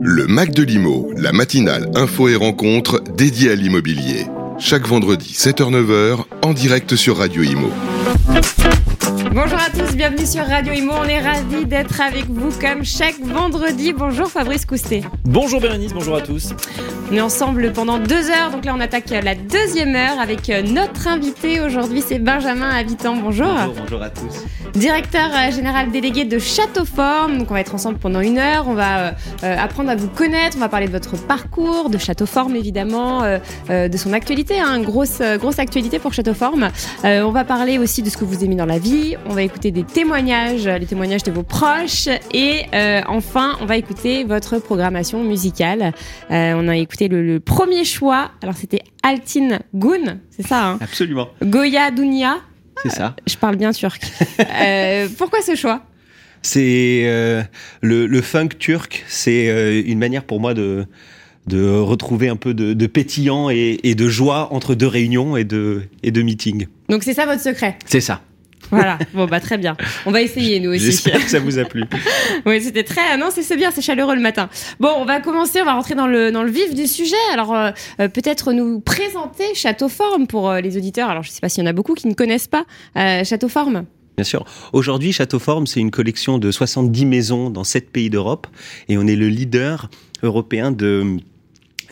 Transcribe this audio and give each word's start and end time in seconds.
Le 0.00 0.26
Mac 0.26 0.52
de 0.52 0.62
l'Imo, 0.62 1.10
la 1.16 1.32
matinale 1.32 1.90
info 1.94 2.28
et 2.28 2.36
rencontre 2.36 3.02
dédiée 3.16 3.50
à 3.50 3.54
l'immobilier. 3.56 4.26
Chaque 4.58 4.86
vendredi 4.86 5.32
7h-9h 5.34 6.18
en 6.42 6.52
direct 6.52 6.94
sur 6.94 7.18
Radio 7.18 7.42
Imo. 7.42 7.70
Bonjour 9.32 9.58
à 9.58 9.68
tous, 9.70 9.94
bienvenue 9.94 10.24
sur 10.24 10.46
Radio 10.46 10.72
Imo. 10.72 10.92
On 11.00 11.04
est 11.04 11.20
ravis 11.20 11.66
d'être 11.66 12.00
avec 12.00 12.26
vous 12.26 12.50
comme 12.58 12.84
chaque 12.84 13.20
vendredi. 13.20 13.92
Bonjour 13.92 14.28
Fabrice 14.28 14.64
Coustet. 14.64 15.02
Bonjour 15.24 15.60
Bérénice, 15.60 15.92
bonjour 15.92 16.16
à 16.16 16.22
tous. 16.22 16.54
On 17.10 17.14
est 17.14 17.20
ensemble 17.20 17.72
pendant 17.72 17.98
deux 17.98 18.30
heures, 18.30 18.50
donc 18.50 18.64
là 18.64 18.74
on 18.74 18.80
attaque 18.80 19.10
la 19.10 19.34
deuxième 19.34 19.94
heure 19.94 20.18
avec 20.18 20.48
notre 20.48 21.08
invité 21.08 21.60
aujourd'hui, 21.60 22.02
c'est 22.06 22.18
Benjamin 22.18 22.70
Habitant. 22.70 23.16
Bonjour. 23.16 23.46
Bonjour, 23.46 23.74
bonjour 23.82 24.02
à 24.02 24.10
tous. 24.10 24.44
Directeur 24.74 25.30
euh, 25.34 25.50
général 25.50 25.90
délégué 25.90 26.24
de 26.24 26.38
Châteauforme. 26.38 27.38
Donc 27.38 27.50
on 27.50 27.54
va 27.54 27.60
être 27.60 27.74
ensemble 27.74 27.98
pendant 27.98 28.20
une 28.20 28.38
heure. 28.38 28.68
On 28.68 28.74
va 28.74 28.98
euh, 28.98 29.10
euh, 29.42 29.56
apprendre 29.58 29.90
à 29.90 29.96
vous 29.96 30.08
connaître. 30.08 30.56
On 30.56 30.60
va 30.60 30.68
parler 30.68 30.86
de 30.86 30.92
votre 30.92 31.16
parcours, 31.16 31.90
de 31.90 31.98
Châteauforme 31.98 32.56
évidemment, 32.56 33.22
de 33.68 33.96
son 33.96 34.12
actualité, 34.12 34.60
hein, 34.60 34.80
grosse 34.80 35.20
grosse 35.38 35.58
actualité 35.58 35.98
pour 35.98 36.12
Châteauforme. 36.12 36.70
on 37.04 37.30
va 37.30 37.44
parler 37.44 37.78
aussi 37.78 38.02
de 38.02 38.10
ce 38.10 38.16
que 38.16 38.24
vous 38.24 38.44
aimez 38.44 38.56
dans 38.56 38.66
la 38.66 38.78
vie. 38.78 39.16
On 39.26 39.34
va 39.34 39.42
écouter 39.42 39.70
des 39.70 39.84
témoignages, 39.84 40.66
les 40.66 40.86
témoignages 40.86 41.22
de 41.22 41.30
vos 41.32 41.42
proches. 41.42 42.08
Et 42.32 42.64
enfin, 43.06 43.56
on 43.60 43.66
va 43.66 43.76
écouter 43.76 44.24
votre 44.24 44.58
programmation 44.58 45.22
musicale. 45.22 45.92
on 46.30 46.68
a 46.68 46.76
écouté 46.76 47.08
le, 47.08 47.40
premier 47.40 47.84
choix. 47.84 48.30
Alors 48.42 48.56
c'était 48.56 48.80
Altin 49.02 49.58
Gun, 49.74 50.18
c'est 50.30 50.46
ça 50.46 50.68
hein 50.68 50.78
Absolument. 50.80 51.28
Goya 51.42 51.90
Dunia. 51.90 52.38
C'est 52.82 52.90
ça. 52.90 53.16
Je 53.26 53.36
parle 53.36 53.56
bien 53.56 53.72
turc. 53.72 54.02
Euh, 54.60 55.08
pourquoi 55.16 55.40
ce 55.42 55.54
choix? 55.54 55.82
C'est 56.42 57.02
euh, 57.04 57.42
le, 57.80 58.20
funk 58.20 58.50
turc. 58.58 59.04
C'est 59.08 59.48
euh, 59.48 59.82
une 59.84 59.98
manière 59.98 60.24
pour 60.24 60.40
moi 60.40 60.54
de 60.54 60.86
de 61.46 61.66
retrouver 61.66 62.28
un 62.28 62.36
peu 62.36 62.52
de, 62.52 62.86
pétillant 62.86 63.48
et, 63.48 63.94
de 63.94 64.08
joie 64.08 64.52
entre 64.52 64.74
deux 64.74 64.86
réunions 64.86 65.36
et 65.36 65.44
de 65.44 65.82
et 66.02 66.10
de 66.10 66.22
meetings. 66.22 66.66
Donc 66.88 67.02
c'est 67.02 67.14
ça 67.14 67.24
votre 67.24 67.40
secret? 67.40 67.78
C'est 67.86 68.02
ça. 68.02 68.20
Voilà, 68.70 68.98
bon 69.14 69.26
bah 69.26 69.40
très 69.40 69.58
bien. 69.58 69.76
On 70.06 70.10
va 70.10 70.22
essayer 70.22 70.60
nous 70.60 70.70
aussi. 70.70 70.84
J'espère 70.84 71.24
que 71.24 71.30
ça 71.30 71.40
vous 71.40 71.58
a 71.58 71.64
plu. 71.64 71.84
oui, 72.46 72.60
c'était 72.60 72.84
très. 72.84 73.00
Ah 73.12 73.16
non, 73.16 73.28
c'est 73.30 73.56
bien, 73.56 73.70
c'est 73.70 73.82
chaleureux 73.82 74.14
le 74.14 74.20
matin. 74.20 74.48
Bon, 74.80 74.90
on 74.96 75.04
va 75.04 75.20
commencer, 75.20 75.60
on 75.60 75.64
va 75.64 75.74
rentrer 75.74 75.94
dans 75.94 76.06
le, 76.06 76.30
dans 76.30 76.42
le 76.42 76.50
vif 76.50 76.74
du 76.74 76.86
sujet. 76.86 77.16
Alors, 77.32 77.54
euh, 77.54 77.70
euh, 78.00 78.08
peut-être 78.08 78.52
nous 78.52 78.80
présenter 78.80 79.54
Châteauforme 79.54 80.26
pour 80.26 80.50
euh, 80.50 80.60
les 80.60 80.76
auditeurs. 80.76 81.08
Alors, 81.08 81.22
je 81.22 81.30
ne 81.30 81.32
sais 81.32 81.40
pas 81.40 81.48
s'il 81.48 81.64
y 81.64 81.66
en 81.66 81.70
a 81.70 81.72
beaucoup 81.72 81.94
qui 81.94 82.08
ne 82.08 82.14
connaissent 82.14 82.48
pas 82.48 82.64
Châteauforme. 83.24 83.84
Bien 84.16 84.24
sûr. 84.24 84.44
Aujourd'hui, 84.72 85.12
Châteauforme, 85.12 85.66
c'est 85.66 85.80
une 85.80 85.90
collection 85.90 86.38
de 86.38 86.50
70 86.50 87.06
maisons 87.06 87.50
dans 87.50 87.64
7 87.64 87.90
pays 87.90 88.10
d'Europe 88.10 88.48
et 88.88 88.98
on 88.98 89.06
est 89.06 89.16
le 89.16 89.28
leader 89.28 89.88
européen 90.22 90.72
de, 90.72 91.18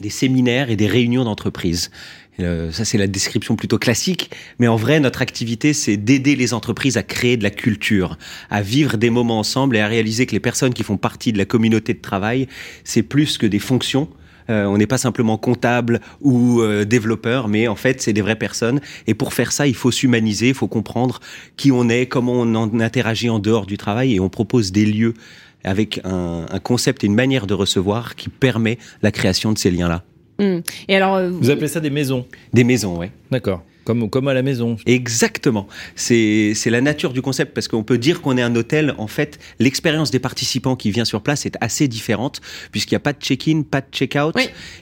des 0.00 0.10
séminaires 0.10 0.70
et 0.70 0.76
des 0.76 0.88
réunions 0.88 1.24
d'entreprise. 1.24 1.90
Euh, 2.40 2.70
ça, 2.72 2.84
c'est 2.84 2.98
la 2.98 3.06
description 3.06 3.56
plutôt 3.56 3.78
classique. 3.78 4.30
Mais 4.58 4.68
en 4.68 4.76
vrai, 4.76 5.00
notre 5.00 5.22
activité, 5.22 5.72
c'est 5.72 5.96
d'aider 5.96 6.36
les 6.36 6.54
entreprises 6.54 6.96
à 6.96 7.02
créer 7.02 7.36
de 7.36 7.42
la 7.42 7.50
culture, 7.50 8.18
à 8.50 8.62
vivre 8.62 8.96
des 8.96 9.10
moments 9.10 9.38
ensemble 9.38 9.76
et 9.76 9.80
à 9.80 9.86
réaliser 9.86 10.26
que 10.26 10.32
les 10.32 10.40
personnes 10.40 10.74
qui 10.74 10.82
font 10.82 10.96
partie 10.96 11.32
de 11.32 11.38
la 11.38 11.44
communauté 11.44 11.94
de 11.94 12.00
travail, 12.00 12.48
c'est 12.84 13.02
plus 13.02 13.38
que 13.38 13.46
des 13.46 13.58
fonctions. 13.58 14.08
Euh, 14.48 14.64
on 14.66 14.78
n'est 14.78 14.86
pas 14.86 14.98
simplement 14.98 15.38
comptable 15.38 16.00
ou 16.20 16.60
euh, 16.60 16.84
développeur, 16.84 17.48
mais 17.48 17.66
en 17.66 17.74
fait, 17.74 18.00
c'est 18.00 18.12
des 18.12 18.20
vraies 18.20 18.36
personnes. 18.36 18.80
Et 19.08 19.14
pour 19.14 19.34
faire 19.34 19.50
ça, 19.50 19.66
il 19.66 19.74
faut 19.74 19.90
s'humaniser, 19.90 20.48
il 20.48 20.54
faut 20.54 20.68
comprendre 20.68 21.20
qui 21.56 21.72
on 21.72 21.88
est, 21.88 22.06
comment 22.06 22.34
on 22.34 22.54
en 22.54 22.80
interagit 22.80 23.28
en 23.28 23.40
dehors 23.40 23.66
du 23.66 23.76
travail, 23.76 24.14
et 24.14 24.20
on 24.20 24.28
propose 24.28 24.70
des 24.70 24.86
lieux 24.86 25.14
avec 25.64 26.00
un, 26.04 26.46
un 26.48 26.58
concept 26.60 27.02
et 27.02 27.08
une 27.08 27.14
manière 27.14 27.48
de 27.48 27.54
recevoir 27.54 28.14
qui 28.14 28.28
permet 28.28 28.78
la 29.02 29.10
création 29.10 29.52
de 29.52 29.58
ces 29.58 29.72
liens-là. 29.72 30.04
Hmm. 30.38 30.58
Et 30.88 30.96
alors, 30.96 31.16
euh, 31.16 31.30
vous 31.30 31.50
appelez 31.50 31.68
ça 31.68 31.80
des 31.80 31.90
maisons 31.90 32.26
Des 32.52 32.64
maisons, 32.64 32.98
oui. 32.98 33.06
D'accord. 33.30 33.62
Comme, 33.84 34.10
comme 34.10 34.26
à 34.26 34.34
la 34.34 34.42
maison. 34.42 34.76
Exactement. 34.86 35.68
C'est 35.94 36.56
la 36.66 36.80
nature 36.80 37.12
du 37.12 37.22
concept 37.22 37.54
parce 37.54 37.68
qu'on 37.68 37.84
peut 37.84 37.98
dire 37.98 38.20
qu'on 38.20 38.36
est 38.36 38.42
un 38.42 38.56
hôtel. 38.56 38.96
En 38.98 39.06
fait, 39.06 39.38
l'expérience 39.60 40.10
des 40.10 40.18
participants 40.18 40.74
qui 40.74 40.90
vient 40.90 41.04
sur 41.04 41.22
place 41.22 41.46
est 41.46 41.56
assez 41.60 41.86
différente 41.86 42.40
puisqu'il 42.72 42.94
n'y 42.94 42.96
a 42.96 43.00
pas 43.00 43.12
de 43.12 43.20
check-in, 43.20 43.62
pas 43.62 43.80
de 43.80 43.86
check-out. 43.92 44.34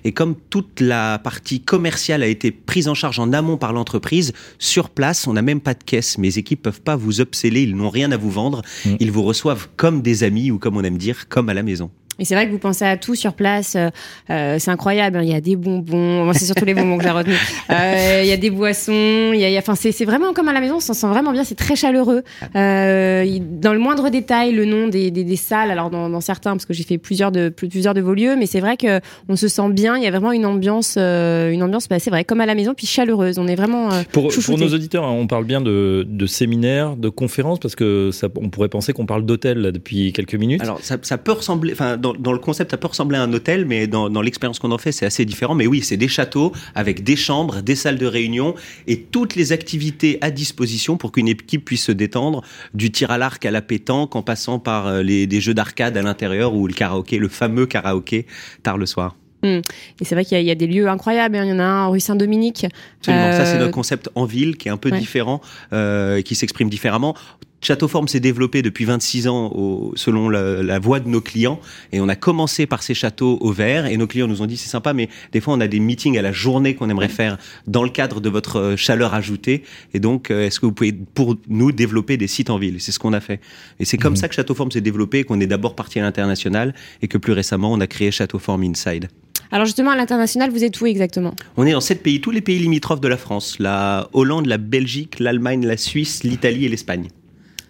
Et 0.04 0.12
comme 0.12 0.34
toute 0.48 0.80
la 0.80 1.18
partie 1.18 1.60
commerciale 1.60 2.22
a 2.22 2.26
été 2.26 2.50
prise 2.50 2.88
en 2.88 2.94
charge 2.94 3.18
en 3.18 3.34
amont 3.34 3.58
par 3.58 3.74
l'entreprise, 3.74 4.32
sur 4.58 4.88
place, 4.88 5.26
on 5.26 5.34
n'a 5.34 5.42
même 5.42 5.60
pas 5.60 5.74
de 5.74 5.84
caisse. 5.84 6.16
Mes 6.16 6.38
équipes 6.38 6.62
peuvent 6.62 6.80
pas 6.80 6.96
vous 6.96 7.20
upseller, 7.20 7.60
ils 7.60 7.76
n'ont 7.76 7.90
rien 7.90 8.10
à 8.10 8.16
vous 8.16 8.30
vendre. 8.30 8.62
Hmm. 8.86 8.96
Ils 9.00 9.12
vous 9.12 9.22
reçoivent 9.22 9.68
comme 9.76 10.00
des 10.00 10.24
amis 10.24 10.50
ou 10.50 10.58
comme 10.58 10.78
on 10.78 10.82
aime 10.82 10.96
dire, 10.96 11.28
comme 11.28 11.50
à 11.50 11.54
la 11.54 11.62
maison. 11.62 11.90
Et 12.18 12.24
c'est 12.24 12.34
vrai 12.34 12.46
que 12.46 12.52
vous 12.52 12.58
pensez 12.58 12.84
à 12.84 12.96
tout 12.96 13.14
sur 13.14 13.32
place. 13.32 13.74
Euh, 13.76 13.90
euh, 14.30 14.56
c'est 14.58 14.70
incroyable. 14.70 15.18
Hein. 15.18 15.22
Il 15.22 15.30
y 15.30 15.34
a 15.34 15.40
des 15.40 15.56
bonbons. 15.56 16.32
c'est 16.32 16.44
surtout 16.44 16.64
les 16.64 16.74
bonbons 16.74 16.98
que 16.98 17.04
j'ai 17.04 17.10
retenus. 17.10 17.38
Euh, 17.70 18.20
il 18.22 18.28
y 18.28 18.32
a 18.32 18.36
des 18.36 18.50
boissons. 18.50 19.32
Il 19.32 19.40
y 19.40 19.56
a, 19.56 19.58
enfin, 19.58 19.74
c'est, 19.74 19.90
c'est 19.90 20.04
vraiment 20.04 20.32
comme 20.32 20.48
à 20.48 20.52
la 20.52 20.60
maison. 20.60 20.76
On 20.76 20.80
s'en 20.80 20.92
sent 20.92 21.06
vraiment 21.06 21.32
bien. 21.32 21.44
C'est 21.44 21.54
très 21.54 21.76
chaleureux. 21.76 22.22
Euh, 22.54 23.38
dans 23.40 23.72
le 23.72 23.78
moindre 23.78 24.10
détail, 24.10 24.52
le 24.52 24.64
nom 24.64 24.86
des, 24.86 25.10
des, 25.10 25.24
des 25.24 25.36
salles. 25.36 25.70
Alors 25.70 25.90
dans, 25.90 26.08
dans, 26.08 26.20
certains, 26.20 26.52
parce 26.52 26.66
que 26.66 26.74
j'ai 26.74 26.84
fait 26.84 26.98
plusieurs 26.98 27.32
de 27.32 27.48
plusieurs 27.48 27.94
de 27.94 28.00
vos 28.00 28.14
lieux, 28.14 28.36
mais 28.36 28.46
c'est 28.46 28.60
vrai 28.60 28.76
que 28.76 29.00
on 29.28 29.36
se 29.36 29.48
sent 29.48 29.68
bien. 29.70 29.96
Il 29.96 30.04
y 30.04 30.06
a 30.06 30.10
vraiment 30.10 30.32
une 30.32 30.46
ambiance, 30.46 30.96
euh, 30.98 31.50
une 31.50 31.62
ambiance. 31.62 31.88
Bah, 31.88 31.98
c'est 31.98 32.10
vrai, 32.10 32.24
comme 32.24 32.40
à 32.40 32.46
la 32.46 32.54
maison, 32.54 32.74
puis 32.74 32.86
chaleureuse. 32.86 33.38
On 33.38 33.46
est 33.46 33.56
vraiment. 33.56 33.88
pour, 34.12 34.28
pour 34.28 34.58
nos 34.58 34.74
auditeurs, 34.74 35.04
hein, 35.04 35.12
on 35.12 35.26
parle 35.26 35.44
bien 35.44 35.60
de, 35.60 36.06
de 36.06 36.26
séminaires, 36.26 36.96
de 36.96 37.08
conférences, 37.08 37.58
parce 37.58 37.74
que 37.74 38.10
ça, 38.12 38.28
on 38.36 38.50
pourrait 38.50 38.68
penser 38.68 38.92
qu'on 38.92 39.06
parle 39.06 39.24
d'hôtel 39.24 39.72
depuis 39.72 40.12
quelques 40.12 40.34
minutes. 40.34 40.62
Alors 40.62 40.78
ça, 40.80 40.96
ça 41.02 41.18
peut 41.18 41.32
ressembler. 41.32 41.72
Enfin 41.72 41.96
dans, 42.12 42.32
le 42.32 42.38
concept, 42.38 42.70
ça 42.70 42.76
peut 42.76 42.86
ressembler 42.86 43.16
à 43.18 43.22
un 43.22 43.32
hôtel, 43.32 43.64
mais 43.64 43.86
dans, 43.86 44.22
l'expérience 44.22 44.58
qu'on 44.58 44.72
en 44.72 44.78
fait, 44.78 44.92
c'est 44.92 45.06
assez 45.06 45.24
différent. 45.24 45.54
Mais 45.54 45.66
oui, 45.66 45.82
c'est 45.82 45.96
des 45.96 46.08
châteaux 46.08 46.52
avec 46.74 47.02
des 47.02 47.16
chambres, 47.16 47.62
des 47.62 47.76
salles 47.76 47.98
de 47.98 48.06
réunion 48.06 48.54
et 48.86 49.00
toutes 49.00 49.34
les 49.34 49.52
activités 49.52 50.18
à 50.20 50.30
disposition 50.30 50.96
pour 50.96 51.12
qu'une 51.12 51.28
équipe 51.28 51.64
puisse 51.64 51.84
se 51.84 51.92
détendre, 51.92 52.42
du 52.74 52.90
tir 52.90 53.10
à 53.10 53.18
l'arc 53.18 53.44
à 53.46 53.50
la 53.50 53.62
pétanque, 53.62 54.16
en 54.16 54.22
passant 54.22 54.58
par 54.58 54.86
euh, 54.86 55.02
les, 55.02 55.26
des 55.26 55.40
jeux 55.40 55.54
d'arcade 55.54 55.96
à 55.96 56.02
l'intérieur 56.02 56.54
ou 56.54 56.66
le 56.66 56.74
karaoké, 56.74 57.18
le 57.18 57.28
fameux 57.28 57.66
karaoké 57.66 58.26
tard 58.62 58.78
le 58.78 58.86
soir. 58.86 59.16
Hmm. 59.44 59.60
Et 60.00 60.04
c'est 60.04 60.14
vrai 60.14 60.24
qu'il 60.24 60.40
y, 60.40 60.50
a 60.50 60.54
des 60.54 60.66
lieux 60.66 60.88
incroyables. 60.88 61.36
Hein. 61.36 61.44
Il 61.44 61.50
y 61.50 61.52
en 61.52 61.58
a 61.58 61.64
un 61.64 61.88
rue 61.88 62.00
Saint-Dominique. 62.00 62.66
Absolument. 63.00 63.32
Ça, 63.32 63.44
c'est 63.44 63.56
euh, 63.56 63.58
notre 63.58 63.72
concept 63.72 64.08
en 64.14 64.24
ville 64.24 64.56
qui 64.56 64.68
est 64.68 64.70
un 64.70 64.78
peu 64.78 64.90
différent, 64.90 65.42
euh, 65.74 66.22
qui 66.22 66.34
s'exprime 66.34 66.70
différemment. 66.70 67.14
Châteauforme 67.64 68.08
s'est 68.08 68.20
développé 68.20 68.62
depuis 68.62 68.84
26 68.84 69.26
ans 69.28 69.46
au, 69.54 69.92
selon 69.96 70.28
la, 70.28 70.62
la, 70.62 70.78
voix 70.78 71.00
de 71.00 71.08
nos 71.08 71.20
clients 71.20 71.60
et 71.92 72.00
on 72.00 72.08
a 72.08 72.16
commencé 72.16 72.66
par 72.66 72.82
ces 72.82 72.92
châteaux 72.92 73.38
au 73.40 73.52
vert 73.52 73.86
et 73.86 73.96
nos 73.96 74.06
clients 74.06 74.26
nous 74.26 74.42
ont 74.42 74.46
dit 74.46 74.58
c'est 74.58 74.68
sympa 74.68 74.92
mais 74.92 75.08
des 75.32 75.40
fois 75.40 75.54
on 75.54 75.60
a 75.60 75.66
des 75.66 75.80
meetings 75.80 76.18
à 76.18 76.22
la 76.22 76.32
journée 76.32 76.74
qu'on 76.74 76.90
aimerait 76.90 77.08
faire 77.08 77.38
dans 77.66 77.82
le 77.82 77.88
cadre 77.88 78.20
de 78.20 78.28
votre 78.28 78.60
euh, 78.60 78.76
chaleur 78.76 79.14
ajoutée 79.14 79.62
et 79.94 80.00
donc 80.00 80.30
euh, 80.30 80.46
est-ce 80.46 80.60
que 80.60 80.66
vous 80.66 80.72
pouvez 80.72 80.92
pour 80.92 81.36
nous 81.48 81.72
développer 81.72 82.18
des 82.18 82.26
sites 82.26 82.50
en 82.50 82.58
ville? 82.58 82.80
C'est 82.80 82.92
ce 82.92 82.98
qu'on 82.98 83.14
a 83.14 83.20
fait 83.20 83.40
et 83.80 83.86
c'est 83.86 83.96
comme 83.96 84.12
mmh. 84.12 84.16
ça 84.16 84.28
que 84.28 84.34
Châteauforme 84.34 84.70
s'est 84.70 84.82
développé 84.82 85.24
qu'on 85.24 85.40
est 85.40 85.46
d'abord 85.46 85.74
parti 85.74 85.98
à 85.98 86.02
l'international 86.02 86.74
et 87.00 87.08
que 87.08 87.16
plus 87.16 87.32
récemment 87.32 87.72
on 87.72 87.80
a 87.80 87.86
créé 87.86 88.10
Châteauforme 88.10 88.64
Inside. 88.64 89.08
Alors 89.50 89.66
justement, 89.66 89.92
à 89.92 89.96
l'international, 89.96 90.50
vous 90.50 90.64
êtes 90.64 90.80
où 90.80 90.86
exactement? 90.86 91.34
On 91.56 91.64
est 91.64 91.72
dans 91.72 91.80
sept 91.80 92.02
pays, 92.02 92.20
tous 92.20 92.32
les 92.32 92.40
pays 92.40 92.58
limitrophes 92.58 93.00
de 93.00 93.08
la 93.08 93.16
France, 93.16 93.58
la 93.60 94.08
Hollande, 94.12 94.46
la 94.46 94.58
Belgique, 94.58 95.20
l'Allemagne, 95.20 95.64
la 95.64 95.76
Suisse, 95.76 96.24
l'Italie 96.24 96.64
et 96.64 96.68
l'Espagne. 96.68 97.08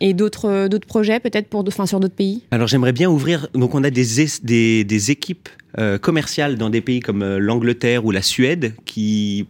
Et 0.04 0.12
d'autres 0.12 0.50
euh, 0.50 0.68
d'autres 0.68 0.86
projets 0.86 1.18
peut-être 1.18 1.48
pour 1.48 1.64
enfin 1.66 1.86
sur 1.86 1.98
d'autres 1.98 2.14
pays? 2.14 2.42
Alors 2.50 2.68
j'aimerais 2.68 2.92
bien 2.92 3.08
ouvrir. 3.08 3.48
Donc 3.54 3.74
on 3.74 3.82
a 3.82 3.90
des 3.90 4.04
des, 4.42 4.84
des 4.84 5.10
équipes 5.10 5.48
euh, 5.78 5.96
commerciales 5.96 6.58
dans 6.58 6.68
des 6.68 6.82
pays 6.82 7.00
comme 7.00 7.22
euh, 7.22 7.38
l'Angleterre 7.38 8.04
ou 8.04 8.10
la 8.10 8.20
Suède 8.20 8.74
qui 8.84 9.46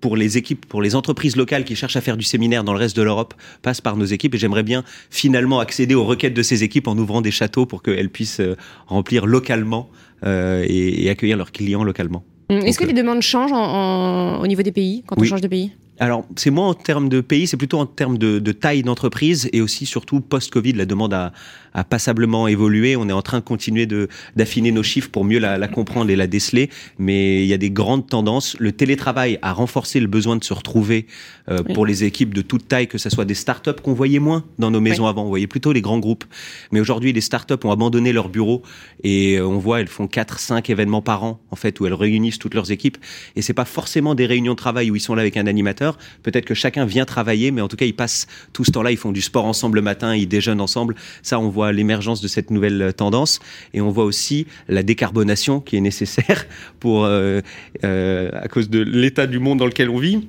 pour 0.00 0.16
les 0.16 0.38
équipes, 0.38 0.64
pour 0.64 0.80
les 0.80 0.94
entreprises 0.94 1.36
locales 1.36 1.64
qui 1.64 1.76
cherchent 1.76 1.96
à 1.96 2.00
faire 2.00 2.16
du 2.16 2.24
séminaire 2.24 2.64
dans 2.64 2.72
le 2.72 2.78
reste 2.78 2.96
de 2.96 3.02
l'Europe, 3.02 3.34
passent 3.60 3.82
par 3.82 3.96
nos 3.96 4.06
équipes. 4.06 4.34
Et 4.34 4.38
j'aimerais 4.38 4.62
bien 4.62 4.82
finalement 5.10 5.60
accéder 5.60 5.94
aux 5.94 6.04
requêtes 6.04 6.34
de 6.34 6.42
ces 6.42 6.62
équipes 6.64 6.88
en 6.88 6.96
ouvrant 6.96 7.20
des 7.20 7.32
châteaux 7.32 7.66
pour 7.66 7.82
qu'elles 7.82 8.08
puissent 8.08 8.40
remplir 8.86 9.26
localement 9.26 9.90
et, 10.24 11.10
accueillir 11.10 11.36
leurs 11.36 11.50
clients 11.50 11.82
localement. 11.82 12.22
Est-ce 12.48 12.78
que 12.78 12.84
les 12.84 12.92
demandes 12.92 13.22
changent 13.22 13.50
au 13.52 14.46
niveau 14.46 14.62
des 14.62 14.70
pays 14.70 15.02
quand 15.04 15.20
on 15.20 15.24
change 15.24 15.40
de 15.40 15.48
pays? 15.48 15.72
Alors, 16.00 16.24
c'est 16.36 16.50
moins 16.50 16.68
en 16.68 16.74
termes 16.74 17.08
de 17.08 17.20
pays, 17.20 17.46
c'est 17.46 17.56
plutôt 17.56 17.78
en 17.78 17.86
termes 17.86 18.18
de, 18.18 18.52
taille 18.52 18.82
d'entreprise 18.82 19.48
et 19.52 19.60
aussi 19.60 19.84
surtout 19.86 20.20
post-Covid, 20.20 20.72
la 20.74 20.86
demande 20.86 21.12
a, 21.12 21.32
a, 21.78 21.84
passablement 21.84 22.48
évolué. 22.48 22.96
On 22.96 23.08
est 23.08 23.12
en 23.12 23.22
train 23.22 23.38
de 23.38 23.44
continuer 23.44 23.86
de 23.86 24.08
d'affiner 24.36 24.72
nos 24.72 24.82
chiffres 24.82 25.10
pour 25.10 25.24
mieux 25.24 25.38
la, 25.38 25.58
la, 25.58 25.68
comprendre 25.68 26.10
et 26.10 26.16
la 26.16 26.26
déceler, 26.26 26.70
mais 26.98 27.42
il 27.42 27.48
y 27.48 27.54
a 27.54 27.58
des 27.58 27.70
grandes 27.70 28.06
tendances. 28.06 28.56
Le 28.58 28.72
télétravail 28.72 29.38
a 29.42 29.52
renforcé 29.52 30.00
le 30.00 30.06
besoin 30.06 30.36
de 30.36 30.44
se 30.44 30.54
retrouver 30.54 31.06
euh, 31.48 31.62
pour 31.62 31.86
les 31.86 32.04
équipes 32.04 32.34
de 32.34 32.42
toute 32.42 32.68
taille, 32.68 32.88
que 32.88 32.98
ce 32.98 33.10
soit 33.10 33.24
des 33.24 33.34
startups 33.34 33.80
qu'on 33.82 33.94
voyait 33.94 34.18
moins 34.18 34.44
dans 34.58 34.70
nos 34.70 34.80
maisons 34.80 35.06
avant, 35.06 35.24
on 35.24 35.28
voyait 35.28 35.46
plutôt 35.46 35.72
les 35.72 35.80
grands 35.80 35.98
groupes. 35.98 36.24
Mais 36.72 36.80
aujourd'hui, 36.80 37.12
les 37.12 37.20
startups 37.20 37.54
ont 37.64 37.70
abandonné 37.70 38.12
leurs 38.12 38.28
bureaux 38.28 38.62
et 39.02 39.36
euh, 39.36 39.46
on 39.46 39.58
voit 39.58 39.80
elles 39.80 39.88
font 39.88 40.06
4 40.06 40.38
5 40.38 40.70
événements 40.70 41.02
par 41.02 41.24
an 41.24 41.40
en 41.50 41.56
fait 41.56 41.80
où 41.80 41.86
elles 41.86 41.94
réunissent 41.94 42.38
toutes 42.38 42.54
leurs 42.54 42.70
équipes 42.70 42.98
et 43.36 43.42
c'est 43.42 43.54
pas 43.54 43.64
forcément 43.64 44.14
des 44.14 44.26
réunions 44.26 44.52
de 44.52 44.58
travail 44.58 44.90
où 44.90 44.96
ils 44.96 45.00
sont 45.00 45.14
là 45.14 45.22
avec 45.22 45.36
un 45.36 45.46
animateur. 45.46 45.98
Peut-être 46.22 46.44
que 46.44 46.54
chacun 46.54 46.84
vient 46.84 47.04
travailler, 47.04 47.50
mais 47.50 47.60
en 47.60 47.68
tout 47.68 47.76
cas, 47.76 47.86
ils 47.86 47.96
passent 47.96 48.26
tout 48.52 48.64
ce 48.64 48.70
temps-là, 48.72 48.90
ils 48.90 48.96
font 48.96 49.12
du 49.12 49.22
sport 49.22 49.44
ensemble 49.44 49.76
le 49.76 49.82
matin, 49.82 50.14
ils 50.14 50.28
déjeunent 50.28 50.60
ensemble. 50.60 50.94
Ça, 51.22 51.38
on 51.38 51.48
voit 51.48 51.67
l'émergence 51.72 52.20
de 52.20 52.28
cette 52.28 52.50
nouvelle 52.50 52.92
tendance. 52.96 53.40
Et 53.74 53.80
on 53.80 53.90
voit 53.90 54.04
aussi 54.04 54.46
la 54.68 54.82
décarbonation 54.82 55.60
qui 55.60 55.76
est 55.76 55.80
nécessaire 55.80 56.46
pour, 56.80 57.04
euh, 57.04 57.40
euh, 57.84 58.30
à 58.32 58.48
cause 58.48 58.70
de 58.70 58.80
l'état 58.80 59.26
du 59.26 59.38
monde 59.38 59.58
dans 59.58 59.66
lequel 59.66 59.90
on 59.90 59.98
vit. 59.98 60.28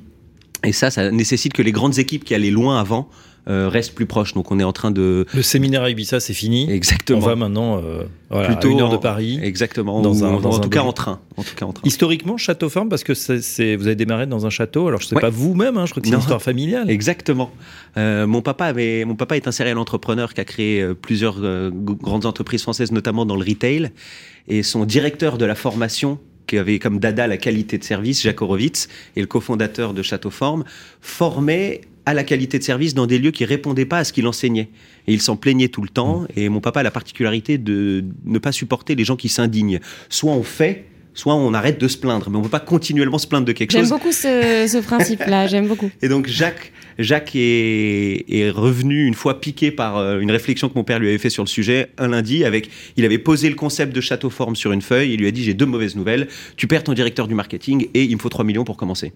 Et 0.64 0.74
ça, 0.74 0.92
ça 0.92 1.12
nécessite 1.12 1.54
que 1.54 1.62
les 1.62 1.72
grandes 1.72 2.00
équipes 2.00 2.26
qui 2.26 2.36
allaient 2.36 2.52
loin 2.52 2.80
avant 2.80 3.10
euh, 3.48 3.70
restent 3.70 3.96
plus 3.96 4.06
proches. 4.06 4.34
Donc 4.34 4.52
on 4.52 4.60
est 4.60 4.64
en 4.64 4.74
train 4.74 4.92
de... 4.92 5.26
Le 5.34 5.42
séminaire 5.42 5.84
à 5.84 5.90
Ibiza, 5.90 6.20
c'est 6.20 6.34
fini. 6.34 6.70
Exactement. 6.72 7.20
On 7.20 7.22
va 7.22 7.36
maintenant 7.36 7.78
euh, 7.78 8.04
voilà, 8.30 8.48
Plutôt 8.48 8.68
à 8.68 8.72
une 8.72 8.82
heure 8.82 8.90
de 8.92 8.98
Paris. 8.98 9.40
Exactement. 9.42 10.02
Dans 10.02 10.14
Ou 10.14 10.26
un- 10.26 10.30
en, 10.36 10.40
dans 10.40 10.52
en 10.52 10.58
un 10.58 10.60
tout 10.60 10.70
cas 10.70 10.82
en 10.82 10.94
train. 10.94 11.20
En 11.38 11.44
tout 11.44 11.56
cas 11.56 11.66
en 11.66 11.74
train. 11.74 11.82
Historiquement, 11.86 12.38
Château 12.38 12.70
Forme, 12.70 12.90
parce 12.90 13.04
que 13.04 13.14
c'est- 13.14 13.76
vous 13.76 13.88
avez 13.88 13.96
démarré 13.96 14.28
dans 14.28 14.46
un 14.46 14.50
château. 14.50 14.88
Alors, 14.88 15.02
je 15.02 15.08
sais 15.08 15.16
Ouais. 15.16 15.22
pas 15.22 15.30
vous-même, 15.30 15.78
hein, 15.78 15.86
je 15.86 15.92
crois 15.92 16.02
que 16.02 16.08
c'est 16.10 16.14
une 16.14 16.20
histoire 16.20 16.42
familiale. 16.42 16.90
Exactement. 16.90 17.52
Euh, 17.98 18.28
mon 18.28 18.42
papa 18.42 18.66
avait, 18.66 19.06
mon 19.06 19.16
papa 19.16 19.36
est 19.36 19.48
un 19.48 19.52
serial 19.52 19.78
entrepreneur 19.78 20.34
qui 20.34 20.42
a 20.42 20.46
créé 20.46 20.86
plusieurs 21.02 21.38
grandes 21.72 22.26
entreprises 22.26 22.62
françaises, 22.62 22.92
notamment 22.92 23.26
dans 23.26 23.36
le 23.36 23.44
retail. 23.46 23.92
Et 24.48 24.64
son 24.64 24.86
directeur 24.86 25.38
de 25.38 25.46
la 25.46 25.56
formation, 25.56 26.20
qui 26.48 26.58
avait 26.58 26.80
comme 26.80 27.00
dada 27.00 27.28
la 27.28 27.38
qualité 27.38 27.78
de 27.78 27.84
service, 27.84 28.24
Jacques 28.24 28.42
Horowitz, 28.42 28.88
et 29.16 29.22
le 29.22 29.28
cofondateur 29.28 29.94
de 29.94 30.02
Château 30.02 30.32
Forme, 30.32 30.64
formait 31.02 31.82
à 32.10 32.14
la 32.16 32.24
qualité 32.24 32.58
de 32.58 32.64
service 32.64 32.96
dans 32.96 33.06
des 33.06 33.20
lieux 33.20 33.30
qui 33.30 33.46
répondaient 33.46 33.86
pas 33.86 34.00
à 34.00 34.04
ce 34.04 34.12
qu'il 34.12 34.26
enseignait. 34.26 34.70
Et 35.08 35.14
il 35.14 35.22
s'en 35.22 35.36
plaignait 35.36 35.68
tout 35.68 35.84
le 35.84 35.90
temps. 35.90 36.26
Et 36.36 36.50
mon 36.50 36.60
papa 36.60 36.80
a 36.80 36.84
la 36.84 36.90
particularité 36.90 37.60
de 37.60 38.04
ne 38.26 38.40
pas 38.40 38.52
supporter 38.52 38.96
les 38.96 39.04
gens 39.04 39.16
qui 39.16 39.30
s'indignent. 39.30 39.80
Soit 40.10 40.32
on 40.34 40.42
fait, 40.42 40.86
soit 41.14 41.36
on 41.36 41.54
arrête 41.54 41.80
de 41.80 41.88
se 41.88 41.98
plaindre. 41.98 42.32
Mais 42.32 42.38
on 42.38 42.40
ne 42.40 42.46
peut 42.46 42.50
pas 42.50 42.60
continuellement 42.60 43.20
se 43.20 43.28
plaindre 43.28 43.46
de 43.46 43.52
quelque 43.52 43.72
J'aime 43.72 43.82
chose. 43.82 43.92
beaucoup 43.92 44.12
ce, 44.12 44.68
ce 44.68 44.78
principe-là, 44.84 45.46
j'aime 45.46 45.68
beaucoup. 45.68 45.92
Et 46.02 46.10
donc 46.10 46.26
Jacques, 46.28 46.72
Jacques 46.98 47.36
est, 47.36 48.26
est 48.28 48.50
revenu 48.50 49.06
une 49.06 49.14
fois 49.14 49.40
piqué 49.40 49.70
par 49.70 49.98
euh, 49.98 50.20
une 50.20 50.32
réflexion 50.32 50.68
que 50.68 50.74
mon 50.76 50.84
père 50.84 50.98
lui 50.98 51.10
avait 51.10 51.20
fait 51.20 51.30
sur 51.30 51.44
le 51.44 51.48
sujet 51.50 51.90
un 52.00 52.08
lundi. 52.08 52.44
Avec, 52.44 52.72
il 52.98 53.06
avait 53.06 53.20
posé 53.20 53.50
le 53.50 53.56
concept 53.56 53.96
de 53.96 54.02
château 54.02 54.32
forme 54.32 54.56
sur 54.56 54.72
une 54.72 54.82
feuille. 54.82 55.14
Il 55.14 55.20
lui 55.20 55.28
a 55.28 55.32
dit 55.32 55.44
j'ai 55.44 55.54
deux 55.54 55.68
mauvaises 55.68 55.96
nouvelles. 55.96 56.28
Tu 56.58 56.66
perds 56.66 56.86
ton 56.86 56.94
directeur 56.94 57.28
du 57.28 57.36
marketing 57.36 57.88
et 57.94 58.04
il 58.04 58.16
me 58.16 58.20
faut 58.20 58.30
3 58.30 58.44
millions 58.46 58.64
pour 58.64 58.78
commencer. 58.78 59.14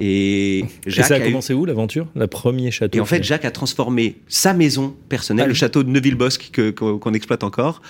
Et 0.00 0.58
Et 0.60 0.64
Jacques 0.86 1.06
ça 1.06 1.14
a 1.14 1.16
a 1.16 1.20
eu- 1.20 1.24
commencé 1.24 1.54
où 1.54 1.64
l'aventure? 1.64 2.06
La 2.14 2.28
premier 2.28 2.70
château. 2.70 2.96
et 2.96 3.00
en 3.00 3.04
fait, 3.04 3.22
Jacques 3.24 3.44
a 3.44 3.50
transformé 3.50 4.16
sa 4.28 4.54
maison 4.54 4.94
personnelle, 5.08 5.46
Ah 5.46 5.48
le 5.48 5.54
château 5.54 5.82
de 5.82 5.90
Neuville-Bosque 5.90 6.50
que- 6.52 6.70
qu'on 6.70 7.14
exploite 7.14 7.42
encore, 7.42 7.82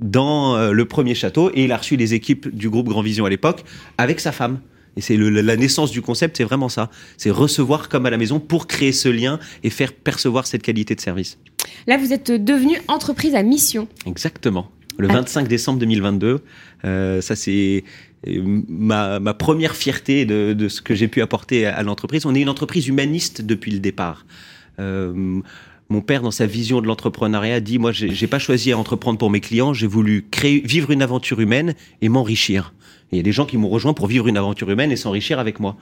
dans 0.00 0.56
euh, 0.56 0.72
le 0.72 0.84
premier 0.86 1.14
château. 1.14 1.50
Et 1.54 1.64
il 1.64 1.72
a 1.72 1.76
reçu 1.76 1.96
les 1.96 2.14
équipes 2.14 2.54
du 2.54 2.70
groupe 2.70 2.88
Grand 2.88 3.02
Vision 3.02 3.24
à 3.26 3.30
l'époque 3.30 3.64
avec 3.98 4.20
sa 4.20 4.32
femme. 4.32 4.60
Et 4.96 5.00
c'est 5.00 5.16
le- 5.16 5.28
la 5.30 5.56
naissance 5.56 5.90
du 5.90 6.02
concept, 6.02 6.36
c'est 6.36 6.44
vraiment 6.44 6.68
ça. 6.68 6.90
C'est 7.16 7.30
recevoir 7.30 7.88
comme 7.88 8.04
à 8.06 8.10
la 8.10 8.18
maison 8.18 8.40
pour 8.40 8.66
créer 8.66 8.92
ce 8.92 9.08
lien 9.08 9.38
et 9.62 9.70
faire 9.70 9.92
percevoir 9.92 10.46
cette 10.46 10.62
qualité 10.62 10.94
de 10.94 11.00
service. 11.00 11.38
Là, 11.86 11.96
vous 11.98 12.12
êtes 12.12 12.30
devenu 12.30 12.76
entreprise 12.88 13.34
à 13.34 13.42
mission. 13.42 13.88
Exactement. 14.06 14.70
Le 14.98 15.08
Ah. 15.10 15.14
25 15.14 15.48
décembre 15.48 15.78
2022, 15.78 16.40
euh, 16.84 17.20
ça 17.22 17.34
c'est 17.36 17.84
ma, 18.26 19.34
première 19.34 19.76
fierté 19.76 20.24
de, 20.24 20.68
ce 20.68 20.80
que 20.80 20.94
j'ai 20.94 21.08
pu 21.08 21.22
apporter 21.22 21.66
à, 21.66 21.82
l'entreprise. 21.82 22.26
On 22.26 22.34
est 22.34 22.40
une 22.40 22.48
entreprise 22.48 22.88
humaniste 22.88 23.42
depuis 23.42 23.70
le 23.70 23.78
départ. 23.78 24.26
Euh, 24.78 25.40
mon 25.88 26.00
père, 26.00 26.22
dans 26.22 26.30
sa 26.30 26.46
vision 26.46 26.80
de 26.80 26.86
l'entrepreneuriat, 26.86 27.60
dit 27.60 27.78
moi, 27.78 27.92
j'ai 27.92 28.26
pas 28.26 28.38
choisi 28.38 28.72
à 28.72 28.78
entreprendre 28.78 29.18
pour 29.18 29.30
mes 29.30 29.40
clients, 29.40 29.74
j'ai 29.74 29.86
voulu 29.86 30.26
vivre 30.64 30.90
une 30.90 31.02
aventure 31.02 31.40
humaine 31.40 31.74
et 32.00 32.08
m'enrichir. 32.08 32.72
Il 33.10 33.16
y 33.16 33.20
a 33.20 33.22
des 33.22 33.32
gens 33.32 33.44
qui 33.44 33.58
m'ont 33.58 33.68
rejoint 33.68 33.92
pour 33.92 34.06
vivre 34.06 34.26
une 34.26 34.38
aventure 34.38 34.70
humaine 34.70 34.90
et 34.90 34.96
s'enrichir 34.96 35.38
avec 35.38 35.60
moi. 35.60 35.76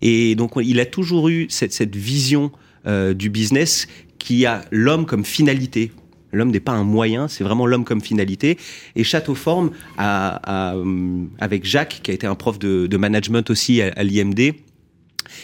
Et 0.00 0.34
donc, 0.36 0.52
il 0.56 0.80
a 0.80 0.86
toujours 0.86 1.28
eu 1.28 1.46
cette, 1.50 1.74
cette 1.74 1.94
vision 1.94 2.50
euh, 2.86 3.12
du 3.12 3.28
business 3.28 3.88
qui 4.18 4.46
a 4.46 4.64
l'homme 4.70 5.04
comme 5.04 5.24
finalité. 5.24 5.92
L'homme 6.32 6.50
n'est 6.50 6.60
pas 6.60 6.72
un 6.72 6.84
moyen, 6.84 7.28
c'est 7.28 7.44
vraiment 7.44 7.66
l'homme 7.66 7.84
comme 7.84 8.00
finalité. 8.00 8.58
Et 8.96 9.04
Château 9.04 9.34
Forme, 9.34 9.70
a, 9.98 10.74
hum, 10.76 11.30
avec 11.38 11.64
Jacques, 11.64 12.00
qui 12.02 12.10
a 12.10 12.14
été 12.14 12.26
un 12.26 12.34
prof 12.34 12.58
de, 12.58 12.96
management 12.96 13.50
aussi 13.50 13.82
à, 13.82 14.02
l'IMD, 14.02 14.54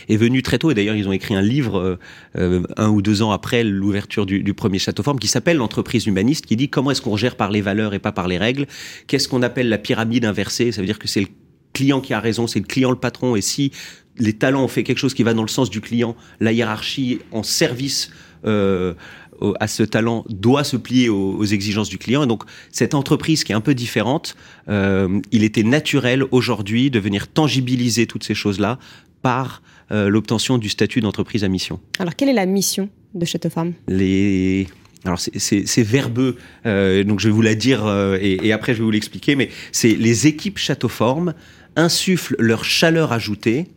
est 0.08 0.16
venu 0.16 0.42
très 0.42 0.58
tôt. 0.58 0.70
Et 0.70 0.74
d'ailleurs, 0.74 0.96
ils 0.96 1.08
ont 1.08 1.12
écrit 1.12 1.34
un 1.34 1.42
livre 1.42 1.78
euh, 1.78 1.98
euh, 2.36 2.62
un 2.76 2.88
ou 2.88 3.02
deux 3.02 3.22
ans 3.22 3.32
après 3.32 3.64
l'ouverture 3.64 4.26
du, 4.26 4.42
du 4.42 4.54
premier 4.54 4.78
Château 4.78 5.02
Forme 5.02 5.18
qui 5.18 5.28
s'appelle 5.28 5.56
L'entreprise 5.56 6.06
humaniste, 6.06 6.46
qui 6.46 6.56
dit 6.56 6.68
comment 6.68 6.90
est-ce 6.90 7.02
qu'on 7.02 7.16
gère 7.16 7.36
par 7.36 7.50
les 7.50 7.60
valeurs 7.60 7.94
et 7.94 7.98
pas 7.98 8.12
par 8.12 8.28
les 8.28 8.38
règles. 8.38 8.66
Qu'est-ce 9.06 9.28
qu'on 9.28 9.42
appelle 9.42 9.68
la 9.68 9.78
pyramide 9.78 10.24
inversée? 10.24 10.72
Ça 10.72 10.80
veut 10.80 10.86
dire 10.86 10.98
que 10.98 11.08
c'est 11.08 11.20
le 11.20 11.28
client 11.72 12.00
qui 12.00 12.12
a 12.14 12.20
raison, 12.20 12.46
c'est 12.46 12.60
le 12.60 12.66
client 12.66 12.90
le 12.90 12.96
patron. 12.96 13.36
Et 13.36 13.40
si 13.40 13.72
les 14.18 14.32
talents 14.32 14.64
ont 14.64 14.68
fait 14.68 14.82
quelque 14.82 14.98
chose 14.98 15.14
qui 15.14 15.22
va 15.22 15.34
dans 15.34 15.42
le 15.42 15.48
sens 15.48 15.70
du 15.70 15.80
client, 15.80 16.16
la 16.40 16.52
hiérarchie 16.52 17.20
en 17.32 17.42
service 17.42 18.10
euh, 18.44 18.94
au- 19.40 19.54
à 19.60 19.66
ce 19.68 19.82
talent 19.82 20.24
doit 20.28 20.64
se 20.64 20.76
plier 20.76 21.08
aux, 21.08 21.34
aux 21.36 21.44
exigences 21.44 21.88
du 21.88 21.98
client. 21.98 22.22
Et 22.22 22.26
donc, 22.26 22.42
cette 22.70 22.94
entreprise 22.94 23.44
qui 23.44 23.52
est 23.52 23.54
un 23.54 23.60
peu 23.60 23.74
différente, 23.74 24.36
euh, 24.68 25.20
il 25.32 25.44
était 25.44 25.62
naturel 25.62 26.24
aujourd'hui 26.30 26.90
de 26.90 26.98
venir 26.98 27.28
tangibiliser 27.28 28.06
toutes 28.06 28.24
ces 28.24 28.34
choses-là 28.34 28.78
par 29.22 29.62
euh, 29.90 30.08
l'obtention 30.08 30.58
du 30.58 30.68
statut 30.68 31.00
d'entreprise 31.00 31.44
à 31.44 31.48
mission. 31.48 31.80
Alors, 31.98 32.14
quelle 32.14 32.28
est 32.28 32.34
la 32.34 32.46
mission 32.46 32.88
de 33.14 33.24
Château 33.24 33.50
Farm? 33.50 33.72
Les 33.88 34.66
alors 35.04 35.18
c'est- 35.20 35.82
verbeux, 35.82 36.36
euh, 36.66 37.04
donc 37.04 37.20
je 37.20 37.28
vais 37.28 37.32
vous 37.32 37.40
la 37.40 37.54
dire 37.54 37.86
euh, 37.86 38.18
et, 38.20 38.46
et 38.46 38.52
après 38.52 38.74
je 38.74 38.78
vais 38.78 38.84
vous 38.84 38.90
l'expliquer. 38.90 39.36
Mais 39.36 39.48
c'est 39.72 39.94
les 39.94 40.26
équipes 40.26 40.58
Châteauforme 40.58 41.34
insufflent 41.76 42.34
leur 42.40 42.64
chaleur 42.64 43.12
ajoutée 43.12 43.68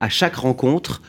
à 0.00 0.08
chaque 0.08 0.34
rencontre 0.36 1.02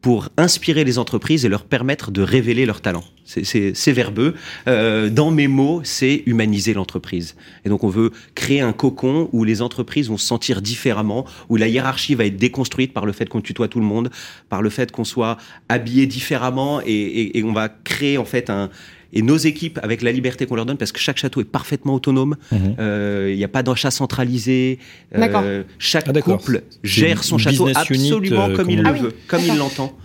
pour 0.00 0.28
inspirer 0.36 0.84
les 0.84 0.98
entreprises 0.98 1.44
et 1.44 1.48
leur 1.48 1.64
permettre 1.64 2.10
de 2.10 2.22
révéler 2.22 2.64
leurs 2.66 2.80
talents. 2.80 3.04
C'est- 3.24 3.92
verbeux. 3.92 4.34
Euh, 4.66 5.08
dans 5.10 5.30
mes 5.30 5.46
mots, 5.46 5.82
c'est 5.84 6.22
humaniser 6.26 6.74
l'entreprise. 6.74 7.36
Et 7.64 7.68
donc, 7.68 7.84
on 7.84 7.88
veut 7.88 8.10
créer 8.34 8.60
un 8.60 8.72
cocon 8.72 9.28
où 9.32 9.44
les 9.44 9.62
entreprises 9.62 10.08
vont 10.08 10.16
se 10.16 10.26
sentir 10.26 10.62
différemment, 10.62 11.26
où 11.48 11.56
la 11.56 11.68
hiérarchie 11.68 12.14
va 12.14 12.24
être 12.24 12.36
déconstruite 12.36 12.92
par 12.92 13.06
le 13.06 13.12
fait 13.12 13.28
qu'on 13.28 13.40
tutoie 13.40 13.68
tout 13.68 13.78
le 13.78 13.86
monde, 13.86 14.10
par 14.48 14.62
le 14.62 14.70
fait 14.70 14.90
qu'on 14.90 15.04
soit 15.04 15.36
habillé 15.68 16.06
différemment, 16.06 16.80
et, 16.80 16.86
et- 16.92 17.38
et 17.38 17.44
on 17.44 17.52
va 17.52 17.68
créer 17.68 18.18
en 18.18 18.24
fait 18.24 18.50
un 18.50 18.70
et 19.12 19.22
nos 19.22 19.36
équipes, 19.36 19.78
avec 19.82 20.02
la 20.02 20.12
liberté 20.12 20.46
qu'on 20.46 20.54
leur 20.56 20.66
donne, 20.66 20.76
parce 20.76 20.92
que 20.92 21.00
chaque 21.00 21.16
château 21.18 21.40
est 21.40 21.44
parfaitement 21.44 21.94
autonome, 21.94 22.36
Mhm. 22.52 22.76
euh, 22.78 23.28
il 23.32 23.36
n'y 23.36 23.44
a 23.44 23.48
pas 23.48 23.62
d'achat 23.62 23.90
centralisé. 23.90 24.78
euh, 25.16 25.62
chaque 25.78 26.04
Ah, 26.08 26.20
couple 26.22 26.62
gère 26.84 27.24
son 27.24 27.38
château 27.38 27.66
unit, 27.66 27.76
absolument 27.76 28.48
euh, 28.50 28.56
comme 28.56 28.70
il 28.70 28.82
le 28.82 28.90
veut, 28.90 28.98
Ah 29.00 29.06
oui, 29.08 29.14
comme 29.26 29.42
il 29.46 29.56
l'entend. 29.56 29.96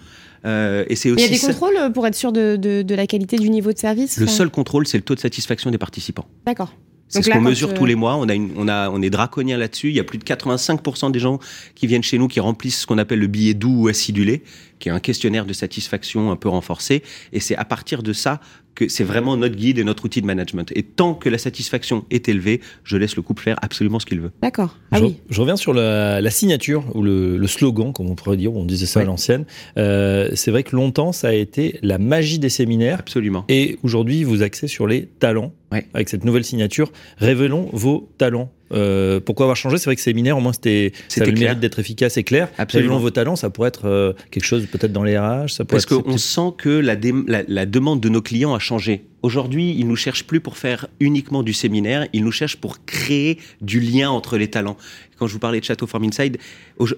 Euh, 0.46 0.86
et 0.90 0.96
c'est 0.96 1.10
Il 1.10 1.14
y 1.14 1.16
aussi 1.16 1.26
a 1.26 1.30
des 1.30 1.38
ça- 1.38 1.48
contrôles 1.48 1.92
pour 1.94 2.06
être 2.06 2.16
sûr 2.16 2.32
de, 2.32 2.56
de- 2.56 2.84
de 2.84 2.96
la 2.96 3.08
qualité 3.08 3.38
du 3.38 3.50
niveau 3.50 3.74
de 3.74 3.78
service 3.80 4.18
le 4.18 4.26
enfin, 4.26 4.32
seul 4.34 4.50
contrôle, 4.50 4.86
c'est 4.86 4.98
le 4.98 5.04
taux 5.04 5.16
de 5.16 5.20
satisfaction 5.20 5.72
des 5.72 5.78
participants. 5.80 6.28
D'accord. 6.46 6.74
C'est 7.08 7.22
ce 7.22 7.30
qu'on 7.30 7.40
mesure 7.42 7.74
tous 7.76 7.86
les 7.86 7.94
mois. 7.96 8.16
On 8.16 8.28
a, 8.30 8.34
une, 8.34 8.52
on 8.58 8.68
a, 8.68 8.90
on 8.90 9.00
est 9.02 9.12
draconien 9.12 9.58
là-dessus. 9.58 9.90
Il 9.90 9.96
y 9.96 10.00
a 10.00 10.04
plus 10.04 10.18
de 10.18 10.24
85% 10.24 11.12
des 11.12 11.20
gens 11.20 11.40
qui 11.76 11.86
viennent 11.86 12.02
chez 12.04 12.18
nous 12.18 12.28
qui 12.28 12.40
remplissent 12.40 12.82
ce 12.82 12.88
qu'on 12.88 12.98
appelle 12.98 13.20
le 13.20 13.28
billet 13.28 13.54
doux 13.54 13.84
ou 13.84 13.88
acidulé, 13.88 14.42
qui 14.80 14.90
est 14.90 14.92
un 14.92 15.00
questionnaire 15.00 15.46
de 15.46 15.54
satisfaction 15.54 16.32
un 16.32 16.36
peu 16.36 16.50
renforcé. 16.50 17.04
Et 17.32 17.40
c'est 17.40 17.56
à 17.56 17.64
partir 17.64 18.02
de 18.02 18.12
ça 18.12 18.42
que 18.76 18.88
c'est 18.90 19.04
vraiment 19.04 19.38
notre 19.38 19.56
guide 19.56 19.80
et 19.80 19.84
notre 19.84 20.06
outil 20.06 20.22
de 20.22 20.28
management. 20.28 20.72
Et 20.76 20.84
tant 20.84 21.14
que 21.14 21.30
la 21.30 21.38
satisfaction 21.38 22.06
est 22.12 22.30
élevée, 22.30 22.62
je 22.84 22.98
laisse 22.98 23.16
le 23.16 23.22
couple 23.22 23.42
faire 23.44 23.58
absolument 23.62 24.00
ce 24.00 24.06
qu'il 24.06 24.20
veut. 24.20 24.32
D'accord. 24.42 24.78
Ah 24.92 25.00
je, 25.00 25.06
oui. 25.06 25.16
je 25.30 25.42
reviens 25.42 25.56
sur 25.56 25.74
la, 25.74 26.22
la 26.22 26.30
signature 26.30 26.84
ou 26.94 27.02
le, 27.02 27.38
le 27.38 27.48
slogan, 27.48 27.94
comme 27.94 28.10
on 28.10 28.16
pourrait 28.16 28.38
dire, 28.38 28.54
on 28.54 28.66
disait 28.66 28.86
ça 28.86 29.00
à 29.00 29.04
l'ancienne. 29.06 29.46
Euh, 29.78 30.30
c'est 30.36 30.52
vrai 30.52 30.64
que 30.64 30.76
longtemps, 30.76 31.12
ça 31.12 31.30
a 31.30 31.34
été 31.34 31.80
la 31.82 31.98
magie 31.98 32.40
des 32.40 32.50
séminaires. 32.50 33.00
Absolument. 33.00 33.46
Et 33.50 33.80
aujourd'hui, 33.84 34.24
vous 34.24 34.44
axez 34.44 34.68
sur 34.68 34.88
les 34.88 35.06
talents. 35.06 35.54
Ouais. 35.72 35.88
Avec 35.94 36.10
cette 36.10 36.24
nouvelle 36.24 36.46
signature, 36.46 36.92
révélons 37.18 37.70
vos 37.74 38.10
talents. 38.18 38.52
Euh, 38.72 39.20
pourquoi 39.20 39.46
avoir 39.46 39.56
changé? 39.56 39.78
C'est 39.78 39.86
vrai 39.86 39.96
que 39.96 40.02
séminaire, 40.02 40.38
au 40.38 40.42
moins, 40.42 40.54
c'était, 40.54 40.92
ça 41.08 41.22
avait 41.22 41.32
le 41.32 41.40
mérite 41.40 41.60
d'être 41.60 41.78
efficace 41.80 42.18
et 42.18 42.24
clair. 42.24 42.50
Absolument. 42.58 42.90
Révélons 42.94 43.02
vos 43.04 43.12
talents, 43.12 43.36
ça 43.36 43.50
pourrait 43.50 43.68
être 43.70 43.86
euh, 43.88 44.14
quelque 44.32 44.44
chose 44.46 44.66
peut-être 44.72 44.92
dans 44.92 45.04
les 45.04 45.18
RH, 45.18 45.50
ça 45.50 45.66
pourrait 45.66 45.76
Parce 45.82 45.86
qu'on 45.86 46.18
sent 46.18 46.54
que 46.58 46.70
la, 46.70 46.96
la- 47.28 47.44
la 47.48 47.66
demande 47.66 48.02
de 48.02 48.10
nos 48.10 48.22
clients 48.22 48.56
a 48.56 48.60
changé. 48.60 49.04
Aujourd'hui, 49.26 49.76
ils 49.76 49.88
nous 49.88 49.96
cherchent 49.96 50.26
plus 50.26 50.40
pour 50.40 50.56
faire 50.56 50.86
uniquement 51.00 51.42
du 51.42 51.52
séminaire, 51.52 52.08
ils 52.14 52.24
nous 52.24 52.32
cherchent 52.32 52.58
pour 52.58 52.86
créer 52.86 53.40
du 53.60 53.80
lien 53.80 54.12
entre 54.12 54.38
les 54.38 54.52
talents. 54.52 54.78
Quand 55.18 55.26
je 55.26 55.34
vous 55.34 55.40
parlais 55.40 55.60
de 55.60 55.66
Château 55.66 55.88
Farm 55.88 56.04
Inside, 56.04 56.38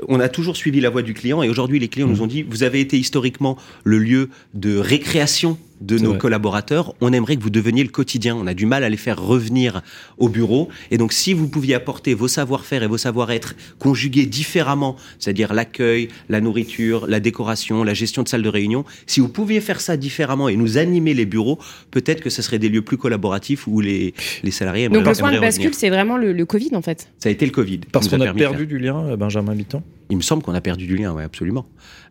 on 0.09 0.19
a 0.19 0.27
toujours 0.27 0.57
suivi 0.57 0.81
la 0.81 0.89
voie 0.89 1.03
du 1.03 1.13
client 1.13 1.41
et 1.41 1.47
aujourd'hui, 1.47 1.79
les 1.79 1.87
clients 1.87 2.09
nous 2.09 2.21
ont 2.21 2.27
dit, 2.27 2.43
vous 2.43 2.63
avez 2.63 2.81
été 2.81 2.97
historiquement 2.97 3.57
le 3.85 3.97
lieu 3.97 4.29
de 4.53 4.77
récréation 4.77 5.57
de 5.81 5.97
nos 5.97 6.11
vrai. 6.11 6.17
collaborateurs. 6.17 6.95
On 7.01 7.13
aimerait 7.13 7.35
que 7.37 7.43
vous 7.43 7.49
deveniez 7.49 7.83
le 7.83 7.89
quotidien. 7.89 8.35
On 8.35 8.47
a 8.47 8.53
du 8.53 8.65
mal 8.65 8.83
à 8.83 8.89
les 8.89 8.97
faire 8.97 9.21
revenir 9.21 9.81
au 10.17 10.29
bureau. 10.29 10.69
Et 10.91 10.97
donc, 10.97 11.13
si 11.13 11.33
vous 11.33 11.47
pouviez 11.47 11.75
apporter 11.75 12.13
vos 12.13 12.27
savoir-faire 12.27 12.83
et 12.83 12.87
vos 12.87 12.97
savoir-être 12.97 13.55
conjugués 13.79 14.25
différemment, 14.25 14.95
c'est-à-dire 15.19 15.53
l'accueil, 15.53 16.09
la 16.29 16.41
nourriture, 16.41 17.07
la 17.07 17.19
décoration, 17.19 17.83
la 17.83 17.93
gestion 17.93 18.23
de 18.23 18.27
salle 18.27 18.41
de 18.41 18.49
réunion, 18.49 18.85
si 19.05 19.19
vous 19.19 19.29
pouviez 19.29 19.61
faire 19.61 19.81
ça 19.81 19.97
différemment 19.97 20.49
et 20.49 20.55
nous 20.55 20.77
animer 20.77 21.13
les 21.13 21.25
bureaux, 21.25 21.59
peut-être 21.91 22.16
peut-être 22.17 22.23
que 22.23 22.29
ce 22.29 22.41
serait 22.41 22.59
des 22.59 22.69
lieux 22.69 22.81
plus 22.81 22.97
collaboratifs 22.97 23.67
où 23.67 23.79
les, 23.79 24.13
les 24.43 24.51
salariés 24.51 24.89
Donc 24.89 25.05
le 25.05 25.13
point 25.13 25.31
de 25.31 25.39
bascule, 25.39 25.73
c'est 25.73 25.89
vraiment 25.89 26.17
le, 26.17 26.33
le 26.33 26.45
Covid 26.45 26.71
en 26.73 26.81
fait. 26.81 27.09
Ça 27.19 27.29
a 27.29 27.31
été 27.31 27.45
le 27.45 27.51
Covid. 27.51 27.81
Parce 27.91 28.07
qu'on 28.07 28.21
a 28.21 28.33
perdu 28.33 28.65
du 28.65 28.79
lien, 28.79 28.97
euh, 29.05 29.17
Benjamin 29.17 29.55
Bitton 29.55 29.83
Il 30.09 30.17
me 30.17 30.21
semble 30.21 30.43
qu'on 30.43 30.53
a 30.53 30.61
perdu 30.61 30.87
du 30.87 30.97
lien, 30.97 31.13
ouais, 31.13 31.23
absolument. 31.23 31.65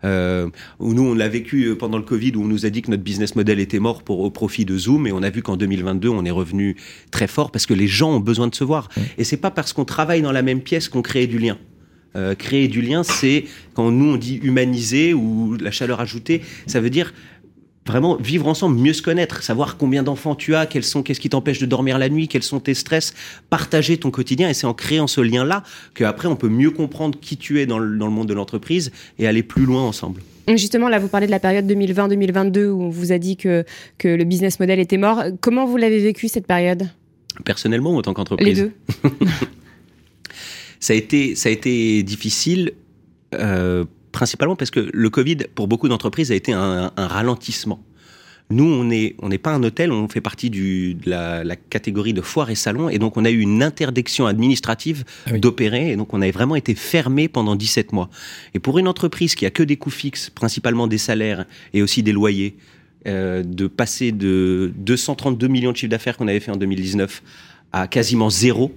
Euh, 0.05 0.49
nous, 0.81 1.03
on 1.03 1.15
l'a 1.15 1.29
vécu 1.29 1.65
euh, 1.65 1.75
pendant 1.75 1.99
le 1.99 2.05
Covid, 2.05 2.33
où 2.37 2.43
on 2.43 2.47
nous 2.47 2.67
a 2.67 2.71
dit 2.71 2.83
que 2.83 2.91
notre 2.91 3.03
business 3.03 3.35
model 3.35 3.59
était 3.59 3.79
mort 3.79 4.03
pour, 4.03 4.21
au 4.21 4.31
profit 4.31 4.65
de 4.65 4.77
Zoom, 4.77 5.07
et 5.07 5.13
on 5.13 5.23
a 5.23 5.31
vu 5.31 5.43
qu'en 5.43 5.57
2022, 5.57 6.09
on 6.09 6.25
est 6.25 6.31
revenu 6.31 6.77
très 7.11 7.27
fort 7.27 7.51
parce 7.51 7.67
que 7.67 7.75
les 7.75 7.89
gens 7.89 8.13
ont 8.13 8.21
besoin 8.21 8.47
de 8.49 8.55
se 8.55 8.65
voir. 8.65 8.89
Et 9.19 9.25
c'est 9.25 9.37
pas 9.37 9.51
parce 9.51 9.73
qu'on 9.73 9.85
travaille 9.85 10.23
dans 10.23 10.33
la 10.33 10.43
même 10.43 10.61
pièce 10.61 10.89
qu'on 10.89 11.03
crée 11.03 11.27
du 11.27 11.39
lien. 11.39 11.59
Euh, 12.17 12.35
créer 12.35 12.67
du 12.67 12.81
lien, 12.81 13.03
c'est 13.03 13.45
quand 13.75 13.91
nous 13.91 14.15
on 14.15 14.17
dit 14.17 14.41
humaniser 14.43 15.13
ou 15.13 15.57
la 15.61 15.71
chaleur 15.71 16.01
ajoutée, 16.01 16.41
ça 16.67 16.81
veut 16.81 16.89
dire 16.89 17.13
vraiment 17.87 18.17
vivre 18.17 18.47
ensemble, 18.47 18.79
mieux 18.79 18.93
se 18.93 19.03
connaître, 19.03 19.43
savoir 19.43 19.77
combien 19.77 20.03
d'enfants 20.03 20.35
tu 20.35 20.55
as, 20.55 20.67
quels 20.67 20.85
sont, 20.85 21.03
qu'est-ce 21.03 21.21
qui 21.21 21.29
t'empêche 21.29 21.59
de 21.59 21.67
dormir 21.67 21.99
la 21.99 22.09
nuit, 22.09 22.29
quels 22.29 22.43
sont 22.43 22.61
tes 22.61 22.75
stress, 22.75 23.15
partager 23.51 23.97
ton 23.97 24.11
quotidien. 24.11 24.49
Et 24.49 24.55
c'est 24.55 24.67
en 24.67 24.75
créant 24.75 25.07
ce 25.07 25.21
lien-là 25.21 25.63
qu'après 25.95 26.29
on 26.29 26.37
peut 26.37 26.49
mieux 26.49 26.71
comprendre 26.71 27.19
qui 27.21 27.37
tu 27.37 27.61
es 27.61 27.67
dans 27.67 27.79
le, 27.79 27.97
dans 27.97 28.07
le 28.07 28.13
monde 28.13 28.29
de 28.29 28.35
l'entreprise 28.35 28.93
et 29.19 29.27
aller 29.27 29.43
plus 29.43 29.65
loin 29.65 29.83
ensemble. 29.83 30.21
Justement, 30.55 30.89
là, 30.89 31.01
vous 31.01 31.09
parlez 31.09 31.27
de 31.27 31.33
la 31.33 31.41
période 31.41 31.69
2020-2022 31.71 32.69
où 32.69 32.83
on 32.83 32.89
vous 32.89 33.11
a 33.11 33.19
dit 33.19 33.37
que, 33.37 33.65
que 33.99 34.07
le 34.07 34.25
business 34.25 34.61
model 34.61 34.79
était 34.79 34.97
mort. 34.97 35.25
Comment 35.41 35.67
vous 35.67 35.77
l'avez 35.77 35.99
vécu 35.99 36.29
cette 36.29 36.47
période? 36.47 36.89
Personnellement 37.45 37.93
ou 37.93 37.99
en 37.99 38.03
tant 38.03 38.13
Les 38.13 38.15
qu'entreprise 38.15 38.59
deux 38.59 38.73
ça 40.81 40.93
a 40.93 40.97
été, 40.97 41.35
ça 41.35 41.49
a 41.49 41.53
été 41.53 42.03
difficile, 42.05 42.73
euh, 43.35 43.85
principalement 44.17 44.57
parce 44.57 44.71
que 44.71 44.89
le 44.95 45.11
Covid, 45.11 45.37
pour 45.55 45.69
beaucoup 45.69 45.89
d'entreprises, 45.89 46.33
a 46.33 46.35
été 46.35 46.51
un, 46.55 46.91
un 46.97 47.07
ralentissement. 47.07 47.83
Nous, 48.49 48.65
on 48.65 48.85
n'est 48.85 49.15
on 49.21 49.29
pas 49.29 49.53
un 49.53 49.63
hôtel, 49.63 49.93
on 49.93 50.09
fait 50.09 50.23
partie 50.23 50.49
du, 50.49 50.95
de 50.95 51.11
la, 51.11 51.45
la 51.45 51.55
catégorie 51.57 52.15
de 52.15 52.23
foires 52.23 52.49
et 52.49 52.55
salons, 52.55 52.89
et 52.89 52.99
donc 52.99 53.19
on 53.19 53.27
a 53.27 53.31
eu 53.31 53.41
une 53.41 53.63
interdiction 53.63 54.27
administrative 54.27 55.05
Ah 55.27 55.31
oui. 55.33 55.41
d'opérer, 55.41 55.91
et 55.93 55.97
donc 55.97 56.15
on 56.15 56.23
a 56.23 56.31
vraiment 56.31 56.57
été 56.57 56.75
fermé 56.75 57.29
pendant 57.29 57.57
17 57.57 57.93
mois. 57.93 58.09
Et 58.55 58.59
pour 58.59 58.79
une 58.79 58.89
entreprise 58.89 59.35
qui 59.35 59.45
a 59.45 59.51
que 59.51 59.63
des 59.63 59.77
coûts 59.77 59.91
fixes, 59.91 60.31
principalement 60.31 60.87
des 60.87 60.99
salaires 60.99 61.45
et 61.75 61.83
aussi 61.83 62.03
des 62.03 62.13
loyers, 62.13 62.57
euh, 63.07 63.43
de 63.43 63.67
passer 63.67 64.13
de 64.13 64.73
232 64.79 65.47
millions 65.49 65.73
de 65.73 65.77
chiffre 65.77 65.91
d'affaires 65.91 66.17
qu'on 66.17 66.29
avait 66.29 66.41
fait 66.41 66.53
en 66.53 66.57
2019 66.57 67.23
à 67.73 67.87
quasiment 67.87 68.31
zéro, 68.31 68.73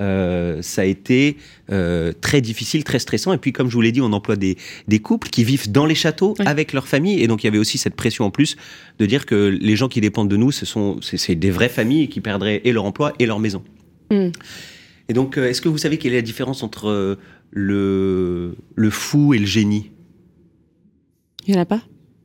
euh, 0.00 0.62
ça 0.62 0.82
a 0.82 0.84
été 0.84 1.36
euh, 1.70 2.12
très 2.20 2.40
difficile, 2.40 2.84
très 2.84 2.98
stressant. 2.98 3.32
Et 3.32 3.38
puis, 3.38 3.52
comme 3.52 3.68
je 3.68 3.74
vous 3.74 3.80
l'ai 3.80 3.92
dit, 3.92 4.00
on 4.00 4.12
emploie 4.12 4.36
des, 4.36 4.56
des 4.88 4.98
couples 4.98 5.28
qui 5.28 5.44
vivent 5.44 5.70
dans 5.70 5.86
les 5.86 5.94
châteaux 5.94 6.34
Oui. 6.38 6.46
avec 6.46 6.72
leur 6.72 6.88
famille. 6.88 7.20
Et 7.20 7.26
donc, 7.26 7.42
il 7.42 7.46
y 7.46 7.48
avait 7.48 7.58
aussi 7.58 7.78
cette 7.78 7.94
pression 7.94 8.24
en 8.24 8.30
plus 8.30 8.56
de 8.98 9.06
dire 9.06 9.26
que 9.26 9.34
les 9.60 9.76
gens 9.76 9.88
qui 9.88 10.00
dépendent 10.00 10.30
de 10.30 10.36
nous, 10.36 10.52
ce 10.52 10.66
sont 10.66 11.00
c'est 11.02 11.34
des 11.34 11.50
vraies 11.50 11.68
familles 11.68 12.08
qui 12.08 12.20
perdraient 12.20 12.62
et 12.64 12.72
leur 12.72 12.84
emploi 12.84 13.12
et 13.18 13.26
leur 13.26 13.38
maison. 13.38 13.62
Mm. 14.10 14.30
Et 15.08 15.12
donc, 15.12 15.36
euh, 15.38 15.48
est-ce 15.48 15.60
que 15.60 15.68
vous 15.68 15.78
savez 15.78 15.98
quelle 15.98 16.12
est 16.12 16.16
la 16.16 16.22
différence 16.22 16.62
entre 16.62 17.18
le, 17.50 18.54
le 18.74 18.90
fou 18.90 19.34
et 19.34 19.38
le 19.38 19.46
génie? 19.46 19.90
Il 21.46 21.52
n'y 21.54 21.58
en 21.58 21.62
a 21.62 21.66
pas? 21.66 21.82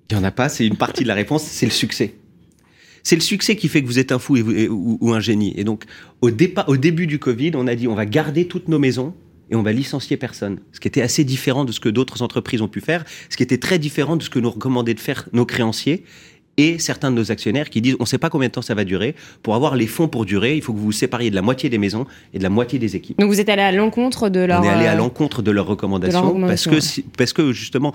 Il 0.10 0.18
n'y 0.18 0.22
en 0.22 0.24
a 0.24 0.32
pas, 0.32 0.50
c'est 0.50 0.68
une 0.68 0.78
partie 0.78 1.04
de 1.04 1.08
la 1.08 1.16
réponse, 1.16 1.44
c'est 1.44 1.66
le 1.66 1.72
succès. 1.72 2.14
C'est 3.06 3.16
le 3.16 3.22
succès 3.22 3.56
qui 3.56 3.68
fait 3.68 3.84
que 3.84 3.88
vous 3.88 4.00
êtes 4.00 4.12
un 4.12 4.18
fou 4.18 4.36
ou, 4.36 4.98
ou 5.00 5.14
un 5.14 5.20
génie. 5.20 5.54
Et 5.58 5.64
donc, 5.64 5.84
au, 6.24 6.30
au 6.30 6.78
début 6.78 7.06
du 7.06 7.20
Covid, 7.20 7.52
on 7.54 7.68
a 7.68 7.76
dit 7.76 7.88
on 7.88 7.94
va 7.94 8.08
garder 8.08 8.48
toutes 8.48 8.68
nos 8.68 8.80
maisons 8.80 9.14
et 9.52 9.56
on 9.56 9.62
va 9.62 9.72
licencier 9.72 10.18
personne. 10.18 10.60
Ce 10.72 10.80
qui 10.80 10.88
était 10.88 11.04
assez 11.04 11.24
différent 11.24 11.66
de 11.66 11.72
ce 11.72 11.80
que 11.80 11.88
d'autres 11.88 12.24
entreprises 12.24 12.64
ont 12.64 12.68
pu 12.68 12.82
faire, 12.82 13.06
ce 13.30 13.38
qui 13.38 13.44
était 13.44 13.60
très 13.60 13.78
différent 13.78 14.16
de 14.16 14.24
ce 14.24 14.32
que 14.32 14.40
nous 14.40 14.50
recommandaient 14.50 14.96
de 14.96 15.00
faire 15.00 15.30
nos 15.34 15.46
créanciers 15.46 16.04
et 16.58 16.80
certains 16.80 17.12
de 17.12 17.16
nos 17.18 17.32
actionnaires 17.32 17.70
qui 17.70 17.82
disent 17.82 17.96
on 18.00 18.04
ne 18.04 18.08
sait 18.08 18.18
pas 18.18 18.30
combien 18.30 18.48
de 18.48 18.54
temps 18.54 18.62
ça 18.62 18.76
va 18.76 18.84
durer. 18.86 19.16
Pour 19.44 19.56
avoir 19.56 19.76
les 19.76 19.88
fonds 19.88 20.08
pour 20.08 20.26
durer, 20.26 20.56
il 20.56 20.62
faut 20.62 20.74
que 20.74 20.78
vous 20.80 20.86
vous 20.86 20.92
sépariez 20.92 21.30
de 21.30 21.36
la 21.36 21.42
moitié 21.42 21.70
des 21.70 21.78
maisons 21.78 22.06
et 22.34 22.38
de 22.38 22.44
la 22.44 22.50
moitié 22.50 22.80
des 22.80 22.96
équipes. 22.96 23.20
Donc 23.20 23.30
vous 23.30 23.40
êtes 23.40 23.50
allé 23.50 23.62
à 23.62 23.72
l'encontre 23.72 24.30
de 24.30 24.40
leur. 24.40 24.62
On 24.62 24.64
est 24.64 24.70
allé 24.70 24.86
à 24.88 24.94
euh, 24.94 24.98
l'encontre 24.98 25.42
de 25.42 25.52
leurs 25.52 25.68
recommandations, 25.68 26.40
parce 26.42 26.66
que 26.68 26.78
parce 27.18 27.34
que 27.34 27.52
justement 27.52 27.94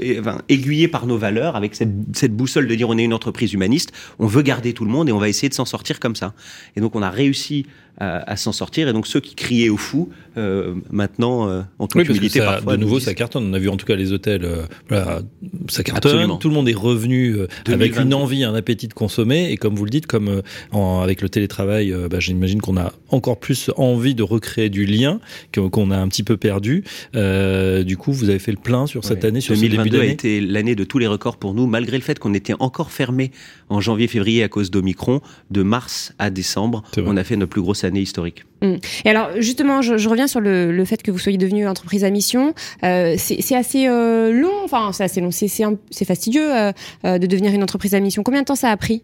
eh, 0.00 0.20
enfin, 0.20 0.38
aiguillé 0.48 0.88
par 0.88 1.06
nos 1.06 1.18
valeurs 1.18 1.56
avec 1.56 1.74
cette, 1.74 1.90
cette 2.14 2.34
boussole 2.34 2.66
de 2.66 2.74
dire 2.74 2.88
on 2.88 2.98
est 2.98 3.04
une 3.04 3.14
entreprise 3.14 3.52
humaniste, 3.52 3.92
on 4.18 4.26
veut 4.26 4.42
garder 4.42 4.72
tout 4.72 4.84
le 4.84 4.90
monde 4.90 5.08
et 5.08 5.12
on 5.12 5.18
va 5.18 5.28
essayer 5.28 5.48
de 5.48 5.54
s'en 5.54 5.64
sortir 5.64 6.00
comme 6.00 6.16
ça. 6.16 6.34
Et 6.76 6.80
donc 6.80 6.94
on 6.96 7.02
a 7.02 7.10
réussi 7.10 7.66
à, 7.98 8.30
à 8.30 8.36
s'en 8.36 8.52
sortir 8.52 8.88
et 8.88 8.92
donc 8.92 9.06
ceux 9.06 9.20
qui 9.20 9.34
criaient 9.34 9.70
au 9.70 9.78
fou 9.78 10.10
euh, 10.36 10.74
maintenant 10.90 11.48
euh, 11.48 11.62
en 11.78 11.86
toute 11.86 12.02
Oui, 12.02 12.06
humilité 12.08 12.40
ça, 12.40 12.44
parfois 12.44 12.76
de 12.76 12.82
nouveau, 12.82 12.96
disent- 12.96 13.06
ça 13.06 13.14
cartonne. 13.14 13.48
On 13.48 13.54
a 13.54 13.58
vu 13.58 13.70
en 13.70 13.76
tout 13.78 13.86
cas 13.86 13.96
les 13.96 14.12
hôtels, 14.12 14.44
euh, 14.44 14.64
voilà, 14.88 15.20
ça 15.68 15.82
cartonne. 15.82 16.10
Absolument. 16.12 16.36
Tout 16.36 16.48
le 16.48 16.54
monde 16.54 16.68
est 16.68 16.74
revenu 16.74 17.30
euh, 17.36 17.46
avec 17.76 17.92
2022. 17.94 18.06
une 18.08 18.14
envie, 18.22 18.44
un 18.44 18.54
appétit 18.54 18.88
de 18.88 18.94
consommer. 18.94 19.50
Et 19.50 19.56
comme 19.56 19.74
vous 19.76 19.84
le 19.84 19.90
dites, 19.90 20.06
comme 20.06 20.28
euh, 20.28 20.42
en- 20.72 21.00
avec 21.00 21.22
le 21.22 21.28
télétravail, 21.28 21.92
euh, 21.92 22.08
bah, 22.08 22.18
j'imagine 22.20 22.60
qu'on 22.60 22.76
a 22.76 22.92
encore 23.10 23.38
plus 23.38 23.70
envie 23.76 24.14
de 24.14 24.22
recréer 24.22 24.68
du 24.68 24.84
lien 24.86 25.20
qu'on 25.52 25.90
a 25.90 25.96
un 25.96 26.08
petit 26.08 26.22
peu 26.22 26.36
perdu. 26.36 26.84
Euh, 27.14 27.82
du 27.82 27.96
coup, 27.96 28.12
vous 28.12 28.28
avez 28.28 28.38
fait 28.38 28.52
le 28.52 28.58
plein 28.58 28.86
sur 28.86 29.04
cette 29.04 29.22
Ouais. 29.22 29.28
année, 29.28 29.40
sur 29.40 29.54
ce 29.56 29.60
début 29.60 29.76
2022 29.76 29.96
a 29.96 30.00
d'année. 30.00 30.12
été 30.12 30.40
l'année 30.40 30.74
de 30.74 30.84
tous 30.84 30.98
les 30.98 31.06
records 31.06 31.36
pour 31.36 31.54
nous, 31.54 31.66
malgré 31.66 31.96
le 31.96 32.02
fait 32.02 32.18
qu'on 32.18 32.34
était 32.34 32.54
encore 32.58 32.90
fermé 32.90 33.30
en 33.68 33.80
janvier-février 33.80 34.42
à 34.42 34.48
cause 34.48 34.70
d'Omicron. 34.70 35.20
De 35.50 35.62
mars 35.62 36.12
à 36.18 36.30
décembre, 36.30 36.82
on 36.98 37.16
a 37.16 37.24
fait 37.24 37.36
notre 37.36 37.50
plus 37.52 37.62
grosse 37.62 37.84
année 37.84 38.00
historique. 38.00 38.44
Et 38.62 39.10
alors, 39.10 39.30
justement, 39.38 39.82
je, 39.82 40.08
reviens 40.08 40.26
sur 40.26 40.40
le, 40.40 40.84
fait 40.84 41.02
que 41.02 41.10
vous 41.10 41.18
soyez 41.18 41.38
devenu 41.38 41.66
entreprise 41.66 42.04
à 42.04 42.10
mission. 42.10 42.54
Euh, 42.84 43.14
c'est 43.18 43.56
assez 43.56 43.86
euh, 43.86 44.32
long, 44.32 44.64
enfin, 44.64 44.92
c'est 44.92 45.04
assez 45.04 45.20
long, 45.20 45.30
c'est- 45.30 46.04
fastidieux 46.04 46.54
euh, 46.54 46.72
de 47.04 47.26
devenir 47.26 47.52
une 47.52 47.62
entreprise 47.62 47.94
à 47.94 48.00
mission. 48.00 48.22
Combien 48.22 48.40
de 48.40 48.46
temps 48.46 48.54
ça 48.54 48.70
a 48.70 48.76
pris? 48.76 49.02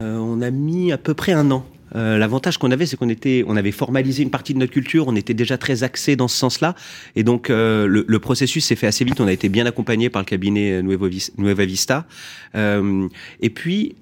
On 0.00 0.40
a 0.40 0.50
mis 0.50 0.92
à 0.92 0.98
peu 0.98 1.14
près 1.14 1.32
un 1.32 1.50
an. 1.50 1.64
L'avantage 1.92 2.56
qu'on 2.56 2.70
avait, 2.70 2.86
c'est 2.86 2.96
qu'on 2.96 3.08
était, 3.08 3.44
on 3.46 3.56
avait 3.56 3.72
formalisé 3.72 4.22
une 4.22 4.30
partie 4.30 4.54
de 4.54 4.58
notre 4.58 4.72
culture, 4.72 5.08
on 5.08 5.16
était 5.16 5.34
déjà 5.34 5.58
très 5.58 5.82
axé 5.82 6.14
dans 6.14 6.28
ce 6.28 6.36
sens-là, 6.36 6.76
et 7.16 7.24
donc 7.24 7.48
le, 7.50 8.18
processus 8.18 8.64
s'est 8.64 8.76
fait 8.76 8.86
assez 8.86 9.04
vite. 9.04 9.20
On 9.20 9.26
a 9.26 9.32
été 9.32 9.48
bien 9.48 9.66
accompagné 9.66 10.08
par 10.08 10.22
le 10.22 10.26
cabinet 10.26 10.82
Nueva 10.82 11.64
Vista, 11.66 12.06
et 12.54 13.50
puis 13.50 13.96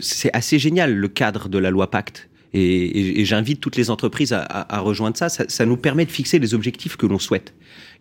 c'est 0.00 0.34
assez 0.34 0.58
génial 0.58 0.94
le 0.94 1.08
cadre 1.08 1.48
de 1.48 1.58
la 1.58 1.70
loi 1.70 1.90
Pacte. 1.90 2.28
Et, 2.54 2.60
et- 2.62 3.20
et 3.20 3.24
j'invite 3.24 3.60
toutes 3.60 3.76
les 3.76 3.90
entreprises 3.90 4.32
à, 4.32 4.40
à- 4.40 4.76
à 4.76 4.78
rejoindre 4.80 5.16
ça. 5.16 5.28
ça. 5.28 5.44
Ça 5.48 5.66
nous 5.66 5.76
permet 5.76 6.04
de 6.06 6.10
fixer 6.10 6.38
les 6.38 6.54
objectifs 6.54 6.96
que 6.96 7.04
l'on 7.06 7.18
souhaite. 7.18 7.52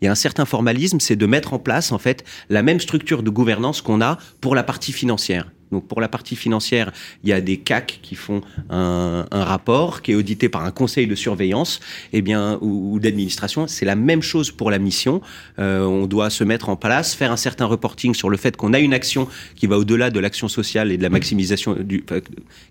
Il 0.01 0.05
y 0.05 0.07
a 0.07 0.11
un 0.11 0.15
certain 0.15 0.45
formalisme, 0.45 0.99
c'est 0.99 1.15
de 1.15 1.25
mettre 1.25 1.53
en 1.53 1.59
place 1.59 1.91
en 1.91 1.97
fait 1.97 2.23
la 2.49 2.61
même 2.63 2.79
structure 2.79 3.23
de 3.23 3.29
gouvernance 3.29 3.81
qu'on 3.81 3.99
a 4.01 4.17
pour 4.41 4.53
la 4.55 4.63
partie 4.63 4.91
financière. 4.93 5.51
Donc 5.73 5.87
pour 5.87 5.99
la 5.99 6.07
partie 6.07 6.37
financière, 6.37 6.91
il 7.23 7.29
y 7.29 7.33
a 7.33 7.41
des 7.41 7.57
CAC 7.57 7.99
qui 8.01 8.15
font 8.15 8.41
un, 8.69 9.25
un 9.29 9.43
rapport 9.43 10.01
qui 10.01 10.11
est 10.11 10.15
audité 10.15 10.47
par 10.47 10.63
un 10.63 10.71
conseil 10.71 11.07
de 11.07 11.15
surveillance, 11.15 11.81
eh 12.13 12.21
bien 12.21 12.57
ou, 12.61 12.93
ou 12.93 12.99
d'administration. 12.99 13.67
C'est 13.67 13.85
la 13.85 13.95
même 13.95 14.21
chose 14.21 14.51
pour 14.51 14.71
la 14.71 14.79
mission. 14.79 15.21
Euh, 15.59 15.83
on 15.85 16.05
doit 16.07 16.29
se 16.29 16.43
mettre 16.43 16.69
en 16.69 16.75
place, 16.75 17.13
faire 17.15 17.31
un 17.31 17.37
certain 17.37 17.65
reporting 17.65 18.13
sur 18.13 18.29
le 18.29 18.37
fait 18.37 18.55
qu'on 18.55 18.73
a 18.73 18.79
une 18.79 18.93
action 18.93 19.27
qui 19.55 19.67
va 19.67 19.77
au-delà 19.77 20.09
de 20.09 20.19
l'action 20.19 20.47
sociale 20.47 20.91
et 20.91 20.97
de 20.97 21.03
la 21.03 21.09
maximisation 21.09 21.73
du, 21.73 22.05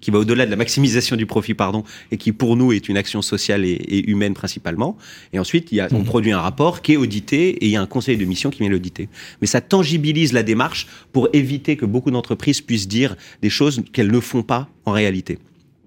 qui 0.00 0.10
va 0.10 0.18
au-delà 0.18 0.46
de 0.46 0.50
la 0.50 0.56
maximisation 0.56 1.16
du 1.16 1.26
profit, 1.26 1.54
pardon, 1.54 1.84
et 2.10 2.16
qui 2.16 2.32
pour 2.32 2.56
nous 2.56 2.72
est 2.72 2.88
une 2.88 2.96
action 2.96 3.20
sociale 3.20 3.64
et, 3.64 3.72
et 3.72 4.10
humaine 4.10 4.34
principalement. 4.34 4.96
Et 5.32 5.38
ensuite, 5.38 5.72
il 5.72 5.76
y 5.76 5.80
a, 5.80 5.88
on 5.92 6.04
produit 6.04 6.32
un 6.32 6.40
rapport 6.40 6.82
qui 6.82 6.92
est 6.92 6.96
audité 6.96 7.50
et 7.50 7.66
il 7.66 7.72
y 7.72 7.76
a 7.76 7.82
un 7.82 7.86
conseil 7.86 8.16
de 8.16 8.24
mission 8.24 8.50
qui 8.50 8.60
vient 8.60 8.70
l'auditer. 8.70 9.08
Mais 9.40 9.48
ça 9.48 9.60
tangibilise 9.60 10.32
la 10.32 10.42
démarche 10.42 10.86
pour 11.12 11.28
éviter 11.32 11.76
que 11.76 11.86
beaucoup 11.86 12.10
d'entreprises 12.10 12.60
puissent 12.60 12.88
dire 12.92 13.16
des 13.40 13.50
choses 13.50 13.82
qu'elles 13.92 14.12
ne 14.12 14.20
font 14.20 14.42
pas 14.42 14.68
en 14.84 14.92
réalité. 14.92 15.38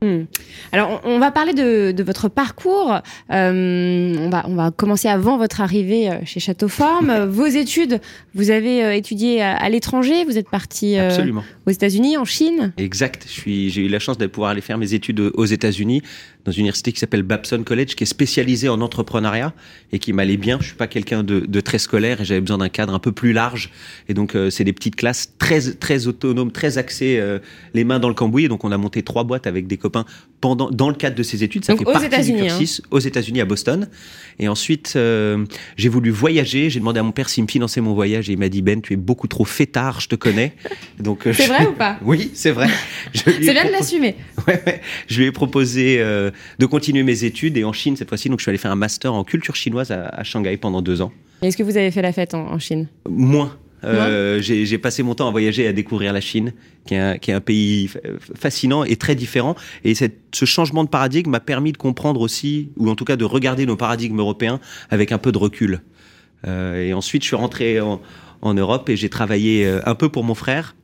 Hmm. 0.01 0.25
Alors, 0.71 1.01
on, 1.05 1.19
va 1.19 1.31
parler 1.31 1.53
de, 1.53 1.91
de 1.91 2.03
votre 2.03 2.27
parcours. 2.27 2.99
Euh, 3.31 4.15
on, 4.19 4.29
va, 4.29 4.43
on 4.47 4.55
va 4.55 4.71
commencer 4.71 5.07
avant 5.07 5.37
votre 5.37 5.61
arrivée 5.61 6.09
euh, 6.09 6.17
chez 6.25 6.39
Château 6.39 6.67
Forme. 6.67 7.09
Euh, 7.09 7.25
Vos 7.29 7.45
études, 7.45 8.01
vous 8.33 8.51
avez 8.51 8.83
euh, 8.83 8.93
étudié 8.93 9.41
à, 9.41 9.55
à 9.55 9.69
l'étranger. 9.69 10.25
Vous 10.25 10.37
êtes 10.37 10.49
parti 10.49 10.99
euh, 10.99 11.09
aux 11.65 11.71
États-Unis, 11.71 12.17
en 12.17 12.25
Chine. 12.25 12.73
Exact. 12.77 13.25
J'ai 13.27 13.85
eu 13.85 13.87
la 13.87 13.99
chance 13.99 14.17
de 14.17 14.27
pouvoir 14.27 14.51
aller 14.51 14.61
faire 14.61 14.77
mes 14.77 14.93
études 14.93 15.19
aux 15.19 15.45
États-Unis 15.45 16.01
dans 16.45 16.51
une 16.51 16.59
université 16.61 16.91
qui 16.91 16.99
s'appelle 16.99 17.23
Babson 17.23 17.63
College, 17.65 17.95
qui 17.95 18.03
est 18.03 18.07
spécialisée 18.07 18.69
en 18.69 18.79
entrepreneuriat 18.81 19.53
et 19.91 19.99
qui 19.99 20.13
m'allait 20.13 20.37
bien. 20.37 20.57
Je 20.61 20.67
suis 20.67 20.75
pas 20.75 20.87
quelqu'un 20.87 21.23
de, 21.23 21.39
de 21.39 21.59
très 21.59 21.79
scolaire 21.79 22.21
et 22.21 22.25
j'avais 22.25 22.41
besoin 22.41 22.59
d'un 22.59 22.69
cadre 22.69 22.93
un 22.93 22.99
peu 22.99 23.11
plus 23.11 23.33
large. 23.33 23.71
Et 24.09 24.13
donc, 24.13 24.35
euh, 24.35 24.49
c'est 24.49 24.63
des 24.63 24.73
petites 24.73 24.95
classes 24.95 25.33
très, 25.39 25.59
très 25.73 26.07
autonomes, 26.07 26.51
très 26.51 26.77
axées, 26.77 27.17
euh, 27.19 27.39
les 27.73 27.83
mains 27.83 27.99
dans 27.99 28.09
le 28.09 28.13
cambouis. 28.15 28.45
Et 28.45 28.47
donc, 28.47 28.63
on 28.63 28.71
a 28.71 28.77
monté 28.77 29.01
trois 29.03 29.23
boîtes 29.23 29.47
avec 29.47 29.65
des 29.67 29.77
copains 29.77 30.05
pendant, 30.39 30.69
dans 30.69 30.89
le 30.89 30.95
cadre 30.95 31.15
de 31.15 31.23
ces 31.23 31.43
études. 31.43 31.65
Ça 31.65 31.73
Donc, 31.73 31.79
fait 31.81 31.89
aux 31.89 31.91
partie 31.93 32.07
du 32.09 32.13
États-Unis, 32.15 32.41
hein. 32.41 32.47
cursus 32.47 32.81
aux 32.91 32.99
États-Unis, 32.99 33.41
à 33.41 33.45
Boston. 33.45 33.89
Et 34.37 34.47
ensuite, 34.47 34.93
euh, 34.97 35.45
j'ai 35.77 35.89
voulu 35.89 36.11
voyager. 36.11 36.69
J'ai 36.69 36.79
demandé 36.79 36.99
à 36.99 37.03
mon 37.03 37.11
père 37.11 37.29
s'il 37.29 37.43
me 37.43 37.49
finançait 37.49 37.81
mon 37.81 37.93
voyage 37.95 38.29
et 38.29 38.33
il 38.33 38.37
m'a 38.39 38.49
dit 38.49 38.61
Ben, 38.61 38.81
tu 38.81 38.93
es 38.93 38.97
beaucoup 38.97 39.27
trop 39.27 39.45
fêtard, 39.45 39.99
je 39.99 40.09
te 40.09 40.15
connais. 40.15 40.53
Donc, 40.99 41.25
euh, 41.25 41.33
C'est 41.33 41.43
je- 41.43 41.47
vrai 41.49 41.65
ou 41.65 41.73
pas? 41.73 41.97
Oui, 42.03 42.29
c'est 42.35 42.51
vrai. 42.51 42.67
C'est 43.13 43.39
bien 43.39 43.65
de 43.65 43.71
l'assumer. 43.71 44.15
Ouais, 44.47 44.61
ouais. 44.67 44.81
Je 45.07 45.19
lui 45.19 45.25
ai 45.27 45.31
proposé 45.31 45.97
euh, 45.99 46.29
de 46.59 46.65
continuer 46.65 47.03
mes 47.03 47.23
études 47.23 47.57
et 47.57 47.63
en 47.63 47.73
Chine 47.73 47.95
cette 47.95 48.09
fois-ci. 48.09 48.29
Donc, 48.29 48.39
je 48.39 48.43
suis 48.43 48.49
allé 48.49 48.57
faire 48.57 48.71
un 48.71 48.75
master 48.75 49.13
en 49.13 49.23
culture 49.23 49.55
chinoise 49.55 49.91
à, 49.91 50.07
à 50.09 50.23
Shanghai 50.23 50.57
pendant 50.57 50.81
deux 50.81 51.01
ans. 51.01 51.11
Est-ce 51.41 51.57
que 51.57 51.63
vous 51.63 51.77
avez 51.77 51.91
fait 51.91 52.01
la 52.01 52.13
fête 52.13 52.33
en, 52.33 52.47
en 52.47 52.59
Chine? 52.59 52.87
Moins. 53.09 53.57
Euh, 53.83 54.41
j'ai 54.41 54.77
passé 54.79 55.03
mon 55.03 55.13
temps 55.13 55.27
à 55.27 55.31
voyager 55.31 55.63
et 55.63 55.67
à 55.67 55.73
découvrir 55.73 56.11
la 56.11 56.21
Chine, 56.21 56.53
qui 56.87 56.95
est 56.95 56.99
un, 56.99 57.17
qui 57.19 57.29
est 57.29 57.35
un 57.35 57.41
pays 57.41 57.87
fascinant 58.33 58.83
et 58.83 58.95
très 58.95 59.13
différent. 59.13 59.55
Et 59.83 59.93
cette, 59.93 60.17
ce 60.33 60.45
changement 60.45 60.83
de 60.83 60.89
paradigme 60.89 61.29
m'a 61.29 61.39
permis 61.39 61.71
de 61.71 61.77
comprendre 61.77 62.21
aussi, 62.21 62.69
ou 62.77 62.89
en 62.89 62.95
tout 62.95 63.05
cas 63.05 63.15
de 63.15 63.25
regarder 63.25 63.67
nos 63.67 63.75
paradigmes 63.75 64.17
européens 64.17 64.59
avec 64.89 65.11
un 65.11 65.19
peu 65.19 65.31
de 65.31 65.37
recul. 65.37 65.81
Euh, 66.47 66.83
et 66.83 66.93
ensuite, 66.93 67.21
je 67.21 67.27
suis 67.27 67.35
rentré 67.35 67.79
en, 67.79 68.01
en 68.41 68.53
Europe 68.55 68.89
et 68.89 68.95
j'ai 68.95 69.09
travaillé 69.09 69.67
euh, 69.67 69.81
un 69.85 69.93
peu 69.93 70.09
pour 70.09 70.23
mon 70.23 70.35
frère 70.35 70.75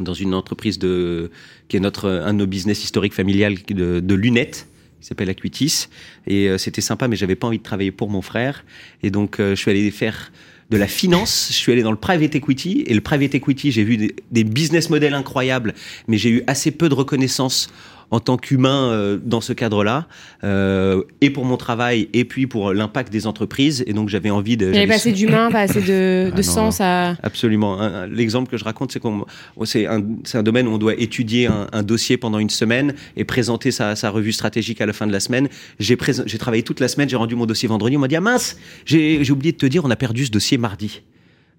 dans 0.00 0.14
une 0.14 0.34
entreprise 0.34 0.78
de, 0.78 1.30
qui 1.68 1.76
est 1.76 1.80
notre, 1.80 2.08
un 2.08 2.32
de 2.32 2.38
nos 2.38 2.46
business 2.46 2.84
historiques 2.84 3.14
familial 3.14 3.54
de, 3.68 4.00
de 4.00 4.14
lunettes 4.14 4.68
qui 5.00 5.06
s'appelle 5.06 5.30
Acuitis. 5.30 5.88
Et 6.26 6.48
euh, 6.48 6.58
c'était 6.58 6.80
sympa, 6.80 7.08
mais 7.08 7.16
j'avais 7.16 7.36
pas 7.36 7.46
envie 7.46 7.58
de 7.58 7.62
travailler 7.62 7.92
pour 7.92 8.10
mon 8.10 8.22
frère. 8.22 8.64
Et 9.02 9.10
donc, 9.10 9.40
euh, 9.40 9.54
je 9.54 9.60
suis 9.60 9.70
allé 9.70 9.90
faire 9.90 10.32
de 10.70 10.76
la 10.76 10.86
finance. 10.86 11.48
Je 11.50 11.56
suis 11.56 11.72
allé 11.72 11.82
dans 11.82 11.92
le 11.92 11.96
private 11.96 12.34
equity. 12.34 12.84
Et 12.86 12.94
le 12.94 13.00
private 13.00 13.34
equity, 13.34 13.72
j'ai 13.72 13.84
vu 13.84 13.96
des, 13.96 14.16
des 14.30 14.44
business 14.44 14.90
models 14.90 15.14
incroyables, 15.14 15.74
mais 16.08 16.18
j'ai 16.18 16.30
eu 16.30 16.42
assez 16.46 16.70
peu 16.70 16.88
de 16.88 16.94
reconnaissance 16.94 17.70
en 18.10 18.20
tant 18.20 18.36
qu'humain 18.36 18.90
euh, 18.90 19.18
dans 19.22 19.40
ce 19.40 19.52
cadre-là, 19.52 20.06
euh, 20.44 21.02
et 21.20 21.30
pour 21.30 21.44
mon 21.44 21.56
travail, 21.56 22.08
et 22.12 22.24
puis 22.24 22.46
pour 22.46 22.72
l'impact 22.72 23.12
des 23.12 23.26
entreprises. 23.26 23.84
Et 23.86 23.92
donc 23.92 24.08
j'avais 24.08 24.30
envie 24.30 24.56
de. 24.56 24.66
Il 24.66 24.72
n'y 24.72 24.78
avait 24.78 24.86
pas 24.86 24.94
assez 24.94 25.12
d'humain, 25.12 25.50
pas 25.50 25.60
assez 25.60 25.82
de, 25.82 26.30
Ah 26.32 26.36
de 26.36 26.36
non, 26.36 26.42
sens 26.42 26.80
à. 26.80 27.16
Absolument. 27.22 27.78
L'exemple 28.10 28.50
que 28.50 28.56
je 28.56 28.64
raconte, 28.64 28.92
c'est 28.92 29.00
qu'on, 29.00 29.24
c'est 29.64 29.86
un, 29.86 30.02
c'est 30.24 30.38
un 30.38 30.42
domaine 30.42 30.68
où 30.68 30.72
on 30.72 30.78
doit 30.78 30.94
étudier 30.94 31.46
un, 31.46 31.66
un 31.72 31.82
dossier 31.82 32.16
pendant 32.16 32.38
une 32.38 32.50
semaine 32.50 32.94
et 33.16 33.24
présenter 33.24 33.70
sa, 33.70 33.96
sa 33.96 34.10
revue 34.10 34.32
stratégique 34.32 34.80
à 34.80 34.86
la 34.86 34.92
fin 34.92 35.06
de 35.06 35.12
la 35.12 35.20
semaine. 35.20 35.48
J'ai, 35.78 35.96
travaillé 35.96 36.62
toute 36.62 36.80
la 36.80 36.88
semaine, 36.88 37.08
j'ai 37.08 37.16
rendu 37.16 37.34
mon 37.34 37.46
dossier 37.46 37.68
vendredi. 37.68 37.96
On 37.96 38.00
m'a 38.00 38.08
dit 38.08 38.16
ah 38.16 38.20
mince, 38.20 38.56
j'ai 38.84 39.30
oublié 39.30 39.52
de 39.52 39.58
te 39.58 39.66
dire, 39.66 39.84
on 39.84 39.90
a 39.90 39.96
perdu 39.96 40.26
ce 40.26 40.30
dossier 40.30 40.58
mardi. 40.58 41.02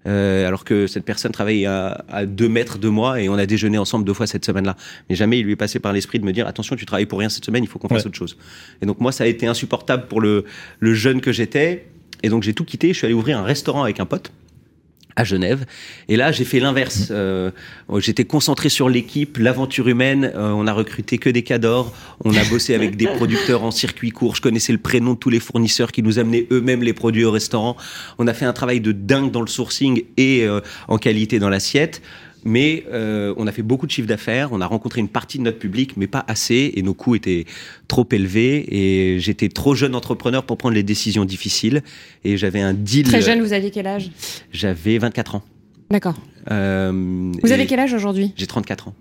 Euh, 0.06 0.46
alors 0.46 0.64
que 0.64 0.86
cette 0.86 1.04
personne 1.04 1.32
travaille 1.32 1.66
à, 1.66 2.04
à 2.08 2.24
deux 2.24 2.48
mètres 2.48 2.78
de 2.78 2.88
moi 2.88 3.20
et 3.20 3.28
on 3.28 3.34
a 3.34 3.46
déjeuné 3.46 3.78
ensemble 3.78 4.04
deux 4.04 4.14
fois 4.14 4.26
cette 4.26 4.44
semaine-là. 4.44 4.76
Mais 5.10 5.16
jamais 5.16 5.40
il 5.40 5.44
lui 5.44 5.52
est 5.52 5.56
passé 5.56 5.80
par 5.80 5.92
l'esprit 5.92 6.18
de 6.18 6.24
me 6.24 6.32
dire 6.32 6.46
attention, 6.46 6.76
tu 6.76 6.86
travailles 6.86 7.06
pour 7.06 7.18
rien 7.18 7.28
cette 7.28 7.44
semaine, 7.44 7.64
il 7.64 7.66
faut 7.66 7.78
qu'on 7.78 7.88
fasse 7.88 8.06
autre 8.06 8.16
chose. 8.16 8.38
Et 8.80 8.86
donc 8.86 9.00
moi, 9.00 9.12
ça 9.12 9.24
a 9.24 9.26
été 9.26 9.46
insupportable 9.46 10.06
pour 10.06 10.20
le, 10.20 10.44
le 10.78 10.94
jeune 10.94 11.20
que 11.20 11.32
j'étais. 11.32 11.86
Et 12.22 12.28
donc 12.28 12.42
j'ai 12.42 12.54
tout 12.54 12.64
quitté. 12.64 12.88
Je 12.92 12.98
suis 12.98 13.06
allé 13.06 13.14
ouvrir 13.14 13.38
un 13.38 13.42
restaurant 13.42 13.82
avec 13.82 14.00
un 14.00 14.06
pote 14.06 14.32
à 15.18 15.24
Genève. 15.24 15.66
Et 16.08 16.16
là, 16.16 16.30
j'ai 16.30 16.44
fait 16.44 16.60
l'inverse. 16.60 17.08
Euh, 17.10 17.50
J'étais 17.96 18.24
concentré 18.24 18.68
sur 18.68 18.88
l'équipe, 18.88 19.36
l'aventure 19.38 19.88
humaine. 19.88 20.30
Euh, 20.36 20.50
on 20.50 20.68
a 20.68 20.72
recruté 20.72 21.18
que 21.18 21.28
des 21.28 21.42
cadors. 21.42 21.92
On 22.24 22.34
a 22.34 22.44
bossé 22.44 22.74
avec 22.74 22.96
des 22.96 23.06
producteurs 23.16 23.64
en 23.64 23.72
circuit 23.72 24.10
court. 24.10 24.36
Je 24.36 24.40
connaissais 24.40 24.72
le 24.72 24.78
prénom 24.78 25.14
de 25.14 25.18
tous 25.18 25.30
les 25.30 25.40
fournisseurs 25.40 25.90
qui 25.90 26.04
nous 26.04 26.20
amenaient 26.20 26.46
eux-mêmes 26.52 26.84
les 26.84 26.92
produits 26.92 27.24
au 27.24 27.32
restaurant. 27.32 27.76
On 28.18 28.28
a 28.28 28.32
fait 28.32 28.44
un 28.44 28.52
travail 28.52 28.80
de 28.80 28.92
dingue 28.92 29.32
dans 29.32 29.40
le 29.40 29.48
sourcing 29.48 30.04
et 30.16 30.44
euh, 30.44 30.60
en 30.86 30.98
qualité 30.98 31.40
dans 31.40 31.48
l'assiette. 31.48 32.00
Mais 32.44 32.84
euh, 32.92 33.34
on 33.36 33.46
a 33.46 33.52
fait 33.52 33.62
beaucoup 33.62 33.86
de 33.86 33.90
chiffres 33.90 34.08
d'affaires, 34.08 34.52
on 34.52 34.60
a 34.60 34.66
rencontré 34.66 35.00
une 35.00 35.08
partie 35.08 35.38
de 35.38 35.42
notre 35.42 35.58
public, 35.58 35.96
mais 35.96 36.06
pas 36.06 36.24
assez, 36.28 36.72
et 36.74 36.82
nos 36.82 36.94
coûts 36.94 37.14
étaient 37.14 37.44
trop 37.88 38.06
élevés, 38.10 38.64
et 38.68 39.20
j'étais 39.20 39.48
trop 39.48 39.74
jeune 39.74 39.94
entrepreneur 39.94 40.44
pour 40.44 40.56
prendre 40.56 40.74
les 40.74 40.82
décisions 40.82 41.24
difficiles, 41.24 41.82
et 42.24 42.36
j'avais 42.36 42.60
un 42.60 42.74
deal... 42.74 43.06
Très 43.06 43.22
jeune, 43.22 43.40
vous 43.40 43.52
aviez 43.52 43.70
quel 43.70 43.86
âge? 43.86 44.10
J'avais 44.52 44.98
24 44.98 45.34
ans. 45.36 45.42
D'accord. 45.90 46.14
Euh, 46.50 47.32
Vous 47.42 47.52
avez 47.52 47.66
quel 47.66 47.80
âge 47.80 47.92
aujourd'hui? 47.92 48.32
J'ai 48.36 48.46
34 48.46 48.88
ans. 48.88 48.94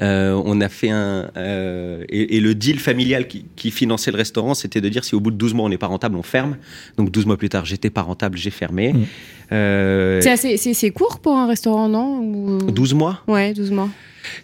Euh, 0.00 0.40
on 0.44 0.60
a 0.60 0.68
fait 0.68 0.90
un 0.90 1.30
euh, 1.36 2.04
et, 2.08 2.36
et 2.36 2.40
le 2.40 2.54
deal 2.54 2.78
familial 2.80 3.26
qui, 3.28 3.46
qui 3.56 3.70
finançait 3.70 4.10
le 4.10 4.16
restaurant, 4.16 4.54
c'était 4.54 4.80
de 4.80 4.88
dire 4.88 5.04
si 5.04 5.14
au 5.14 5.20
bout 5.20 5.30
de 5.30 5.36
12 5.36 5.54
mois 5.54 5.66
on 5.66 5.68
n'est 5.68 5.78
pas 5.78 5.86
rentable, 5.86 6.16
on 6.16 6.22
ferme. 6.22 6.56
Donc 6.96 7.10
12 7.10 7.26
mois 7.26 7.36
plus 7.36 7.48
tard, 7.48 7.64
j'étais 7.64 7.90
pas 7.90 8.02
rentable, 8.02 8.36
j'ai 8.38 8.50
fermé. 8.50 8.92
Mmh. 8.92 9.04
Euh, 9.52 10.20
C'est 10.20 10.30
assez, 10.30 10.56
c'est, 10.56 10.74
c'est 10.74 10.90
court 10.90 11.18
pour 11.20 11.36
un 11.36 11.46
restaurant, 11.46 11.88
non? 11.88 12.18
Ou- 12.20 12.70
12 12.70 12.94
mois 12.94 13.22
Ouais, 13.28 13.52
12 13.54 13.70
mois. 13.70 13.88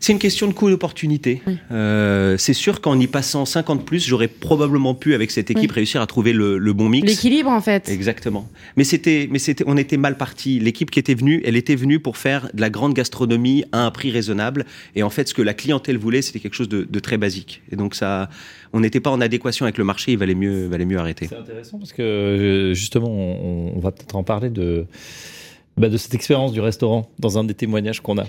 C'est 0.01 0.13
une 0.13 0.19
question 0.19 0.47
de 0.47 0.53
coût 0.53 0.69
d'opportunité. 0.71 1.43
Oui. 1.47 1.59
Euh, 1.71 2.37
c'est 2.39 2.53
sûr 2.53 2.81
qu'en 2.81 2.99
y 2.99 3.07
passant 3.07 3.45
50 3.45 3.85
plus, 3.85 4.07
j'aurais 4.07 4.29
probablement 4.29 4.95
pu 4.95 5.15
avec 5.15 5.31
cette 5.31 5.51
équipe 5.51 5.71
Oui. 5.71 5.77
réussir 5.77 6.01
à 6.01 6.07
trouver 6.07 6.33
le, 6.33 6.59
le 6.59 6.73
bon 6.73 6.89
mix. 6.89 7.07
L'équilibre, 7.09 7.51
en 7.51 7.61
fait. 7.61 7.89
Exactement. 7.89 8.49
Mais 8.77 8.85
c'était, 8.85 9.29
mais 9.31 9.39
c'était, 9.39 9.65
on 9.67 9.77
était 9.77 9.97
mal 9.97 10.17
parti. 10.17 10.59
L'équipe 10.61 10.91
qui 10.91 10.99
était 10.99 11.15
venue, 11.15 11.43
elle 11.45 11.57
était 11.57 11.77
venue 11.77 12.01
pour 12.01 12.17
faire 12.17 12.49
de 12.55 12.61
la 12.61 12.71
grande 12.71 12.95
gastronomie 12.95 13.65
à 13.73 13.85
un 13.85 13.91
prix 13.91 14.11
raisonnable. 14.11 14.65
Et 14.97 15.03
en 15.03 15.11
fait, 15.11 15.29
ce 15.29 15.35
que 15.35 15.43
la 15.43 15.55
clientèle 15.55 15.99
voulait, 15.99 16.23
c'était 16.23 16.41
quelque 16.41 16.55
chose 16.57 16.69
de, 16.69 16.83
de 16.83 16.99
très 17.01 17.17
basique. 17.19 17.63
Et 17.71 17.77
donc 17.77 17.95
ça, 17.95 18.29
on 18.73 18.81
n'était 18.81 19.01
pas 19.01 19.11
en 19.11 19.21
adéquation 19.21 19.65
avec 19.65 19.79
le 19.79 19.85
marché. 19.85 20.13
Il 20.13 20.19
valait 20.19 20.35
mieux, 20.35 20.67
valait 20.67 20.85
mieux 20.87 20.99
arrêter. 20.99 21.27
C'est 21.29 21.37
intéressant 21.37 21.79
parce 21.79 21.93
que 21.93 22.03
euh, 22.03 22.75
justement, 22.75 23.09
on, 23.09 23.73
on 23.77 23.81
va 23.81 23.91
peut-être 23.93 24.17
en 24.17 24.23
parler 24.23 24.51
de, 24.51 24.87
bah, 25.77 25.89
de 25.89 25.97
cette 25.97 26.15
expérience 26.15 26.53
du 26.53 26.61
restaurant 26.61 27.11
dans 27.19 27.39
un 27.39 27.45
des 27.45 27.55
témoignages 27.55 28.01
qu'on 28.01 28.19
a. 28.19 28.25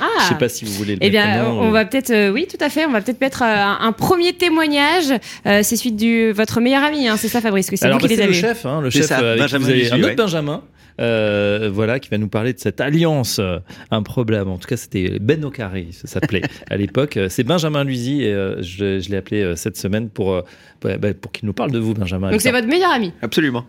Ah 0.00 0.06
Je 0.20 0.24
sais 0.28 0.38
pas 0.38 0.48
si 0.48 0.64
vous 0.64 0.72
voulez 0.72 0.94
le 0.94 0.98
Eh 1.02 1.10
bien, 1.10 1.26
maintenant, 1.26 1.60
on 1.62 1.70
va 1.70 1.84
peut-être, 1.84 2.10
euh, 2.10 2.30
oui, 2.30 2.46
tout 2.48 2.62
à 2.62 2.68
fait, 2.68 2.86
on 2.86 2.90
va 2.92 3.00
peut-être 3.00 3.20
mettre 3.20 3.42
euh, 3.42 3.46
un, 3.46 3.78
un 3.80 3.92
premier 3.92 4.32
témoignage. 4.32 5.10
Euh, 5.46 5.60
c'est 5.62 5.76
celui 5.76 5.92
de 5.92 6.30
votre 6.32 6.60
meilleur 6.60 6.84
ami, 6.84 7.08
hein, 7.08 7.16
c'est 7.16 7.28
ça, 7.28 7.40
Fabrice, 7.40 7.68
que 7.70 7.76
c'est 7.76 7.86
Alors, 7.86 7.98
vous 7.98 8.06
qui 8.06 8.16
bah, 8.16 8.26
le 8.26 8.32
chef, 8.32 8.64
hein, 8.66 8.80
le 8.80 8.90
C'est 8.90 8.98
chef 9.00 9.06
ça, 9.08 9.20
euh, 9.20 9.32
avec 9.34 9.36
qui 9.36 9.40
Benjamin 9.42 9.64
vous 9.64 9.70
avez- 9.70 9.78
Luzu, 9.80 9.92
un 9.94 9.98
autre 9.98 10.08
ouais. 10.08 10.14
Benjamin, 10.14 10.62
euh, 11.00 11.70
voilà, 11.72 11.98
qui 12.00 12.08
va 12.10 12.18
nous 12.18 12.28
parler 12.28 12.52
de 12.52 12.58
cette 12.58 12.80
alliance 12.80 13.38
euh, 13.40 13.58
improbable. 13.90 14.48
En 14.48 14.58
tout 14.58 14.68
cas, 14.68 14.76
c'était 14.76 15.18
Ben 15.20 15.44
au 15.44 15.50
carré, 15.50 15.88
ça 15.92 16.06
s'appelait 16.06 16.42
à 16.70 16.76
l'époque. 16.76 17.16
Euh, 17.16 17.28
C'est 17.28 17.44
Benjamin 17.44 17.82
Luzy 17.84 18.22
et 18.22 18.32
euh, 18.32 18.62
je, 18.62 19.00
je 19.00 19.08
l'ai 19.08 19.16
appelé 19.16 19.42
euh, 19.42 19.56
cette 19.56 19.76
semaine 19.76 20.10
pour 20.10 20.32
euh, 20.32 20.42
bah, 20.82 20.96
bah, 20.98 21.14
pour 21.14 21.32
qu'il 21.32 21.46
nous 21.46 21.52
parle 21.54 21.70
de 21.72 21.78
vous, 21.78 21.94
Benjamin. 21.94 22.30
Donc 22.30 22.40
c'est 22.40 22.52
votre 22.52 22.66
meilleur 22.68 22.90
ami. 22.92 23.12
Absolument. 23.22 23.64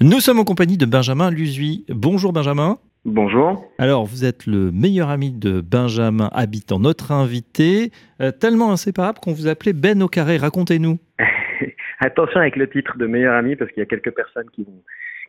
Nous 0.00 0.20
sommes 0.20 0.38
en 0.38 0.44
compagnie 0.44 0.76
de 0.78 0.86
Benjamin 0.86 1.30
Luzy. 1.30 1.84
Bonjour 1.88 2.32
Benjamin. 2.32 2.78
Bonjour. 3.10 3.64
Alors, 3.78 4.04
vous 4.04 4.26
êtes 4.26 4.46
le 4.46 4.70
meilleur 4.70 5.08
ami 5.08 5.32
de 5.32 5.62
Benjamin 5.62 6.28
Habitant, 6.32 6.78
notre 6.78 7.10
invité, 7.10 7.90
euh, 8.20 8.30
tellement 8.30 8.70
inséparable 8.70 9.18
qu'on 9.18 9.32
vous 9.32 9.48
appelait 9.48 9.72
Ben 9.72 10.02
au 10.02 10.08
carré. 10.08 10.36
Racontez-nous. 10.36 10.98
Attention 12.00 12.40
avec 12.40 12.56
le 12.56 12.68
titre 12.68 12.98
de 12.98 13.06
meilleur 13.06 13.34
ami 13.34 13.56
parce 13.56 13.70
qu'il 13.72 13.80
y 13.80 13.82
a 13.82 13.86
quelques 13.86 14.14
personnes 14.14 14.48
qui 14.52 14.62
vont 14.62 14.82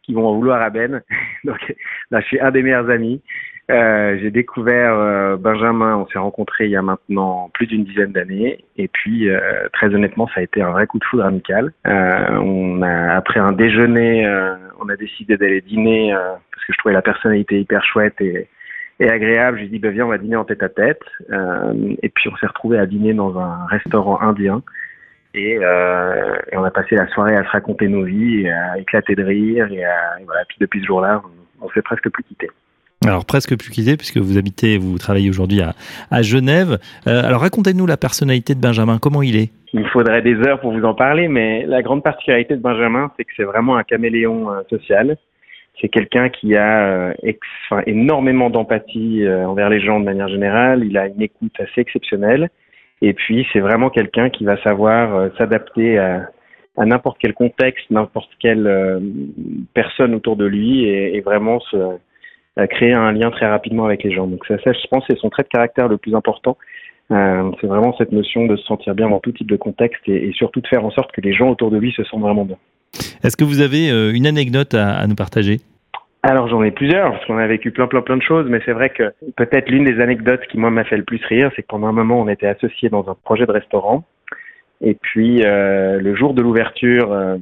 qui 0.04 0.14
vont 0.14 0.28
en 0.28 0.36
vouloir 0.36 0.62
à 0.62 0.70
Ben. 0.70 1.02
Donc 1.46 1.58
là, 2.12 2.20
je 2.20 2.26
suis 2.26 2.40
un 2.40 2.52
des 2.52 2.64
meilleurs 2.64 2.90
amis. 2.90 3.22
Euh, 3.70 4.18
j'ai 4.20 4.32
découvert 4.32 4.96
euh, 4.96 5.38
Benjamin, 5.38 5.98
on 5.98 6.08
s'est 6.08 6.18
rencontrés 6.18 6.66
il 6.66 6.72
y 6.72 6.76
a 6.76 6.82
maintenant 6.82 7.52
plus 7.54 7.68
d'une 7.68 7.84
dizaine 7.84 8.12
d'années, 8.12 8.66
et 8.78 8.88
puis 8.88 9.30
euh, 9.30 9.68
très 9.74 9.94
honnêtement, 9.94 10.28
ça 10.28 10.40
a 10.40 10.44
été 10.44 10.62
un 10.62 10.72
vrai 10.72 10.88
coup 10.88 10.98
de 10.98 11.04
foudre 11.04 11.26
amical. 11.26 11.72
On 11.86 12.82
a 12.82 13.16
après 13.16 13.40
un 13.40 13.52
déjeuner, 13.52 14.28
on 14.82 14.90
a 14.90 14.96
décidé 14.96 15.38
d'aller 15.38 15.62
dîner 15.62 16.16
que 16.70 16.74
je 16.74 16.78
trouvais 16.78 16.94
la 16.94 17.02
personnalité 17.02 17.60
hyper 17.60 17.84
chouette 17.84 18.22
et, 18.22 18.48
et 19.00 19.10
agréable. 19.10 19.60
J'ai 19.60 19.68
dit 19.68 19.80
bah 19.80 19.90
viens, 19.90 20.06
on 20.06 20.10
va 20.10 20.18
dîner 20.18 20.36
en 20.36 20.46
tête 20.46 20.64
à 20.64 20.70
tête, 20.70 21.02
Euh, 21.32 21.96
et 22.04 22.10
puis 22.10 22.30
on 22.32 22.36
s'est 22.38 22.48
retrouvé 22.48 22.78
à 22.78 22.86
dîner 22.86 23.14
dans 23.14 23.38
un 23.40 23.66
restaurant 23.66 24.22
indien. 24.22 24.62
Et, 25.34 25.60
euh, 25.62 26.36
et 26.52 26.58
on 26.58 26.64
a 26.64 26.72
passé 26.72 26.96
la 26.96 27.08
soirée 27.08 27.36
à 27.36 27.44
se 27.44 27.50
raconter 27.50 27.88
nos 27.88 28.04
vies, 28.04 28.42
et 28.42 28.52
à 28.52 28.78
éclater 28.78 29.16
de 29.16 29.24
rire, 29.24 29.68
et, 29.72 29.84
à, 29.84 30.20
et 30.20 30.26
voilà. 30.26 30.42
Puis 30.48 30.58
depuis 30.60 30.82
ce 30.82 30.88
jour-là, 30.88 31.22
on, 31.62 31.66
on 31.66 31.70
s'est 31.72 31.84
presque 31.84 32.10
plus 32.10 32.24
quitté. 32.24 32.50
Alors, 33.06 33.26
presque 33.26 33.58
plus 33.58 33.70
quitté, 33.70 33.96
puisque 33.96 34.18
vous 34.18 34.38
habitez, 34.38 34.78
vous 34.78 34.98
travaillez 34.98 35.30
aujourd'hui 35.30 35.62
à, 35.62 35.74
à 36.12 36.22
Genève. 36.22 36.80
Euh, 37.08 37.24
alors, 37.24 37.42
racontez-nous 37.42 37.88
la 37.88 37.96
personnalité 37.96 38.56
de 38.56 38.60
Benjamin. 38.60 38.98
Comment 39.02 39.22
il 39.22 39.38
est? 39.38 39.50
Il 39.72 39.82
me 39.82 39.90
faudrait 39.90 40.22
des 40.22 40.36
heures 40.46 40.60
pour 40.60 40.74
vous 40.74 40.84
en 40.84 40.96
parler, 40.96 41.28
mais 41.28 41.66
la 41.66 41.82
grande 41.82 42.04
particularité 42.04 42.56
de 42.56 42.62
Benjamin, 42.62 43.10
c'est 43.16 43.24
que 43.24 43.32
c'est 43.38 43.46
vraiment 43.46 43.78
un 43.78 43.84
caméléon 43.84 44.52
euh, 44.52 44.62
social. 44.70 45.16
C'est 45.82 45.90
quelqu'un 45.90 46.30
qui 46.30 46.56
a 46.56 47.12
euh, 47.12 47.14
énormément 47.86 48.50
d'empathie 48.50 49.24
euh, 49.24 49.48
envers 49.48 49.70
les 49.70 49.80
gens 49.80 50.00
de 50.00 50.06
manière 50.06 50.28
générale. 50.28 50.84
Il 50.84 50.98
a 50.98 51.08
une 51.08 51.22
écoute 51.22 51.54
assez 51.60 51.82
exceptionnelle. 51.82 52.50
Et 53.02 53.14
puis, 53.14 53.48
c'est 53.54 53.62
vraiment 53.62 53.90
quelqu'un 53.90 54.30
qui 54.30 54.44
va 54.44 54.62
savoir 54.62 55.16
euh, 55.16 55.30
s'adapter 55.38 55.98
à, 55.98 56.30
n'importe 56.78 57.18
quel 57.20 57.34
contexte, 57.34 57.90
n'importe 57.92 58.32
quelle 58.40 59.02
personne 59.74 60.16
autour 60.16 60.38
de 60.38 60.46
lui 60.46 60.86
et, 60.86 61.20
vraiment 61.20 61.60
créer 62.70 62.94
un 62.94 63.12
lien 63.12 63.32
très 63.32 63.48
rapidement 63.48 63.84
avec 63.84 64.02
les 64.04 64.14
gens. 64.14 64.28
Donc 64.28 64.46
ça, 64.46 64.56
je 64.56 64.88
pense, 64.90 65.04
c'est 65.10 65.18
son 65.18 65.30
trait 65.30 65.44
de 65.44 65.50
caractère 65.50 65.90
le 65.90 65.98
plus 65.98 66.16
important. 66.16 66.58
C'est 67.10 67.68
vraiment 67.68 67.94
cette 67.98 68.14
notion 68.14 68.46
de 68.46 68.56
se 68.56 68.64
sentir 68.64 68.96
bien 68.96 69.10
dans 69.10 69.20
tout 69.20 69.34
type 69.34 69.50
de 69.50 69.58
contexte 69.58 70.08
et 70.08 70.32
surtout 70.32 70.62
de 70.62 70.68
faire 70.68 70.86
en 70.86 70.92
sorte 70.92 71.12
que 71.12 71.20
les 71.20 71.34
gens 71.34 71.50
autour 71.50 71.70
de 71.70 71.78
lui 71.78 71.92
se 71.92 72.06
sentent 72.06 72.22
vraiment 72.22 72.46
bien. 72.46 72.58
Est-ce 73.24 73.38
que 73.38 73.44
vous 73.44 73.62
avez 73.62 73.90
euh, 73.92 74.12
une 74.14 74.28
anecdote 74.28 74.74
à, 74.74 75.06
nous 75.08 75.16
partager? 75.16 75.60
Alors 76.24 76.48
j'en 76.50 76.64
ai 76.64 76.72
plusieurs 76.72 77.12
parce 77.12 77.26
qu'on 77.26 77.38
a 77.38 77.48
vécu 77.48 77.72
plein 77.72 77.88
plein 77.88 78.02
plein 78.02 78.18
de 78.18 78.22
choses, 78.22 78.48
mais 78.50 78.60
c'est 78.66 78.74
vrai 78.74 78.90
que 78.90 79.14
peut-être 79.38 79.70
l'une 79.70 79.86
des 79.86 80.02
anecdotes 80.02 80.42
qui 80.52 80.58
moi 80.58 80.70
m'a 80.70 80.84
fait 80.84 80.98
le 80.98 81.04
plus 81.04 81.24
rire, 81.26 81.50
c'est 81.56 81.62
que 81.62 81.68
pendant 81.68 81.88
un 81.88 81.94
moment 81.94 82.20
on 82.20 82.28
était 82.28 82.48
associés 82.48 82.90
dans 82.90 83.10
un 83.10 83.16
projet 83.24 83.46
de 83.46 83.52
restaurant 83.52 84.04
et 84.82 84.96
puis 84.96 85.44
euh, 85.46 86.00
le 86.00 86.16
jour 86.16 86.34
de 86.34 86.42
l'ouverture, 86.42 87.12
euh, 87.12 87.38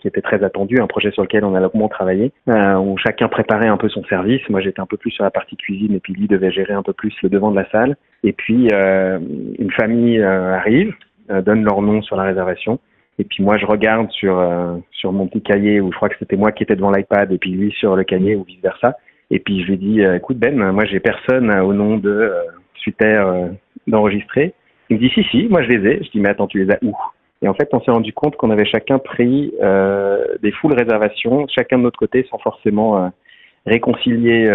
qui 0.00 0.06
était 0.06 0.20
très 0.20 0.44
attendu, 0.44 0.80
un 0.80 0.86
projet 0.86 1.10
sur 1.10 1.22
lequel 1.22 1.44
on 1.44 1.56
a 1.56 1.60
longuement 1.60 1.88
travaillé, 1.88 2.30
où 2.46 2.96
chacun 2.98 3.26
préparait 3.26 3.66
un 3.66 3.76
peu 3.76 3.88
son 3.88 4.04
service. 4.04 4.40
Moi 4.48 4.60
j'étais 4.60 4.80
un 4.80 4.86
peu 4.86 4.96
plus 4.96 5.10
sur 5.10 5.24
la 5.24 5.32
partie 5.32 5.56
cuisine 5.56 5.94
et 5.94 5.98
puis 5.98 6.12
lui 6.12 6.28
devait 6.28 6.52
gérer 6.52 6.74
un 6.74 6.84
peu 6.84 6.92
plus 6.92 7.12
le 7.24 7.28
devant 7.28 7.50
de 7.50 7.56
la 7.56 7.68
salle. 7.70 7.96
Et 8.22 8.32
puis 8.32 8.68
une 8.68 9.70
famille 9.72 10.22
arrive, 10.22 10.94
donne 11.28 11.64
leur 11.64 11.82
nom 11.82 12.02
sur 12.02 12.14
la 12.14 12.22
réservation. 12.22 12.78
Et 13.18 13.24
puis 13.24 13.42
moi, 13.42 13.58
je 13.58 13.66
regarde 13.66 14.10
sur 14.12 14.38
euh, 14.38 14.76
sur 14.92 15.12
mon 15.12 15.26
petit 15.26 15.42
cahier 15.42 15.80
où 15.80 15.90
je 15.90 15.96
crois 15.96 16.08
que 16.08 16.16
c'était 16.18 16.36
moi 16.36 16.52
qui 16.52 16.62
étais 16.62 16.76
devant 16.76 16.92
l'iPad 16.92 17.32
et 17.32 17.38
puis 17.38 17.50
lui 17.50 17.72
sur 17.72 17.96
le 17.96 18.04
cahier 18.04 18.36
ou 18.36 18.44
vice 18.44 18.60
versa. 18.62 18.96
Et 19.30 19.40
puis 19.40 19.62
je 19.62 19.68
lui 19.68 19.76
dit, 19.76 20.02
euh, 20.02 20.16
écoute 20.16 20.38
Ben, 20.38 20.56
moi 20.72 20.84
j'ai 20.84 21.00
personne 21.00 21.50
au 21.60 21.74
nom 21.74 21.96
de 21.96 22.10
euh, 22.10 22.42
Suter 22.74 23.20
d'enregistrer. 23.88 24.54
Il 24.88 24.96
me 24.96 25.00
dit, 25.00 25.10
si, 25.12 25.24
si, 25.24 25.48
moi 25.48 25.62
je 25.62 25.68
les 25.68 25.90
ai. 25.90 26.04
Je 26.04 26.10
dis, 26.10 26.20
mais 26.20 26.30
attends, 26.30 26.46
tu 26.46 26.64
les 26.64 26.72
as 26.72 26.78
où? 26.82 26.94
Et 27.42 27.48
en 27.48 27.54
fait, 27.54 27.68
on 27.72 27.80
s'est 27.80 27.90
rendu 27.90 28.12
compte 28.12 28.36
qu'on 28.36 28.50
avait 28.50 28.64
chacun 28.64 28.98
pris 28.98 29.52
des 30.42 30.52
full 30.52 30.72
réservations, 30.72 31.46
chacun 31.48 31.78
de 31.78 31.82
notre 31.82 31.98
côté, 31.98 32.26
sans 32.30 32.38
forcément 32.38 33.12
réconcilier 33.66 34.50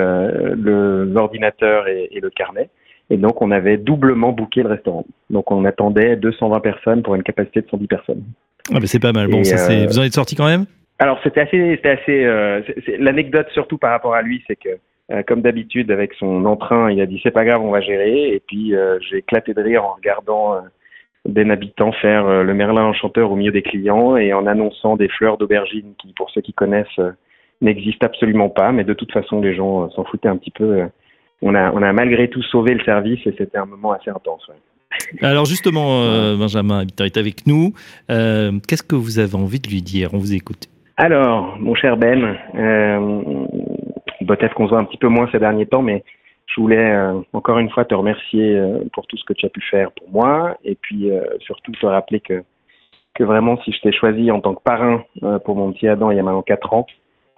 l'ordinateur 0.55 1.87
et, 1.87 2.07
et 2.11 2.21
le 2.21 2.29
carnet. 2.29 2.69
Et 3.09 3.17
donc, 3.17 3.41
on 3.41 3.51
avait 3.51 3.77
doublement 3.77 4.31
booké 4.31 4.63
le 4.63 4.69
restaurant. 4.69 5.05
Donc, 5.29 5.51
on 5.51 5.65
attendait 5.65 6.15
220 6.15 6.59
personnes 6.61 7.03
pour 7.03 7.15
une 7.15 7.23
capacité 7.23 7.61
de 7.61 7.67
110 7.69 7.87
personnes. 7.87 8.23
Ah, 8.71 8.79
mais 8.79 8.87
c'est 8.87 8.99
pas 8.99 9.11
mal. 9.11 9.27
Bon, 9.27 9.43
ça, 9.43 9.57
c'est... 9.57 9.85
vous 9.85 9.99
en 9.99 10.03
êtes 10.03 10.13
sorti 10.13 10.35
quand 10.35 10.45
même? 10.45 10.65
Alors 10.99 11.19
c'était 11.23 11.41
assez, 11.41 11.75
c'était 11.75 11.89
assez. 11.89 12.23
Euh, 12.23 12.61
l'anecdote 12.99 13.47
surtout 13.51 13.77
par 13.77 13.91
rapport 13.91 14.13
à 14.13 14.21
lui, 14.21 14.43
c'est 14.47 14.55
que 14.55 14.69
euh, 15.11 15.21
comme 15.23 15.41
d'habitude 15.41 15.91
avec 15.91 16.13
son 16.13 16.45
entrain, 16.45 16.91
il 16.91 17.01
a 17.01 17.05
dit 17.05 17.19
c'est 17.23 17.31
pas 17.31 17.45
grave, 17.45 17.61
on 17.61 17.71
va 17.71 17.81
gérer. 17.81 18.33
Et 18.33 18.41
puis 18.45 18.75
euh, 18.75 18.99
j'ai 19.01 19.17
éclaté 19.17 19.53
de 19.53 19.61
rire 19.61 19.83
en 19.83 19.95
regardant 19.95 20.61
Ben 21.27 21.51
Habitant 21.51 21.91
faire 21.93 22.43
le 22.43 22.53
Merlin 22.53 22.83
enchanteur 22.83 23.31
au 23.31 23.35
milieu 23.35 23.51
des 23.51 23.63
clients 23.63 24.15
et 24.15 24.33
en 24.33 24.45
annonçant 24.45 24.95
des 24.95 25.09
fleurs 25.09 25.37
d'aubergine 25.37 25.93
qui, 25.97 26.13
pour 26.13 26.29
ceux 26.29 26.41
qui 26.41 26.53
connaissent, 26.53 27.01
n'existent 27.59 28.05
absolument 28.05 28.49
pas. 28.49 28.71
Mais 28.71 28.83
de 28.83 28.93
toute 28.93 29.11
façon, 29.11 29.41
les 29.41 29.55
gens 29.55 29.89
s'en 29.91 30.05
foutaient 30.05 30.29
un 30.29 30.37
petit 30.37 30.51
peu. 30.51 30.83
On 31.41 31.55
a, 31.55 31.71
on 31.73 31.81
a 31.81 31.91
malgré 31.91 32.29
tout 32.29 32.43
sauvé 32.43 32.73
le 32.73 32.83
service 32.85 33.19
et 33.25 33.35
c'était 33.37 33.57
un 33.57 33.65
moment 33.65 33.91
assez 33.91 34.09
intense. 34.09 34.49
Alors 35.21 35.45
justement, 35.45 36.01
Benjamin 36.37 36.79
Habitant 36.79 37.05
est 37.05 37.17
avec 37.17 37.47
nous. 37.47 37.73
Qu'est-ce 38.07 38.83
que 38.83 38.95
vous 38.95 39.19
avez 39.19 39.35
envie 39.35 39.59
de 39.59 39.69
lui 39.69 39.81
dire? 39.81 40.13
On 40.13 40.17
vous 40.17 40.33
écoute. 40.33 40.67
Alors, 40.97 41.57
mon 41.59 41.73
cher 41.73 41.97
Ben, 41.97 42.37
euh, 42.55 43.45
peut-être 44.27 44.53
qu'on 44.53 44.65
se 44.65 44.69
voit 44.69 44.79
un 44.79 44.85
petit 44.85 44.97
peu 44.97 45.07
moins 45.07 45.27
ces 45.31 45.39
derniers 45.39 45.65
temps, 45.65 45.81
mais 45.81 46.03
je 46.45 46.61
voulais 46.61 46.91
euh, 46.91 47.19
encore 47.33 47.57
une 47.59 47.69
fois 47.69 47.85
te 47.85 47.95
remercier 47.95 48.55
euh, 48.55 48.79
pour 48.93 49.07
tout 49.07 49.17
ce 49.17 49.23
que 49.23 49.33
tu 49.33 49.45
as 49.45 49.49
pu 49.49 49.61
faire 49.61 49.91
pour 49.91 50.09
moi, 50.11 50.57
et 50.63 50.75
puis 50.75 51.09
euh, 51.09 51.23
surtout 51.39 51.71
te 51.71 51.85
rappeler 51.85 52.19
que 52.19 52.43
que 53.15 53.23
vraiment, 53.23 53.61
si 53.63 53.71
je 53.71 53.79
t'ai 53.81 53.91
choisi 53.91 54.31
en 54.31 54.41
tant 54.41 54.55
que 54.55 54.63
parrain 54.63 55.03
pour 55.45 55.55
mon 55.55 55.71
petit 55.71 55.87
Adam 55.87 56.09
il 56.09 56.17
y 56.17 56.19
a 56.19 56.23
maintenant 56.23 56.41
quatre 56.41 56.73
ans, 56.73 56.87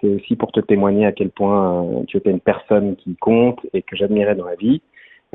c'est 0.00 0.08
aussi 0.08 0.34
pour 0.34 0.50
te 0.50 0.60
témoigner 0.60 1.04
à 1.04 1.12
quel 1.12 1.28
point 1.28 1.86
tu 2.08 2.16
étais 2.16 2.30
une 2.30 2.40
personne 2.40 2.96
qui 2.96 3.14
compte 3.16 3.60
et 3.74 3.82
que 3.82 3.94
j'admirais 3.94 4.34
dans 4.34 4.46
la 4.46 4.54
vie. 4.54 4.80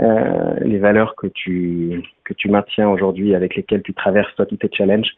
Les 0.02 0.80
valeurs 0.80 1.16
que 1.16 1.28
tu 1.28 2.04
que 2.24 2.34
tu 2.34 2.50
maintiens 2.50 2.90
aujourd'hui, 2.90 3.36
avec 3.36 3.56
lesquelles 3.56 3.84
tu 3.84 3.94
traverses 3.94 4.34
toi 4.36 4.46
tous 4.46 4.58
tes 4.58 4.70
challenges, 4.72 5.16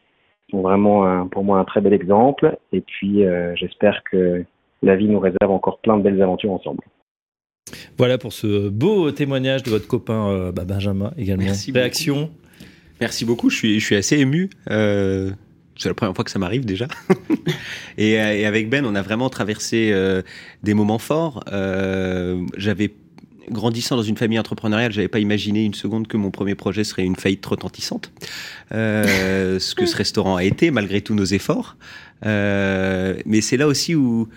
vraiment 0.52 1.28
pour 1.28 1.43
moi 1.43 1.60
un 1.60 1.63
très 1.63 1.82
bel 1.82 1.93
exemple. 1.93 2.58
Et 2.72 2.82
puis 2.82 3.26
euh, 3.26 3.56
j'espère 3.56 4.04
que 4.10 4.43
la 4.82 4.96
vie 4.96 5.08
nous 5.08 5.19
réserve 5.19 5.52
encore 5.52 5.80
plein 5.80 5.98
de 5.98 6.04
belles 6.04 6.22
aventures 6.22 6.52
ensemble. 6.52 6.84
Voilà 7.98 8.17
pour 8.17 8.34
ce 8.34 8.69
beau 8.69 9.12
témoignage 9.12 9.63
de 9.63 9.69
votre 9.69 9.88
copain 9.88 10.30
euh, 10.30 10.52
bah, 10.52 10.65
Benjamin 10.65 11.12
également. 11.17 11.46
Merci 11.46 11.72
Réaction? 11.72 12.15
Beaucoup. 12.15 12.34
Merci 13.02 13.26
beaucoup, 13.26 13.50
je 13.50 13.58
suis, 13.58 13.80
je 13.80 13.86
suis 13.86 13.96
assez 13.96 14.17
ému. 14.19 14.50
Euh, 14.69 15.32
c'est 15.76 15.89
la 15.89 15.96
première 15.96 16.15
fois 16.15 16.24
que 16.24 16.32
ça 16.32 16.39
m'arrive 16.39 16.65
déjà. 16.65 16.88
et, 17.98 18.12
et, 18.12 18.46
avec 18.46 18.69
Ben, 18.69 18.86
on 18.86 18.96
a 18.96 19.02
vraiment 19.02 19.30
traversé 19.30 19.91
des 20.62 20.74
moments 20.76 21.00
forts. 21.00 21.43
J'avais 22.56 22.93
grandissant 23.50 23.96
dans 23.96 24.04
une 24.04 24.18
famille 24.18 24.40
entrepreneuriale, 24.40 24.92
j'avais 24.92 25.08
pas 25.08 25.20
imaginé 25.20 25.64
une 25.64 25.74
seconde 25.74 26.08
que 26.08 26.18
mon 26.18 26.32
premier 26.32 26.56
projet 26.56 26.84
serait 26.84 27.04
une 27.04 27.16
faillite 27.16 27.46
retentissante. 27.46 28.12
Euh, 28.74 29.60
ce 29.60 29.76
que 29.76 29.86
ce 29.86 29.96
restaurant 29.96 30.36
a 30.36 30.44
été, 30.44 30.72
malgré 30.72 31.02
tous 31.02 31.16
nos 31.16 31.26
efforts. 31.26 31.78
Euh, 32.26 33.16
mais 33.26 33.42
c'est 33.42 33.58
là 33.58 33.68
aussi 33.68 33.96
où 33.96 34.28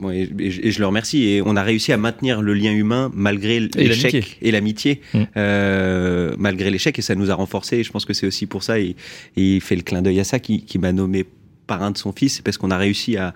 Ouais, 0.00 0.28
et, 0.38 0.70
je 0.70 0.78
le 0.78 0.86
remercie. 0.86 1.24
Et 1.24 1.42
on 1.44 1.56
a 1.56 1.62
réussi 1.62 1.92
à 1.92 1.96
maintenir 1.96 2.42
le 2.42 2.54
lien 2.54 2.72
humain 2.72 3.10
malgré 3.14 3.60
l'échec 3.60 4.38
et 4.40 4.50
l'amitié, 4.50 5.00
mmh. 5.12 5.22
euh, 5.36 6.34
malgré 6.38 6.70
l'échec. 6.70 6.98
Et 6.98 7.02
ça 7.02 7.14
nous 7.14 7.30
a 7.30 7.34
renforcés. 7.34 7.78
Et 7.78 7.84
je 7.84 7.90
pense 7.90 8.04
que 8.04 8.12
c'est 8.12 8.26
aussi 8.26 8.46
pour 8.46 8.62
ça. 8.62 8.78
Et, 8.78 8.94
et, 9.36 9.56
il 9.56 9.60
fait 9.60 9.76
le 9.76 9.82
clin 9.82 10.02
d'œil 10.02 10.20
à 10.20 10.24
ça 10.24 10.38
qui, 10.38 10.64
qui 10.64 10.78
m'a 10.78 10.92
nommé 10.92 11.24
parrain 11.66 11.90
de 11.90 11.98
son 11.98 12.12
fils. 12.12 12.36
C'est 12.36 12.42
parce 12.44 12.58
qu'on 12.58 12.70
a 12.70 12.78
réussi 12.78 13.16
à, 13.16 13.34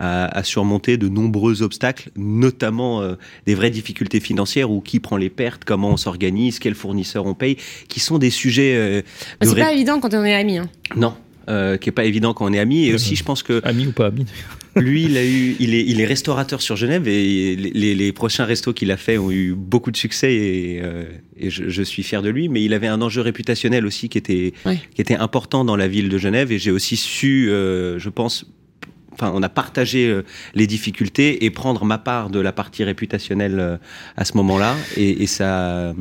à, 0.00 0.42
surmonter 0.42 0.96
de 0.96 1.08
nombreux 1.08 1.62
obstacles, 1.62 2.10
notamment 2.16 3.02
euh, 3.02 3.14
des 3.46 3.54
vraies 3.54 3.70
difficultés 3.70 4.18
financières 4.18 4.70
ou 4.70 4.80
qui 4.80 4.98
prend 4.98 5.16
les 5.16 5.30
pertes, 5.30 5.64
comment 5.64 5.90
on 5.90 5.96
s'organise, 5.96 6.58
quels 6.58 6.74
fournisseurs 6.74 7.26
on 7.26 7.34
paye, 7.34 7.56
qui 7.88 8.00
sont 8.00 8.18
des 8.18 8.30
sujets. 8.30 8.74
Euh, 8.76 9.02
c'est 9.42 9.54
pas 9.54 9.72
évident 9.72 10.00
quand 10.00 10.14
on 10.14 10.24
est 10.24 10.34
ami. 10.34 10.58
Hein. 10.58 10.68
Non, 10.96 11.14
euh, 11.50 11.78
qui 11.78 11.88
est 11.88 11.92
pas 11.92 12.04
évident 12.04 12.32
quand 12.32 12.46
on 12.46 12.52
est 12.52 12.60
ami. 12.60 12.86
Et 12.86 12.94
aussi, 12.94 13.16
je 13.16 13.24
pense 13.24 13.42
que 13.42 13.60
ami 13.64 13.86
ou 13.86 13.92
pas 13.92 14.06
ami. 14.06 14.24
lui, 14.76 15.04
il 15.04 15.16
a 15.16 15.24
eu, 15.24 15.56
il 15.58 15.74
est, 15.74 15.84
il 15.84 16.00
est 16.00 16.04
restaurateur 16.04 16.62
sur 16.62 16.76
Genève 16.76 17.08
et 17.08 17.56
les, 17.56 17.94
les 17.94 18.12
prochains 18.12 18.44
restos 18.44 18.72
qu'il 18.72 18.92
a 18.92 18.96
fait 18.96 19.18
ont 19.18 19.32
eu 19.32 19.54
beaucoup 19.54 19.90
de 19.90 19.96
succès 19.96 20.32
et, 20.32 20.80
euh, 20.82 21.04
et 21.36 21.50
je, 21.50 21.68
je, 21.68 21.82
suis 21.82 22.04
fier 22.04 22.22
de 22.22 22.28
lui. 22.28 22.48
Mais 22.48 22.62
il 22.62 22.72
avait 22.72 22.86
un 22.86 23.02
enjeu 23.02 23.20
réputationnel 23.20 23.84
aussi 23.84 24.08
qui 24.08 24.18
était, 24.18 24.52
qui 24.94 25.00
était 25.00 25.16
important 25.16 25.64
dans 25.64 25.76
la 25.76 25.88
ville 25.88 26.08
de 26.08 26.18
Genève 26.18 26.52
et 26.52 26.58
j'ai 26.58 26.70
aussi 26.70 26.96
su, 26.96 27.50
euh, 27.50 27.98
je 27.98 28.10
pense, 28.10 28.46
enfin, 29.20 29.32
on 29.34 29.42
a 29.42 29.48
partagé 29.48 30.08
euh, 30.08 30.22
les 30.54 30.66
difficultés 30.66 31.44
et 31.44 31.50
prendre 31.50 31.84
ma 31.84 31.98
part 31.98 32.30
de 32.30 32.40
la 32.40 32.52
partie 32.52 32.84
réputationnelle 32.84 33.60
euh, 33.60 33.76
à 34.16 34.24
ce 34.24 34.36
moment-là. 34.36 34.74
Et, 34.96 35.26
ça, 35.26 35.94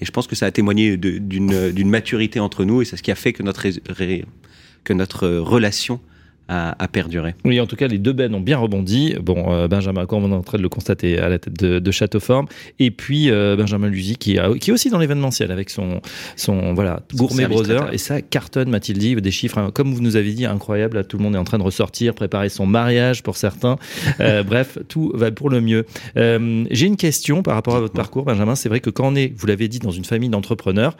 et 0.00 0.04
je 0.04 0.10
pense 0.10 0.26
que 0.26 0.36
ça 0.36 0.46
a 0.46 0.50
témoigné 0.50 0.96
d'une 0.96 1.90
maturité 1.90 2.40
entre 2.40 2.64
nous 2.64 2.82
et 2.82 2.84
c'est 2.84 2.96
ce 2.96 3.02
qui 3.02 3.10
a 3.10 3.14
fait 3.14 3.32
que 3.32 3.42
notre, 3.42 3.66
que 4.84 4.92
notre 4.92 5.28
relation 5.28 6.00
à, 6.48 6.88
perdurer. 6.88 7.34
Oui, 7.44 7.60
en 7.60 7.66
tout 7.66 7.76
cas, 7.76 7.88
les 7.88 7.98
deux 7.98 8.12
bennes 8.12 8.34
ont 8.34 8.40
bien 8.40 8.58
rebondi. 8.58 9.14
Bon, 9.20 9.52
euh, 9.52 9.68
Benjamin 9.68 10.06
comme 10.06 10.24
on 10.24 10.30
est 10.30 10.34
en 10.34 10.42
train 10.42 10.58
de 10.58 10.62
le 10.62 10.68
constater 10.68 11.18
à 11.18 11.28
la 11.28 11.38
tête 11.38 11.60
de, 11.60 11.78
de 11.78 11.90
Châteauforme, 11.90 12.46
et 12.78 12.90
puis 12.90 13.30
euh, 13.30 13.56
Benjamin 13.56 13.88
Luzi 13.88 14.16
qui, 14.16 14.38
qui 14.60 14.70
est 14.70 14.72
aussi 14.72 14.90
dans 14.90 14.98
l'événementiel 14.98 15.50
avec 15.50 15.70
son, 15.70 16.00
son 16.36 16.74
voilà 16.74 17.00
Gourmet 17.14 17.46
Brother, 17.46 17.92
et 17.92 17.98
ça 17.98 18.22
cartonne, 18.22 18.70
Mathilde 18.70 18.98
dit, 18.98 19.16
des 19.16 19.30
chiffres, 19.30 19.58
hein, 19.58 19.70
comme 19.72 19.92
vous 19.92 20.00
nous 20.00 20.16
avez 20.16 20.32
dit, 20.32 20.46
incroyable. 20.46 20.96
Là, 20.96 21.04
tout 21.04 21.18
le 21.18 21.22
monde 21.22 21.34
est 21.34 21.38
en 21.38 21.44
train 21.44 21.58
de 21.58 21.62
ressortir, 21.62 22.14
préparer 22.14 22.48
son 22.48 22.66
mariage 22.66 23.22
pour 23.22 23.36
certains. 23.36 23.76
Euh, 24.20 24.42
bref, 24.44 24.78
tout 24.88 25.12
va 25.14 25.30
pour 25.30 25.50
le 25.50 25.60
mieux. 25.60 25.86
J'ai 26.16 26.86
une 26.86 26.96
question 26.96 27.42
par 27.42 27.54
rapport 27.54 27.76
à 27.76 27.80
votre 27.80 27.94
parcours, 27.94 28.24
Benjamin. 28.24 28.54
C'est 28.54 28.68
vrai 28.68 28.80
que 28.80 28.90
quand 28.90 29.08
on 29.08 29.14
est, 29.14 29.32
vous 29.36 29.46
l'avez 29.46 29.68
dit, 29.68 29.78
dans 29.78 29.90
une 29.90 30.04
famille 30.04 30.28
d'entrepreneurs, 30.28 30.96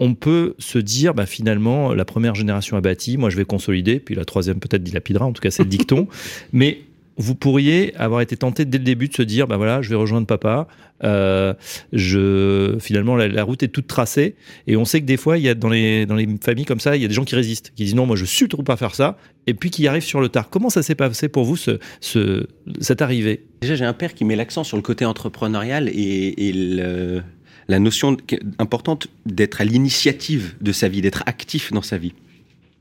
on 0.00 0.14
peut 0.14 0.54
se 0.58 0.78
dire, 0.78 1.14
bah, 1.14 1.26
finalement, 1.26 1.94
la 1.94 2.04
première 2.04 2.34
génération 2.34 2.76
a 2.76 2.80
bâti, 2.80 3.18
moi 3.18 3.30
je 3.30 3.36
vais 3.36 3.44
consolider, 3.44 4.00
puis 4.00 4.14
la 4.14 4.24
troisième 4.24 4.58
peut-être 4.58 4.82
dilapidera, 4.82 5.26
en 5.26 5.32
tout 5.32 5.42
cas 5.42 5.50
c'est 5.50 5.62
le 5.62 5.68
dicton. 5.70 6.08
Mais 6.52 6.80
vous 7.18 7.34
pourriez 7.34 7.94
avoir 7.96 8.22
été 8.22 8.34
tenté 8.34 8.64
dès 8.64 8.78
le 8.78 8.84
début 8.84 9.08
de 9.08 9.14
se 9.14 9.22
dire, 9.22 9.46
bah 9.46 9.58
voilà, 9.58 9.82
je 9.82 9.90
vais 9.90 9.96
rejoindre 9.96 10.26
papa. 10.26 10.66
Euh, 11.02 11.54
je 11.92 12.76
finalement 12.78 13.16
la, 13.16 13.42
route 13.42 13.62
est 13.62 13.68
toute 13.68 13.86
tracée 13.86 14.36
et 14.66 14.76
on 14.76 14.84
sait 14.84 15.00
que 15.00 15.06
des 15.06 15.16
fois 15.16 15.38
il 15.38 15.44
y 15.44 15.48
a 15.48 15.54
dans 15.54 15.70
les 15.70 16.04
dans 16.04 16.14
les 16.14 16.28
familles 16.42 16.66
comme 16.66 16.80
ça, 16.80 16.94
il 16.94 17.00
y 17.00 17.06
a 17.06 17.08
des 17.08 17.14
gens 17.14 17.24
qui 17.24 17.34
résistent, 17.34 17.72
qui 17.74 17.84
disent 17.84 17.94
non, 17.94 18.04
moi 18.04 18.16
je 18.16 18.26
suis 18.26 18.48
trop 18.48 18.62
pas 18.62 18.76
faire 18.76 18.94
ça, 18.94 19.16
et 19.46 19.54
puis 19.54 19.70
qui 19.70 19.86
arrivent 19.86 20.02
sur 20.02 20.20
le 20.20 20.28
tard. 20.28 20.48
Comment 20.50 20.70
ça 20.70 20.82
s'est 20.82 20.94
passé 20.94 21.28
pour 21.28 21.44
vous 21.44 21.56
ce, 21.56 21.78
ce 22.00 22.46
cette 22.80 23.02
arrivée? 23.02 23.44
Déjà, 23.62 23.74
j'ai 23.74 23.84
un 23.84 23.92
père 23.92 24.14
qui 24.14 24.24
met 24.24 24.36
l'accent 24.36 24.64
sur 24.64 24.76
le 24.76 24.82
côté 24.82 25.04
entrepreneurial 25.04 25.88
et, 25.88 26.48
et 26.48 26.52
le 26.52 27.22
la 27.70 27.78
notion 27.78 28.16
importante 28.58 29.06
d'être 29.26 29.60
à 29.60 29.64
l'initiative 29.64 30.54
de 30.60 30.72
sa 30.72 30.88
vie, 30.88 31.02
d'être 31.02 31.22
actif 31.26 31.72
dans 31.72 31.82
sa 31.82 31.98
vie. 31.98 32.14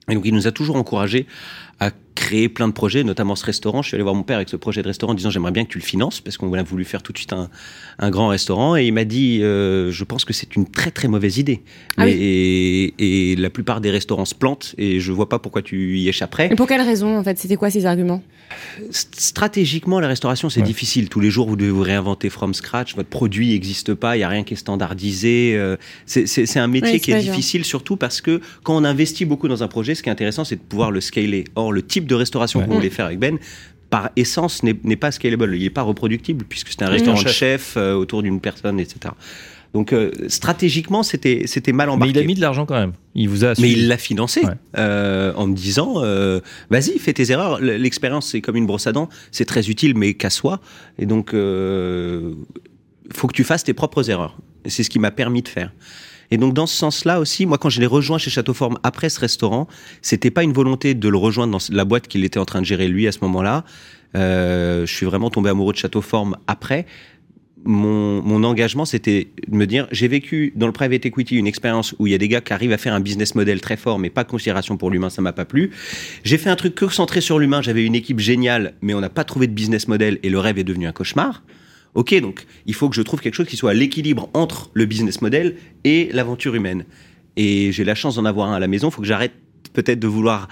Et 0.10 0.16
donc 0.16 0.26
il 0.26 0.34
nous 0.34 0.48
a 0.48 0.52
toujours 0.52 0.78
encouragés 0.78 1.28
à 1.80 1.92
créé 2.16 2.50
plein 2.50 2.68
de 2.68 2.74
projets, 2.74 3.04
notamment 3.04 3.36
ce 3.36 3.46
restaurant. 3.46 3.82
Je 3.82 3.90
suis 3.90 3.96
allé 3.96 4.04
voir 4.04 4.16
mon 4.16 4.24
père 4.24 4.38
avec 4.38 4.50
ce 4.50 4.56
projet 4.56 4.82
de 4.82 4.88
restaurant 4.88 5.14
en 5.14 5.16
disant 5.16 5.30
j'aimerais 5.30 5.52
bien 5.52 5.66
que 5.66 5.70
tu 5.70 5.78
le 5.78 5.84
finances 5.84 6.22
parce 6.22 6.38
qu'on 6.38 6.52
a 6.54 6.64
voulu 6.64 6.86
faire 6.86 7.02
tout 7.02 7.12
de 7.12 7.18
suite 7.18 7.34
un, 7.34 7.50
un 7.98 8.10
grand 8.10 8.28
restaurant 8.28 8.76
et 8.76 8.86
il 8.86 8.94
m'a 8.94 9.06
dit 9.06 9.40
euh, 9.42 9.92
je 9.92 10.04
pense 10.04 10.26
que 10.26 10.34
c'est 10.34 10.56
une 10.56 10.70
très 10.70 10.92
très 10.92 11.08
mauvaise 11.08 11.38
idée. 11.38 11.62
Ah 11.98 12.08
et, 12.08 12.94
et, 12.98 13.36
la 13.36 13.50
plupart 13.50 13.82
des 13.82 13.92
restaurants 13.92 14.26
se 14.26 14.36
plantent 14.36 14.76
et 14.78 15.00
je 15.00 15.12
vois 15.12 15.30
pas 15.30 15.40
pourquoi 15.40 15.62
tu 15.62 15.98
y 15.98 16.10
échapperais. 16.10 16.50
Et 16.52 16.56
pour 16.56 16.68
quelle 16.68 16.82
raison 16.82 17.18
en 17.18 17.24
fait? 17.24 17.38
C'était 17.38 17.56
quoi 17.56 17.70
ces 17.70 17.86
arguments? 17.86 18.22
Stratégiquement, 18.92 20.00
la 20.00 20.08
restauration 20.08 20.50
c'est 20.50 20.62
difficile. 20.62 21.10
Tous 21.10 21.20
les 21.20 21.30
jours 21.30 21.48
vous 21.48 21.56
devez 21.56 21.72
vous 21.72 21.84
réinventer 21.84 22.30
from 22.30 22.54
scratch. 22.54 22.96
Votre 22.96 23.10
produit 23.10 23.52
n'existe 23.52 23.94
pas, 23.94 24.18
il 24.18 24.22
y 24.22 24.24
a 24.24 24.30
rien 24.30 24.44
qui 24.44 24.56
est 24.56 24.58
standardisé. 24.58 25.54
Euh, 25.56 25.78
c'est 26.06 26.58
un 26.58 26.68
métier 26.68 27.00
qui 27.00 27.12
est, 27.12 27.20
difficile 27.20 27.66
surtout 27.66 27.96
parce 27.96 28.22
que 28.22 28.42
quand 28.64 28.76
on 28.76 28.84
investit 28.84 29.26
beaucoup 29.26 29.48
dans 29.48 29.64
un 29.64 29.68
projet, 29.68 29.96
ce 29.96 30.04
qui 30.04 30.10
est 30.10 30.12
intéressant 30.12 30.44
c'est 30.44 30.56
de 30.56 30.62
pouvoir 30.62 30.92
le 30.92 31.02
scaler. 31.02 31.46
Or 31.56 31.72
le 31.72 31.82
type 31.82 31.99
de 32.08 32.16
restauration 32.16 32.62
qu'on 32.62 32.76
voulait 32.76 32.90
faire 32.90 33.06
avec 33.06 33.20
Ben, 33.20 33.38
par 33.90 34.12
essence, 34.16 34.64
n'est 34.64 34.96
pas 34.96 35.12
scalable. 35.12 35.56
Il 35.56 35.64
n'est 35.64 35.70
pas 35.70 35.82
reproductible, 35.82 36.46
puisque 36.48 36.70
c'était 36.70 36.86
un 36.86 36.90
restaurant 36.90 37.22
de 37.22 37.28
chef 37.28 37.76
euh, 37.76 37.94
autour 37.94 38.22
d'une 38.24 38.40
personne, 38.40 38.80
etc. 38.80 39.14
Donc 39.74 39.94
euh, 39.94 40.12
stratégiquement, 40.28 41.04
c'était 41.04 41.44
c'était 41.46 41.74
mal 41.74 41.90
embarqué. 41.90 42.14
Mais 42.14 42.20
il 42.20 42.24
a 42.24 42.26
mis 42.26 42.34
de 42.34 42.42
l'argent 42.42 42.66
quand 42.66 42.80
même. 42.80 42.94
Il 43.14 43.30
vous 43.30 43.46
a. 43.46 43.54
Mais 43.60 43.72
il 43.72 43.88
l'a 43.88 43.98
financé 43.98 44.42
euh, 44.78 45.32
en 45.36 45.48
me 45.48 45.56
disant 45.56 46.02
vas-y, 46.70 46.98
fais 46.98 47.14
tes 47.14 47.32
erreurs. 47.32 47.60
L'expérience 47.62 48.30
c'est 48.30 48.42
comme 48.42 48.56
une 48.56 48.66
brosse 48.66 48.88
à 48.88 48.92
dents, 48.92 49.10
c'est 49.32 49.46
très 49.46 49.70
utile, 49.70 49.96
mais 49.96 50.16
qu'à 50.16 50.32
soi. 50.32 50.60
Et 50.98 51.06
donc 51.06 51.30
faut 51.32 53.28
que 53.28 53.34
tu 53.34 53.44
fasses 53.44 53.64
tes 53.64 53.74
propres 53.74 54.10
erreurs. 54.10 54.38
C'est 54.66 54.84
ce 54.84 54.90
qui 54.90 55.00
m'a 55.00 55.12
permis 55.12 55.42
de 55.42 55.48
faire. 55.48 55.72
Et 56.32 56.38
donc 56.38 56.54
dans 56.54 56.68
ce 56.68 56.76
sens-là 56.76 57.20
aussi, 57.20 57.46
moi 57.46 57.58
quand 57.58 57.70
je 57.70 57.80
l'ai 57.80 57.86
rejoint 57.86 58.18
chez 58.18 58.30
Château 58.30 58.54
Forme 58.54 58.78
après 58.84 59.10
ce 59.10 59.20
restaurant, 59.20 59.68
c'était 60.02 60.32
pas 60.32 60.44
une 60.44 60.54
volonté 60.54 60.94
de 60.94 61.10
le 61.10 61.18
rejoindre 61.18 61.52
dans 61.58 61.76
la 61.76 61.86
boîte 61.86 62.08
qu'il 62.08 62.24
était 62.24 62.40
en 62.40 62.46
train 62.46 62.62
de 62.62 62.66
gérer 62.66 62.88
lui 62.88 63.08
à 63.08 63.12
ce 63.12 63.20
moment-là. 63.22 63.66
Euh, 64.16 64.86
je 64.86 64.94
suis 64.94 65.06
vraiment 65.06 65.30
tombé 65.30 65.50
amoureux 65.50 65.74
de 65.74 65.78
Château 65.78 66.02
Forme 66.02 66.38
après. 66.48 66.86
Mon, 67.66 68.22
mon 68.22 68.46
engagement, 68.46 68.86
c'était 68.86 69.28
de 69.48 69.56
me 69.56 69.68
dire, 69.68 69.86
j'ai 69.92 70.08
vécu 70.08 70.54
dans 70.56 70.66
le 70.66 70.72
private 70.72 71.06
equity 71.06 71.36
une 71.36 71.46
expérience 71.46 71.94
où 72.00 72.08
il 72.08 72.12
y 72.12 72.16
a 72.16 72.18
des 72.18 72.30
gars 72.30 72.40
qui 72.40 72.54
arrivent 72.54 72.72
à 72.72 72.78
faire 72.78 72.94
un 72.94 73.02
business 73.02 73.36
model 73.36 73.60
très 73.60 73.76
fort, 73.76 74.00
mais 74.00 74.10
pas 74.10 74.24
de 74.24 74.30
considération 74.30 74.78
pour 74.78 74.90
l'humain, 74.90 75.10
ça 75.10 75.22
m'a 75.22 75.34
pas 75.34 75.44
plu. 75.44 75.72
J'ai 76.24 76.38
fait 76.38 76.50
un 76.50 76.56
truc 76.56 76.74
que 76.74 76.88
centré 76.88 77.20
sur 77.20 77.38
l'humain, 77.38 77.62
j'avais 77.62 77.84
une 77.84 77.96
équipe 77.96 78.20
géniale, 78.20 78.76
mais 78.82 78.94
on 78.94 79.02
n'a 79.02 79.10
pas 79.10 79.26
trouvé 79.26 79.48
de 79.48 79.52
business 79.52 79.90
model 79.90 80.20
et 80.24 80.30
le 80.30 80.40
rêve 80.40 80.58
est 80.58 80.64
devenu 80.64 80.88
un 80.88 80.94
cauchemar. 80.94 81.44
Ok, 81.96 82.14
donc 82.22 82.46
il 82.66 82.74
faut 82.74 82.88
que 82.90 82.96
je 82.96 83.02
trouve 83.02 83.20
quelque 83.20 83.34
chose 83.36 83.48
qui 83.48 83.58
soit 83.58 83.72
à 83.72 83.74
l'équilibre 83.74 84.30
entre 84.34 84.70
le 84.74 84.86
business 84.86 85.22
model 85.22 85.56
et 85.84 86.10
l'aventure 86.14 86.56
humaine. 86.56 86.86
Et 87.36 87.72
j'ai 87.72 87.84
la 87.84 87.96
chance 87.96 88.16
d'en 88.16 88.26
avoir 88.26 88.50
un 88.50 88.54
à 88.56 88.60
la 88.60 88.68
maison, 88.68 88.90
il 88.90 88.92
faut 88.92 89.02
que 89.02 89.08
j'arrête 89.08 89.34
peut-être 89.74 90.00
de 90.00 90.08
vouloir 90.08 90.48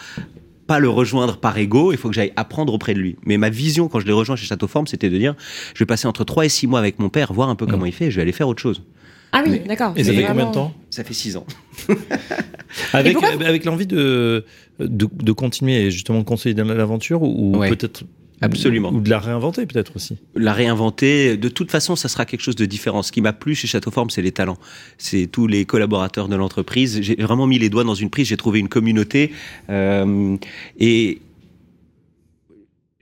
pas 0.67 0.79
le 0.79 0.89
rejoindre 0.89 1.37
par 1.37 1.57
ego, 1.57 1.91
il 1.93 1.97
faut 1.97 2.09
que 2.09 2.15
j'aille 2.15 2.33
apprendre 2.35 2.73
auprès 2.73 2.93
de 2.93 2.99
lui. 2.99 3.15
Mais 3.25 3.37
ma 3.37 3.49
vision 3.49 3.87
quand 3.87 3.99
je 3.99 4.05
l'ai 4.05 4.11
rejoint 4.11 4.35
chez 4.35 4.45
Château 4.45 4.67
Forme, 4.67 4.87
c'était 4.87 5.09
de 5.09 5.17
dire, 5.17 5.35
je 5.73 5.79
vais 5.79 5.85
passer 5.85 6.07
entre 6.07 6.23
3 6.25 6.45
et 6.45 6.49
6 6.49 6.67
mois 6.67 6.79
avec 6.79 6.99
mon 6.99 7.09
père, 7.09 7.31
voir 7.33 7.49
un 7.49 7.55
peu 7.55 7.65
comment 7.65 7.85
il 7.85 7.93
fait, 7.93 8.05
et 8.05 8.11
je 8.11 8.17
vais 8.17 8.21
aller 8.23 8.31
faire 8.33 8.47
autre 8.49 8.61
chose. 8.61 8.83
Ah 9.31 9.43
oui, 9.45 9.59
d'accord. 9.67 9.93
Et 9.95 10.03
ça 10.03 10.13
fait 10.13 10.23
combien 10.23 10.47
de 10.47 10.53
temps 10.53 10.73
Ça 10.89 11.03
fait 11.03 11.13
6 11.13 11.37
ans. 11.37 11.45
avec, 12.93 13.65
l'envie 13.65 13.87
de, 13.87 14.45
de, 14.79 15.07
de 15.11 15.31
continuer 15.31 15.85
et 15.85 15.91
justement 15.91 16.19
de 16.19 16.23
consolider 16.25 16.63
l'aventure 16.63 17.21
ou, 17.21 17.55
ou 17.55 17.57
Ouais. 17.59 17.69
peut-être 17.69 18.03
Absolument. 18.41 18.91
ou 18.91 19.01
de 19.01 19.09
la 19.09 19.19
réinventer 19.19 19.65
peut-être 19.65 19.95
aussi. 19.95 20.17
la 20.35 20.53
réinventer. 20.53 21.37
De 21.37 21.49
toute 21.49 21.71
façon, 21.71 21.95
ça 21.95 22.07
sera 22.07 22.25
quelque 22.25 22.41
chose 22.41 22.55
de 22.55 22.65
différent. 22.65 23.01
Ce 23.01 23.11
qui 23.11 23.21
m'a 23.21 23.33
plu 23.33 23.55
chez 23.55 23.67
Château 23.67 23.89
Forme, 23.89 24.09
c'est 24.09 24.21
les 24.21 24.31
talents. 24.31 24.57
C'est 24.97 25.27
tous 25.27 25.47
les 25.47 25.65
collaborateurs 25.65 26.27
de 26.27 26.35
l'entreprise. 26.35 27.01
J'ai 27.01 27.15
vraiment 27.15 27.47
mis 27.47 27.57
les 27.57 27.69
doigts 27.69 27.83
dans 27.83 27.95
une 27.95 28.09
prise. 28.09 28.27
J'ai 28.27 28.37
trouvé 28.37 28.59
une 28.59 28.69
communauté 28.69 29.31
euh, 29.69 30.37
et 30.79 31.19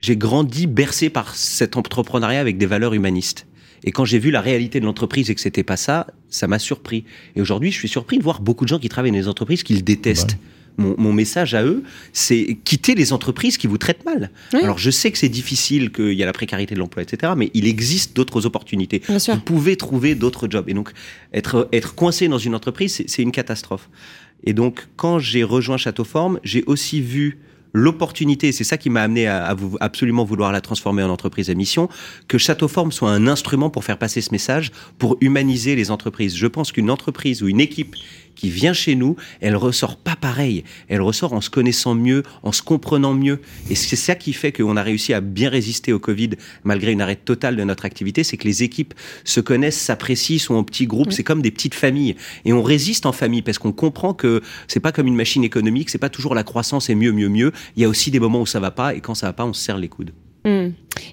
j'ai 0.00 0.16
grandi 0.16 0.66
bercé 0.66 1.10
par 1.10 1.34
cet 1.34 1.76
entrepreneuriat 1.76 2.40
avec 2.40 2.58
des 2.58 2.66
valeurs 2.66 2.94
humanistes. 2.94 3.46
Et 3.84 3.92
quand 3.92 4.04
j'ai 4.04 4.18
vu 4.18 4.30
la 4.30 4.40
réalité 4.40 4.80
de 4.80 4.84
l'entreprise 4.84 5.30
et 5.30 5.34
que 5.34 5.40
c'était 5.40 5.62
pas 5.62 5.76
ça, 5.76 6.06
ça 6.28 6.46
m'a 6.46 6.58
surpris. 6.58 7.04
Et 7.34 7.40
aujourd'hui, 7.40 7.70
je 7.70 7.78
suis 7.78 7.88
surpris 7.88 8.18
de 8.18 8.22
voir 8.22 8.40
beaucoup 8.40 8.64
de 8.64 8.68
gens 8.68 8.78
qui 8.78 8.88
travaillent 8.88 9.12
dans 9.12 9.18
les 9.18 9.28
entreprises 9.28 9.62
qu'ils 9.62 9.84
détestent. 9.84 10.38
Mon, 10.78 10.94
mon 10.98 11.12
message 11.12 11.54
à 11.54 11.64
eux, 11.64 11.82
c'est 12.12 12.58
quitter 12.64 12.94
les 12.94 13.12
entreprises 13.12 13.56
qui 13.56 13.66
vous 13.66 13.78
traitent 13.78 14.04
mal. 14.04 14.30
Oui. 14.52 14.60
Alors 14.62 14.76
je 14.78 14.90
sais 14.90 15.10
que 15.10 15.16
c'est 15.18 15.28
difficile, 15.28 15.90
qu'il 15.90 16.12
y 16.12 16.22
a 16.22 16.26
la 16.26 16.32
précarité 16.32 16.74
de 16.74 16.80
l'emploi, 16.80 17.02
etc. 17.02 17.32
Mais 17.36 17.50
il 17.54 17.66
existe 17.66 18.14
d'autres 18.14 18.44
opportunités. 18.46 19.00
Bien 19.08 19.18
sûr. 19.18 19.34
Vous 19.34 19.40
pouvez 19.40 19.76
trouver 19.76 20.14
d'autres 20.14 20.48
jobs. 20.50 20.68
Et 20.68 20.74
donc, 20.74 20.90
être, 21.32 21.68
être 21.72 21.94
coincé 21.94 22.28
dans 22.28 22.38
une 22.38 22.54
entreprise, 22.54 23.02
c'est- 23.06 23.22
une 23.22 23.32
catastrophe. 23.32 23.88
Et 24.44 24.52
donc, 24.52 24.86
quand 24.96 25.18
j'ai 25.18 25.42
rejoint 25.44 25.78
Château 25.78 26.04
Forme, 26.04 26.38
j'ai 26.44 26.62
aussi 26.66 27.00
vu 27.00 27.38
l'opportunité, 27.72 28.52
c'est 28.52 28.64
ça 28.64 28.78
qui 28.78 28.88
m'a 28.90 29.02
amené 29.02 29.26
à, 29.26 29.44
à 29.44 29.54
vous, 29.54 29.76
absolument 29.80 30.24
vouloir 30.24 30.50
la 30.50 30.60
transformer 30.62 31.02
en 31.02 31.10
entreprise 31.10 31.50
à 31.50 31.54
mission, 31.54 31.88
que 32.26 32.38
Château 32.38 32.68
Forme 32.68 32.90
soit 32.90 33.10
un 33.10 33.26
instrument 33.26 33.68
pour 33.70 33.84
faire 33.84 33.98
passer 33.98 34.20
ce 34.22 34.30
message, 34.32 34.72
pour 34.98 35.18
humaniser 35.20 35.76
les 35.76 35.90
entreprises. 35.90 36.34
Je 36.36 36.46
pense 36.46 36.72
qu'une 36.72 36.90
entreprise 36.90 37.42
ou 37.42 37.48
une 37.48 37.60
équipe 37.60 37.94
qui 38.36 38.50
vient 38.50 38.72
chez 38.72 38.94
nous, 38.94 39.16
elle 39.40 39.56
ressort 39.56 39.96
pas 39.96 40.14
pareil. 40.14 40.62
Elle 40.88 41.00
ressort 41.00 41.32
en 41.32 41.40
se 41.40 41.50
connaissant 41.50 41.94
mieux, 41.94 42.22
en 42.42 42.52
se 42.52 42.62
comprenant 42.62 43.14
mieux. 43.14 43.40
Et 43.68 43.74
c'est 43.74 43.96
ça 43.96 44.14
qui 44.14 44.32
fait 44.32 44.52
qu'on 44.52 44.76
a 44.76 44.82
réussi 44.82 45.12
à 45.12 45.20
bien 45.20 45.48
résister 45.48 45.92
au 45.92 45.98
Covid 45.98 46.30
malgré 46.62 46.92
une 46.92 47.00
arrêt 47.00 47.16
totale 47.16 47.56
de 47.56 47.64
notre 47.64 47.84
activité, 47.84 48.22
c'est 48.22 48.36
que 48.36 48.46
les 48.46 48.62
équipes 48.62 48.94
se 49.24 49.40
connaissent, 49.40 49.80
s'apprécient, 49.80 50.38
sont 50.38 50.54
en 50.54 50.64
petits 50.64 50.86
groupes. 50.86 51.12
C'est 51.12 51.24
comme 51.24 51.42
des 51.42 51.50
petites 51.50 51.74
familles. 51.74 52.16
Et 52.44 52.52
on 52.52 52.62
résiste 52.62 53.06
en 53.06 53.12
famille 53.12 53.42
parce 53.42 53.58
qu'on 53.58 53.72
comprend 53.72 54.14
que 54.14 54.42
c'est 54.68 54.80
pas 54.80 54.92
comme 54.92 55.06
une 55.06 55.16
machine 55.16 55.42
économique, 55.42 55.90
c'est 55.90 55.98
pas 55.98 56.10
toujours 56.10 56.34
la 56.34 56.44
croissance 56.44 56.90
et 56.90 56.94
mieux, 56.94 57.12
mieux, 57.12 57.28
mieux. 57.28 57.52
Il 57.76 57.82
y 57.82 57.84
a 57.84 57.88
aussi 57.88 58.10
des 58.10 58.20
moments 58.20 58.42
où 58.42 58.46
ça 58.46 58.60
va 58.60 58.70
pas 58.70 58.94
et 58.94 59.00
quand 59.00 59.14
ça 59.14 59.26
va 59.26 59.32
pas, 59.32 59.44
on 59.44 59.52
se 59.52 59.62
serre 59.62 59.78
les 59.78 59.88
coudes. 59.88 60.12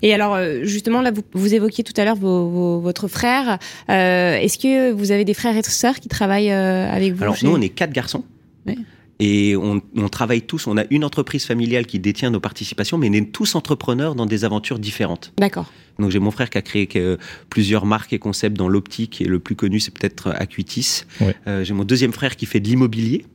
Et 0.02 0.14
alors, 0.14 0.36
euh, 0.36 0.64
justement, 0.64 1.02
là, 1.02 1.12
vous, 1.12 1.24
vous 1.34 1.54
évoquiez 1.54 1.84
tout 1.84 1.94
à 1.98 2.06
l'heure 2.06 2.16
vos, 2.16 2.48
vos- 2.48 2.80
votre 2.80 3.08
frère. 3.08 3.58
Euh, 3.90 4.36
Est-ce 4.38 4.58
que 4.58 4.92
vous 4.92 5.12
avez 5.12 5.26
des 5.26 5.34
frères 5.34 5.58
et 5.58 5.64
sœurs 5.64 6.00
qui 6.00 6.08
travaillent 6.08 6.52
euh, 6.52 6.92
avec 6.92 7.14
vous 7.14 7.24
Alors 7.24 7.36
chez- 7.36 7.46
nous, 7.48 7.54
on 7.56 7.62
est 7.62 7.70
quatre 7.70 7.92
garçons. 7.92 8.24
Ouais. 8.66 8.78
Et 9.20 9.56
on, 9.56 9.82
on 9.96 10.10
travaille 10.10 10.42
tous, 10.42 10.68
on 10.68 10.78
a 10.78 10.84
une 10.90 11.04
entreprise 11.04 11.46
familiale 11.46 11.86
qui 11.86 12.00
détient 12.00 12.30
nos 12.32 12.40
participations, 12.40 12.98
mais 12.98 13.10
on 13.10 13.14
est 13.14 13.32
tous 13.32 13.56
entrepreneurs 13.56 14.16
dans 14.16 14.26
des 14.26 14.44
aventures 14.46 14.80
différentes. 14.80 15.34
D'accord. 15.38 15.72
Donc 16.00 16.10
j'ai 16.10 16.20
mon 16.20 16.32
frère 16.32 16.50
qui 16.50 16.58
a 16.58 16.62
créé 16.64 16.88
que- 16.88 17.18
plusieurs 17.50 17.86
marques 17.86 18.12
et 18.14 18.20
concepts 18.20 18.58
dans 18.58 18.68
l'optique, 18.68 19.22
et 19.22 19.26
le 19.26 19.40
plus 19.40 19.56
connu 19.56 19.80
c'est 19.80 19.94
peut-être 19.94 20.30
Acuitis. 20.36 21.04
Ouais. 21.22 21.36
Euh, 21.48 21.64
j'ai 21.64 21.74
mon 21.74 21.84
deuxième 21.86 22.12
frère 22.12 22.36
qui 22.36 22.46
fait 22.48 22.60
de 22.60 22.68
l'immobilier. 22.68 23.26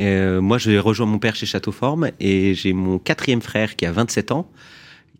Euh, 0.00 0.40
moi, 0.40 0.56
j'ai 0.56 0.78
rejoint 0.78 1.06
mon 1.06 1.18
père 1.18 1.36
chez 1.36 1.44
Château 1.46 1.72
Forme, 1.72 2.10
et 2.18 2.54
j'ai 2.54 2.72
mon 2.72 2.98
quatrième 2.98 3.42
frère 3.42 3.76
qui 3.76 3.84
a 3.84 3.92
27 3.92 4.32
ans, 4.32 4.48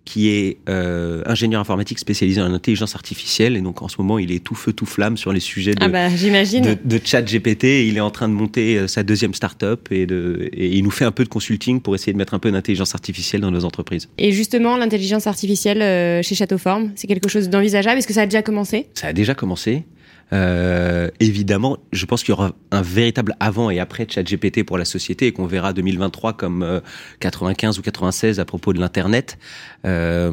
qui 0.04 0.30
est 0.30 0.58
euh, 0.68 1.22
ingénieur 1.26 1.60
informatique 1.60 1.98
spécialisé 1.98 2.40
en 2.42 2.52
intelligence 2.52 2.94
artificielle, 2.96 3.56
et 3.56 3.60
donc 3.60 3.82
en 3.82 3.88
ce 3.88 3.96
moment, 3.98 4.18
il 4.18 4.32
est 4.32 4.42
tout 4.42 4.54
feu 4.56 4.72
tout 4.72 4.84
flamme 4.86 5.16
sur 5.16 5.32
les 5.32 5.40
sujets 5.40 5.74
de, 5.74 5.78
Ah 5.80 5.88
bah, 5.88 6.08
j'imagine. 6.08 6.62
de, 6.64 6.76
de 6.84 7.00
chat 7.04 7.22
GPT. 7.22 7.86
Il 7.86 7.96
est 7.96 8.00
en 8.00 8.10
train 8.10 8.28
de 8.28 8.34
monter 8.34 8.78
euh, 8.78 8.86
sa 8.88 9.04
deuxième 9.04 9.32
start-up 9.32 9.88
et, 9.92 10.06
de, 10.06 10.50
et 10.52 10.76
il 10.76 10.82
nous 10.82 10.90
fait 10.90 11.04
un 11.04 11.12
peu 11.12 11.22
de 11.22 11.28
consulting 11.28 11.80
pour 11.80 11.94
essayer 11.94 12.12
de 12.12 12.18
mettre 12.18 12.34
un 12.34 12.38
peu 12.40 12.50
d'intelligence 12.50 12.94
artificielle 12.94 13.40
dans 13.42 13.50
nos 13.52 13.64
entreprises. 13.64 14.08
Et 14.18 14.32
justement, 14.32 14.76
l'intelligence 14.76 15.26
artificielle 15.26 15.82
euh, 15.82 16.22
chez 16.22 16.34
Châteauforme, 16.34 16.90
c'est 16.96 17.06
quelque 17.06 17.28
chose 17.28 17.48
d'envisageable? 17.48 17.98
Est-ce 17.98 18.08
que 18.08 18.14
ça 18.14 18.22
a 18.22 18.26
déjà 18.26 18.42
commencé? 18.42 18.86
Ça 18.94 19.08
a 19.08 19.12
déjà 19.12 19.34
commencé. 19.34 19.84
Euh, 20.32 21.08
évidemment, 21.20 21.76
je 21.92 22.06
pense 22.06 22.22
qu'il 22.22 22.30
y 22.30 22.32
aura 22.32 22.52
un 22.70 22.80
véritable 22.82 23.36
avant 23.38 23.68
et 23.70 23.78
après 23.80 24.06
ChatGPT 24.08 24.64
pour 24.64 24.78
la 24.78 24.84
société 24.86 25.26
et 25.26 25.32
qu'on 25.32 25.46
verra 25.46 25.72
2023 25.72 26.32
comme 26.32 26.62
euh, 26.62 26.80
95 27.20 27.78
ou 27.78 27.82
96 27.82 28.40
à 28.40 28.44
propos 28.44 28.72
de 28.72 28.80
l'internet. 28.80 29.38
Euh, 29.84 30.30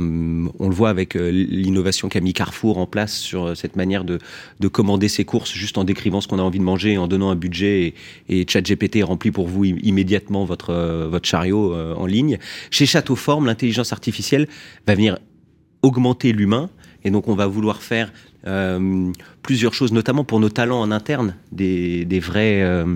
on 0.60 0.70
le 0.70 0.74
voit 0.76 0.90
avec 0.90 1.16
euh, 1.16 1.30
l'innovation 1.32 2.08
qu'a 2.08 2.22
mis 2.22 2.34
Carrefour 2.34 2.78
en 2.78 2.86
place 2.86 3.18
sur 3.18 3.48
euh, 3.48 3.56
cette 3.56 3.76
manière 3.76 4.04
de, 4.06 4.20
de 4.60 4.68
commander 4.70 5.10
ses 5.10 5.26
courses 5.26 5.52
juste 5.52 5.78
en 5.78 5.84
décrivant 5.84 6.22
ce 6.22 6.28
qu'on 6.28 6.40
a 6.40 6.44
envie 6.44 6.60
de 6.60 6.64
manger, 6.64 6.98
en 6.98 7.08
donnant 7.08 7.30
un 7.30 7.36
budget 7.36 7.94
et, 8.30 8.42
et 8.42 8.46
ChatGPT 8.48 9.04
remplit 9.04 9.32
pour 9.32 9.48
vous 9.48 9.66
im- 9.66 9.80
immédiatement 9.84 10.46
votre 10.46 10.70
euh, 10.70 11.08
votre 11.10 11.28
chariot 11.28 11.74
euh, 11.74 11.94
en 11.96 12.06
ligne. 12.06 12.38
Chez 12.72 12.86
Château 12.86 13.16
Forme, 13.16 13.48
l'intelligence 13.48 13.92
artificielle 13.92 14.48
va 14.88 14.96
venir 14.96 15.18
augmenter 15.82 16.32
l'humain 16.32 16.70
et 17.04 17.12
donc 17.12 17.28
on 17.28 17.36
va 17.36 17.48
vouloir 17.48 17.82
faire 17.82 18.12
euh, 18.48 19.12
plusieurs 19.44 19.74
choses, 19.74 19.92
notamment 19.92 20.24
pour 20.24 20.40
nos 20.40 20.50
talents 20.50 20.80
en 20.82 20.92
interne, 20.92 21.36
des, 21.52 22.06
des, 22.06 22.20
vrais, 22.20 22.62
euh, 22.62 22.96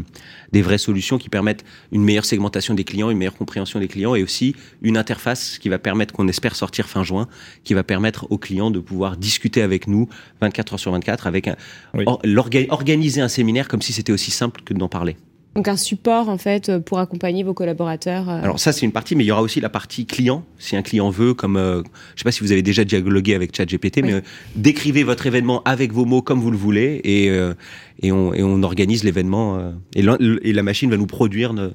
des 0.51 0.62
vraies 0.62 0.77
solutions 0.77 1.17
qui 1.17 1.29
permettent 1.29 1.65
une 1.91 2.03
meilleure 2.03 2.25
segmentation 2.25 2.73
des 2.73 2.84
clients, 2.84 3.10
une 3.10 3.17
meilleure 3.17 3.36
compréhension 3.36 3.79
des 3.79 3.88
clients 3.88 4.15
et 4.15 4.23
aussi 4.23 4.56
une 4.82 4.97
interface 4.97 5.58
qui 5.58 5.69
va 5.69 5.79
permettre, 5.79 6.13
qu'on 6.13 6.27
espère 6.27 6.56
sortir 6.56 6.88
fin 6.88 7.03
juin, 7.03 7.27
qui 7.63 7.73
va 7.73 7.84
permettre 7.84 8.27
aux 8.32 8.38
clients 8.38 8.71
de 8.71 8.79
pouvoir 8.79 9.17
discuter 9.17 9.62
avec 9.62 9.88
nous 9.88 10.08
24 10.41 10.73
heures 10.73 10.79
sur 10.79 10.91
24, 10.91 11.27
avec 11.27 11.47
un, 11.47 11.56
Oui. 11.93 12.03
or- 12.08 12.19
l'orga- 12.23 12.65
organiser 12.69 13.21
un 13.21 13.27
séminaire 13.27 13.67
comme 13.67 13.82
si 13.82 13.93
c'était 13.93 14.12
aussi 14.13 14.32
simple 14.32 14.62
que 14.63 14.73
d'en 14.73 14.88
parler. 14.89 15.17
Donc 15.56 15.68
un 15.68 15.78
support, 15.78 16.30
en 16.30 16.39
fait, 16.39 16.70
euh, 16.70 16.80
pour 16.80 16.98
accompagner 16.98 17.44
vos 17.44 17.54
collaborateurs 17.54 18.28
euh. 18.28 18.42
Alors 18.42 18.60
ça 18.60 18.72
c'est 18.72 18.86
une 18.86 18.92
partie, 18.92 19.16
mais 19.16 19.24
il 19.24 19.28
y 19.28 19.32
aura 19.32 19.44
aussi 19.44 19.62
la 19.62 19.70
partie 19.70 20.08
client. 20.08 20.44
Si 20.58 20.76
un 20.76 20.82
client 20.82 21.12
veut, 21.12 21.36
comme 21.36 21.58
euh, 21.58 21.84
je 22.16 22.22
sais 22.22 22.24
pas 22.24 22.32
si 22.32 22.42
vous 22.42 22.52
avez 22.52 22.63
déjà 22.63 22.84
dialogué 22.84 23.36
avec 23.36 23.56
ChatGPT, 23.56 24.02
mais 24.02 24.13
euh, 24.13 24.22
décrivez 24.56 25.04
votre 25.04 25.28
événement 25.28 25.62
avec 25.63 25.94
vos 25.94 26.06
mots 26.06 26.24
comme 26.24 26.39
vous 26.39 26.50
le 26.50 26.58
voulez, 26.58 27.02
et 27.04 27.30
euh, 27.30 27.54
et 28.02 28.12
on 28.12 28.34
et 28.34 28.42
on 28.42 28.63
organise 28.63 29.04
l'événement 29.04 29.74
et, 29.96 30.02
la 30.02 30.63
machine 30.63 30.89
va 30.89 30.98
nous 30.98 31.06
produire 31.06 31.54
ne- 31.54 31.70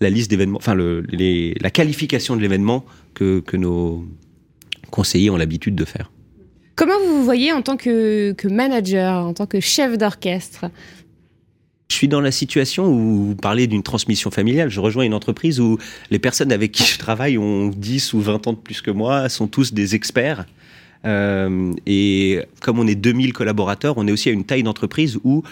la 0.00 0.10
liste 0.10 0.28
d'événements, 0.30 0.58
enfin 0.58 0.74
le, 0.74 1.02
les, 1.10 1.54
la 1.60 1.70
qualification 1.70 2.34
de 2.34 2.40
l'événement 2.40 2.84
que 3.14 3.40
que 3.40 3.56
nos 3.56 4.04
conseillers 4.90 5.30
ont 5.30 5.36
l'habitude 5.36 5.76
de 5.76 5.84
faire. 5.84 6.10
Comment 6.74 6.98
vous 7.06 7.18
vous 7.18 7.24
voyez 7.24 7.52
en 7.52 7.62
tant 7.62 7.76
que, 7.76 8.32
que 8.32 8.48
manager, 8.48 9.26
en 9.26 9.34
tant 9.34 9.46
que 9.46 9.60
chef 9.60 9.96
d'orchestre? 9.98 10.64
Je 11.90 11.96
suis 11.96 12.06
dans 12.06 12.20
la 12.20 12.30
situation 12.30 12.86
où 12.86 13.26
vous 13.26 13.34
parlez 13.34 13.66
d'une 13.66 13.82
transmission 13.82 14.30
familiale. 14.30 14.70
Je 14.70 14.78
rejoins 14.78 15.02
une 15.02 15.12
entreprise 15.12 15.58
où 15.58 15.76
les 16.12 16.20
personnes 16.20 16.52
avec 16.52 16.70
qui 16.70 16.84
je 16.84 16.98
travaille 16.98 17.36
ont 17.36 17.66
10 17.66 18.12
ou 18.12 18.20
20 18.20 18.46
ans 18.46 18.52
de 18.52 18.58
plus 18.58 18.80
que 18.80 18.92
moi, 18.92 19.28
sont 19.28 19.48
tous 19.48 19.74
des 19.74 19.96
experts. 19.96 20.46
Euh, 21.04 21.72
et 21.86 22.42
comme 22.60 22.78
on 22.78 22.86
est 22.86 22.94
2000 22.94 23.32
collaborateurs, 23.32 23.94
on 23.98 24.06
est 24.06 24.12
aussi 24.12 24.28
à 24.28 24.32
une 24.32 24.44
taille 24.44 24.62
d'entreprise 24.62 25.18
où 25.24 25.42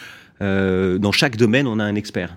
euh, 0.41 0.99
dans 0.99 1.11
chaque 1.11 1.37
domaine, 1.37 1.67
on 1.67 1.81
a 1.81 1.85
un 1.85 1.97
expert. 1.97 2.37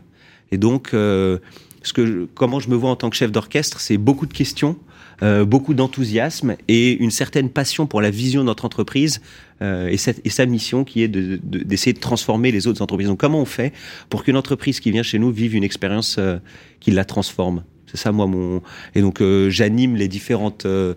Et 0.51 0.57
donc, 0.57 0.95
euh, 0.95 1.37
ce 1.83 1.93
que 1.93 2.27
comment 2.33 2.59
je 2.59 2.69
me 2.69 2.75
vois 2.75 2.89
en 2.89 2.95
tant 2.95 3.11
que 3.11 3.15
chef 3.15 3.31
d'orchestre, 3.31 3.79
c'est 3.79 3.97
beaucoup 3.97 4.25
de 4.25 4.33
questions, 4.33 4.77
euh, 5.23 5.45
beaucoup 5.45 5.73
d'enthousiasme 5.73 6.55
et 6.67 6.93
une 6.93 7.11
certaine 7.11 7.49
passion 7.49 7.87
pour 7.87 8.01
la 8.01 8.09
vision 8.09 8.41
de 8.41 8.47
notre 8.47 8.65
entreprise 8.65 9.21
euh, 9.61 9.87
et, 9.89 9.97
et 10.25 10.29
sa 10.29 10.45
mission 10.45 10.83
qui 10.83 11.03
est 11.03 11.07
de- 11.07 11.39
de- 11.43 11.59
d'essayer 11.59 11.93
de, 11.93 11.99
transformer 11.99 12.51
les 12.51 12.67
autres 12.67 12.81
entreprises. 12.81 13.07
Donc, 13.07 13.19
comment 13.19 13.39
on 13.41 13.45
fait 13.45 13.73
pour 14.09 14.23
qu'une 14.23 14.37
entreprise 14.37 14.79
qui 14.79 14.91
vient 14.91 15.03
chez 15.03 15.19
nous 15.19 15.31
vive 15.31 15.53
une 15.55 15.63
expérience 15.63 16.17
euh, 16.17 16.37
qui 16.79 16.91
la 16.91 17.05
transforme? 17.05 17.63
C'est 17.85 17.97
ça, 17.97 18.11
moi, 18.11 18.25
mon. 18.25 18.61
Et 18.95 19.01
donc, 19.01 19.21
euh, 19.21 19.49
j'anime 19.49 19.97
les 19.97 20.07
différentes 20.07 20.65
euh, 20.65 20.93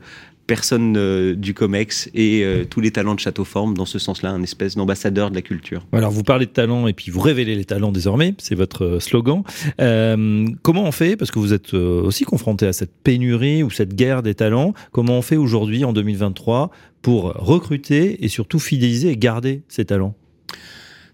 personnes 0.46 0.96
euh, 0.96 1.34
du 1.34 1.54
COMEX 1.54 2.10
et 2.14 2.42
euh, 2.44 2.64
tous 2.64 2.80
les 2.80 2.90
talents 2.90 3.14
de 3.14 3.20
Château 3.20 3.44
Forme, 3.44 3.76
dans 3.76 3.84
ce 3.84 3.98
sens-là, 3.98 4.30
un 4.30 4.42
espèce 4.42 4.76
d'ambassadeur 4.76 5.30
de 5.30 5.34
la 5.34 5.42
culture. 5.42 5.86
Alors 5.92 6.10
vous 6.10 6.22
parlez 6.22 6.46
de 6.46 6.50
talent 6.50 6.86
et 6.86 6.92
puis 6.92 7.10
vous 7.10 7.20
révélez 7.20 7.54
les 7.54 7.64
talents 7.64 7.92
désormais, 7.92 8.34
c'est 8.38 8.54
votre 8.54 8.84
euh, 8.84 9.00
slogan. 9.00 9.42
Euh, 9.80 10.46
comment 10.62 10.84
on 10.84 10.92
fait, 10.92 11.16
parce 11.16 11.30
que 11.30 11.38
vous 11.38 11.52
êtes 11.52 11.74
aussi 11.74 12.24
confronté 12.24 12.66
à 12.66 12.72
cette 12.72 12.92
pénurie 13.02 13.62
ou 13.62 13.70
cette 13.70 13.94
guerre 13.94 14.22
des 14.22 14.34
talents, 14.34 14.74
comment 14.92 15.18
on 15.18 15.22
fait 15.22 15.36
aujourd'hui 15.36 15.84
en 15.84 15.92
2023 15.92 16.70
pour 17.02 17.34
recruter 17.34 18.24
et 18.24 18.28
surtout 18.28 18.58
fidéliser 18.58 19.10
et 19.10 19.16
garder 19.16 19.62
ces 19.68 19.84
talents? 19.84 20.14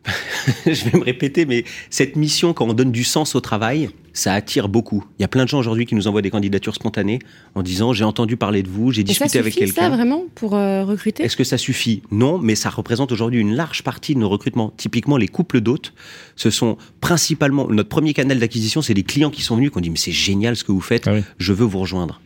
je 0.67 0.85
vais 0.89 0.99
me 0.99 1.05
répéter, 1.05 1.45
mais 1.45 1.65
cette 1.91 2.17
mission, 2.17 2.53
quand 2.55 2.67
on 2.67 2.73
donne 2.73 2.91
du 2.93 3.05
sens 3.05 3.35
au 3.35 3.41
travail, 3.41 3.91
ça 4.13 4.33
attire 4.35 4.69
beaucoup. 4.69 5.05
Il 5.19 5.23
y 5.23 5.25
a 5.25 5.29
plein 5.29 5.45
de 5.45 5.49
gens 5.49 5.59
aujourd'hui 5.59 5.87
qui 5.87 5.95
nous 5.95 6.09
envoient 6.09 6.23
des 6.23 6.31
candidatures 6.31 6.75
spontanées 6.75 7.19
en 7.55 7.63
disant 7.63 7.93
j'ai 7.93 8.05
entendu 8.05 8.37
parler 8.37 8.63
de 8.63 8.69
vous, 8.69 8.91
j'ai 8.91 9.05
discuté 9.05 9.39
avec 9.39 9.53
suffit, 9.53 9.69
ça, 9.69 9.75
quelqu'un. 9.83 9.95
vraiment, 9.95 10.25
pour 10.35 10.57
euh, 10.57 10.85
recruter? 10.85 11.23
Est-ce 11.23 11.37
que 11.37 11.45
ça 11.45 11.59
suffit? 11.59 12.03
Non, 12.11 12.39
mais 12.39 12.55
ça 12.55 12.71
représente 12.71 13.13
aujourd'hui 13.13 13.41
une 13.41 13.55
large 13.55 13.83
partie 13.83 14.15
de 14.15 14.21
nos 14.21 14.29
recrutements. 14.29 14.73
Typiquement, 14.77 15.17
les 15.17 15.29
couples 15.29 15.61
d'hôtes, 15.61 15.93
ce 16.35 16.51
sont 16.51 16.77
principalement 17.01 17.69
notre 17.69 17.89
premier 17.91 18.15
canal 18.15 18.39
d'acquisition, 18.39 18.83
c'est 18.83 18.95
les 18.95 19.03
clients 19.05 19.31
qui 19.31 19.43
sont 19.43 19.57
venus, 19.57 19.71
qui 19.71 19.79
ont 19.79 19.83
dit 19.83 19.91
mais 19.91 19.99
c'est 19.99 20.13
génial 20.13 20.57
ce 20.57 20.65
que 20.65 20.73
vous 20.73 20.81
faites, 20.81 21.07
Ah 21.07 21.13
oui. 21.15 21.23
je 21.39 21.53
veux 21.53 21.67
vous 21.67 21.79
rejoindre. 21.81 22.21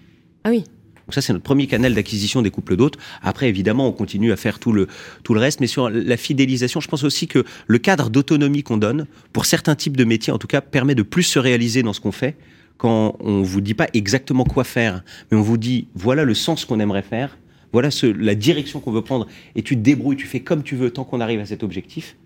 Ah 0.44 0.50
oui. 0.50 0.64
Donc 1.06 1.14
ça, 1.14 1.20
c'est 1.20 1.32
notre 1.32 1.44
premier 1.44 1.66
canal 1.66 1.94
d'acquisition 1.94 2.42
des 2.42 2.50
couples 2.50 2.76
d'hôtes. 2.76 2.96
Après, 3.22 3.48
évidemment, 3.48 3.88
on 3.88 3.92
continue 3.92 4.32
à 4.32 4.36
faire 4.36 4.58
tout 4.58 4.72
le, 4.72 4.88
tout 5.22 5.34
le 5.34 5.40
reste. 5.40 5.60
Mais 5.60 5.66
sur 5.66 5.90
la 5.90 6.16
fidélisation, 6.16 6.80
je 6.80 6.88
pense 6.88 7.04
aussi 7.04 7.26
que 7.26 7.44
le 7.66 7.78
cadre 7.78 8.10
d'autonomie 8.10 8.62
qu'on 8.62 8.78
donne, 8.78 9.06
pour 9.32 9.44
certains 9.44 9.74
types 9.74 9.96
de 9.96 10.04
métiers, 10.04 10.32
en 10.32 10.38
tout 10.38 10.46
cas, 10.46 10.60
permet 10.60 10.94
de 10.94 11.02
plus 11.02 11.24
se 11.24 11.38
réaliser 11.38 11.82
dans 11.82 11.92
ce 11.92 12.00
qu'on 12.00 12.12
fait 12.12 12.36
quand 12.76 13.16
on 13.20 13.42
vous 13.42 13.60
dit 13.60 13.74
pas 13.74 13.86
exactement 13.92 14.44
quoi 14.44 14.64
faire, 14.64 15.04
mais 15.30 15.38
on 15.38 15.42
vous 15.42 15.56
dit, 15.56 15.86
voilà 15.94 16.24
le 16.24 16.34
sens 16.34 16.64
qu'on 16.64 16.80
aimerait 16.80 17.02
faire, 17.02 17.38
voilà 17.72 17.90
ce, 17.90 18.06
la 18.06 18.34
direction 18.34 18.80
qu'on 18.80 18.92
veut 18.92 19.02
prendre, 19.02 19.26
et 19.54 19.62
tu 19.62 19.76
te 19.76 19.80
débrouilles, 19.80 20.16
tu 20.16 20.26
fais 20.26 20.40
comme 20.40 20.62
tu 20.62 20.76
veux 20.76 20.90
tant 20.90 21.04
qu'on 21.04 21.20
arrive 21.20 21.40
à 21.40 21.46
cet 21.46 21.62
objectif. 21.62 22.16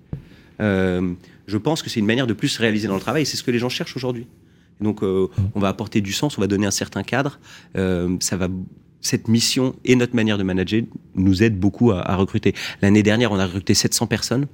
Euh, 0.61 1.13
je 1.47 1.59
pense 1.59 1.83
que 1.83 1.91
c'est 1.91 2.01
une 2.01 2.07
manière 2.07 2.27
de 2.27 2.33
plus 2.33 2.49
se 2.49 2.61
réaliser 2.61 2.89
dans 2.89 2.95
le 2.95 3.01
travail, 3.01 3.23
et 3.23 3.25
c'est 3.25 3.37
ce 3.37 3.43
que 3.43 3.51
les 3.51 3.59
gens 3.59 3.69
cherchent 3.69 3.97
aujourd'hui. 3.97 4.27
Donc, 4.81 5.03
euh, 5.03 5.29
on 5.55 5.61
va 5.61 5.69
apporter 5.69 6.01
du 6.01 6.13
sens, 6.13 6.39
on 6.39 6.41
va 6.41 6.47
donner 6.47 6.67
un 6.67 6.71
certain 6.71 7.03
cadre. 7.03 7.39
Euh, 7.77 8.17
ça 8.21 8.37
va, 8.37 8.49
cette 9.01 9.29
mission 9.29 9.75
et 9.85 9.97
notre 9.97 10.15
manière 10.17 10.39
de 10.39 10.43
manager 10.45 10.83
nous 11.15 11.43
aident 11.43 11.59
beaucoup 11.59 11.91
à, 11.93 12.01
à 12.11 12.17
recruter. 12.17 12.55
L'année 12.83 13.03
dernière, 13.03 13.33
on 13.33 13.39
a 13.39 13.47
recruté 13.47 13.75
700 13.75 14.07
personnes. 14.07 14.47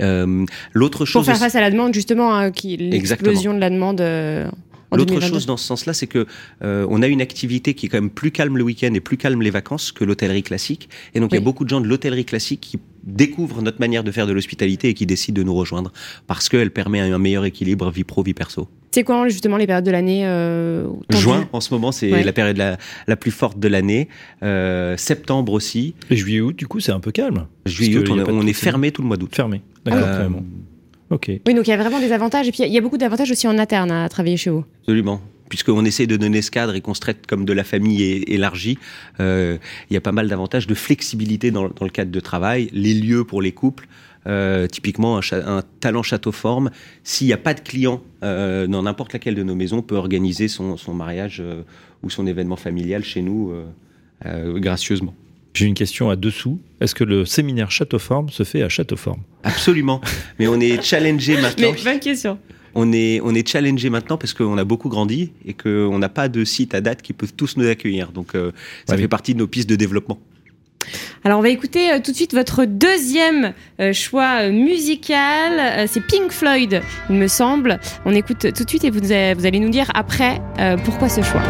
Euh, 0.00 0.44
L'autre 0.72 0.98
Pour 0.98 1.06
chose, 1.06 1.24
faire 1.24 1.34
aussi- 1.34 1.42
face 1.44 1.54
à 1.54 1.60
la 1.60 1.70
demande, 1.70 1.94
justement, 1.94 2.34
hein, 2.34 2.50
qui 2.50 2.76
l'explosion 2.76 3.54
de 3.54 3.60
la 3.60 3.70
demande 3.70 4.00
euh, 4.00 4.44
L'autre 4.92 5.06
2022. 5.06 5.34
chose 5.34 5.46
dans 5.46 5.56
ce 5.56 5.66
sens-là, 5.66 5.92
c'est 5.92 6.06
que 6.06 6.26
euh, 6.62 6.86
on 6.88 7.02
a 7.02 7.08
une 7.08 7.20
activité 7.22 7.74
qui 7.74 7.86
est 7.86 7.88
quand 7.88 7.96
même 8.00 8.10
plus 8.10 8.30
calme 8.30 8.56
le 8.58 8.62
week-end 8.62 8.92
et 8.94 9.00
plus 9.00 9.16
calme 9.16 9.42
les 9.42 9.50
vacances 9.50 9.90
que 9.90 10.04
l'hôtellerie 10.04 10.42
classique. 10.44 10.88
Et 11.14 11.20
donc 11.20 11.32
il 11.32 11.34
y 11.34 11.38
a 11.38 11.40
beaucoup 11.40 11.64
de 11.64 11.68
gens 11.70 11.80
de 11.80 11.88
l'hôtellerie 11.88 12.24
classique 12.24 12.60
qui 12.60 12.78
découvrent 13.02 13.60
notre 13.62 13.80
manière 13.80 14.04
de 14.04 14.12
faire 14.12 14.26
de 14.28 14.32
l'hospitalité 14.32 14.90
et 14.90 14.94
qui 14.94 15.06
décident 15.06 15.36
de 15.40 15.42
nous 15.44 15.54
rejoindre 15.54 15.92
parce 16.28 16.48
qu'elle 16.48 16.70
permet 16.70 17.00
un 17.00 17.18
meilleur 17.18 17.44
équilibre 17.44 17.90
vie 17.90 18.04
pro 18.04 18.22
vie 18.22 18.34
perso. 18.34 18.68
C'est 18.94 19.02
quoi, 19.02 19.26
justement, 19.26 19.56
les 19.56 19.66
périodes 19.66 19.84
de 19.84 19.90
l'année 19.90 20.24
euh, 20.24 20.86
Juin, 21.10 21.48
en 21.52 21.60
ce 21.60 21.74
moment, 21.74 21.90
c'est 21.90 22.12
Ouais. 22.12 22.22
la 22.22 22.32
période 22.32 22.56
la, 22.56 22.76
la 23.08 23.16
plus 23.16 23.32
forte 23.32 23.58
de 23.58 23.66
l'année. 23.66 24.08
Euh, 24.44 24.96
septembre 24.96 25.52
aussi. 25.52 25.96
Et 26.10 26.16
juillet 26.16 26.40
août, 26.40 26.54
du 26.54 26.68
coup, 26.68 26.78
c'est 26.78 26.92
un 26.92 27.00
peu 27.00 27.10
calme. 27.10 27.48
Juillet, 27.66 27.98
août, 27.98 28.08
on, 28.28 28.46
est 28.46 28.52
fermé 28.52 28.92
tout 28.92 29.02
le 29.02 29.08
mois 29.08 29.16
d'août. 29.16 29.30
Fermé. 29.34 29.62
D'accord, 29.84 30.00
Euh, 30.06 30.16
carrément. 30.16 30.44
Ok. 31.10 31.26
Oui, 31.44 31.54
donc 31.54 31.66
il 31.66 31.70
y 31.70 31.72
a 31.72 31.76
vraiment 31.76 31.98
des 31.98 32.12
avantages. 32.12 32.46
Et 32.46 32.52
puis 32.52 32.62
il 32.62 32.72
y 32.72 32.78
a 32.78 32.80
beaucoup 32.80 32.96
d'avantages 32.96 33.32
aussi 33.32 33.48
en 33.48 33.58
interne 33.58 33.90
à 33.90 34.08
travailler 34.08 34.36
chez 34.36 34.50
vous. 34.50 34.64
Absolument. 34.82 35.20
Puisqu'on 35.48 35.84
essaie 35.84 36.06
de 36.06 36.16
donner 36.16 36.40
ce 36.40 36.52
cadre 36.52 36.76
et 36.76 36.80
qu'on 36.80 36.94
se 36.94 37.00
traite 37.00 37.26
comme 37.26 37.44
de 37.44 37.52
la 37.52 37.64
famille 37.64 38.00
élargie, 38.28 38.78
euh, 39.18 39.58
il 39.90 39.94
y 39.94 39.96
a 39.96 40.00
pas 40.00 40.12
mal 40.12 40.28
d'avantages 40.28 40.68
de 40.68 40.74
flexibilité 40.74 41.50
dans, 41.50 41.64
dans 41.64 41.84
le 41.84 41.90
cadre 41.90 42.12
de 42.12 42.20
travail, 42.20 42.70
les 42.72 42.94
lieux 42.94 43.24
pour 43.24 43.42
les 43.42 43.50
couples. 43.52 43.88
Euh, 44.26 44.66
typiquement, 44.66 45.20
un, 45.32 45.62
talent 45.80 46.02
château 46.02 46.32
forme, 46.32 46.70
s'il 47.02 47.26
n'y 47.26 47.32
a 47.32 47.38
pas 47.38 47.54
de 47.54 47.60
client 47.60 48.02
euh, 48.22 48.66
dans 48.66 48.82
n'importe 48.82 49.12
laquelle 49.12 49.34
de 49.34 49.42
nos 49.42 49.54
maisons, 49.54 49.82
peut 49.82 49.96
organiser 49.96 50.48
son, 50.48 50.76
son 50.76 50.94
mariage 50.94 51.38
euh, 51.40 51.62
ou 52.02 52.10
son 52.10 52.26
événement 52.26 52.56
familial 52.56 53.04
chez 53.04 53.22
nous 53.22 53.50
euh, 53.50 53.64
euh, 54.26 54.58
gracieusement. 54.58 55.14
J'ai 55.54 55.66
une 55.66 55.74
question 55.74 56.10
à 56.10 56.16
dessous. 56.16 56.60
Est-ce 56.80 56.94
que 56.94 57.04
le 57.04 57.24
séminaire 57.24 57.70
Châteauforme 57.70 58.28
se 58.30 58.42
fait 58.42 58.62
à 58.62 58.68
Châteauforme? 58.68 59.20
Absolument. 59.44 60.00
Mais 60.38 60.48
on 60.48 60.58
est 60.58 60.82
challengé 60.82 61.36
maintenant. 61.40 61.72
Mais 61.72 61.92
bonne 61.92 62.00
question. 62.00 62.38
On 62.74 62.92
est, 62.92 63.20
on 63.22 63.32
est 63.34 63.48
challengé 63.48 63.88
maintenant 63.88 64.18
parce 64.18 64.34
qu'on 64.34 64.58
a 64.58 64.64
beaucoup 64.64 64.88
grandi 64.88 65.30
et 65.46 65.54
qu'on 65.54 65.96
n'a 65.98 66.08
pas 66.08 66.28
de 66.28 66.44
site 66.44 66.74
à 66.74 66.80
date 66.80 67.02
qui 67.02 67.12
peuvent 67.12 67.34
tous 67.34 67.56
nous 67.56 67.66
accueillir. 67.66 68.10
Donc, 68.10 68.34
euh, 68.34 68.50
ça 68.88 68.96
fait 68.96 69.06
partie 69.06 69.34
de 69.34 69.38
nos 69.38 69.46
pistes 69.46 69.68
de 69.68 69.76
développement. 69.76 70.18
Alors 71.24 71.38
on 71.38 71.42
va 71.42 71.48
écouter 71.48 71.90
euh, 71.90 71.98
tout 72.04 72.10
de 72.10 72.16
suite 72.16 72.34
votre 72.34 72.64
deuxième 72.64 73.54
euh, 73.80 73.92
choix 73.92 74.42
euh, 74.42 74.52
musical. 74.52 75.88
C'est 75.88 76.06
Pink 76.06 76.30
Floyd, 76.30 76.82
il 77.10 77.16
me 77.16 77.28
semble. 77.28 77.78
On 78.04 78.14
écoute 78.14 78.52
tout 78.52 78.64
de 78.64 78.68
suite 78.68 78.84
et 78.84 78.90
vous, 78.90 79.12
allez 79.12 79.60
nous 79.60 79.70
dire 79.70 79.90
après 79.94 80.40
pourquoi 80.84 81.08
ce 81.08 81.22
choix. 81.22 81.42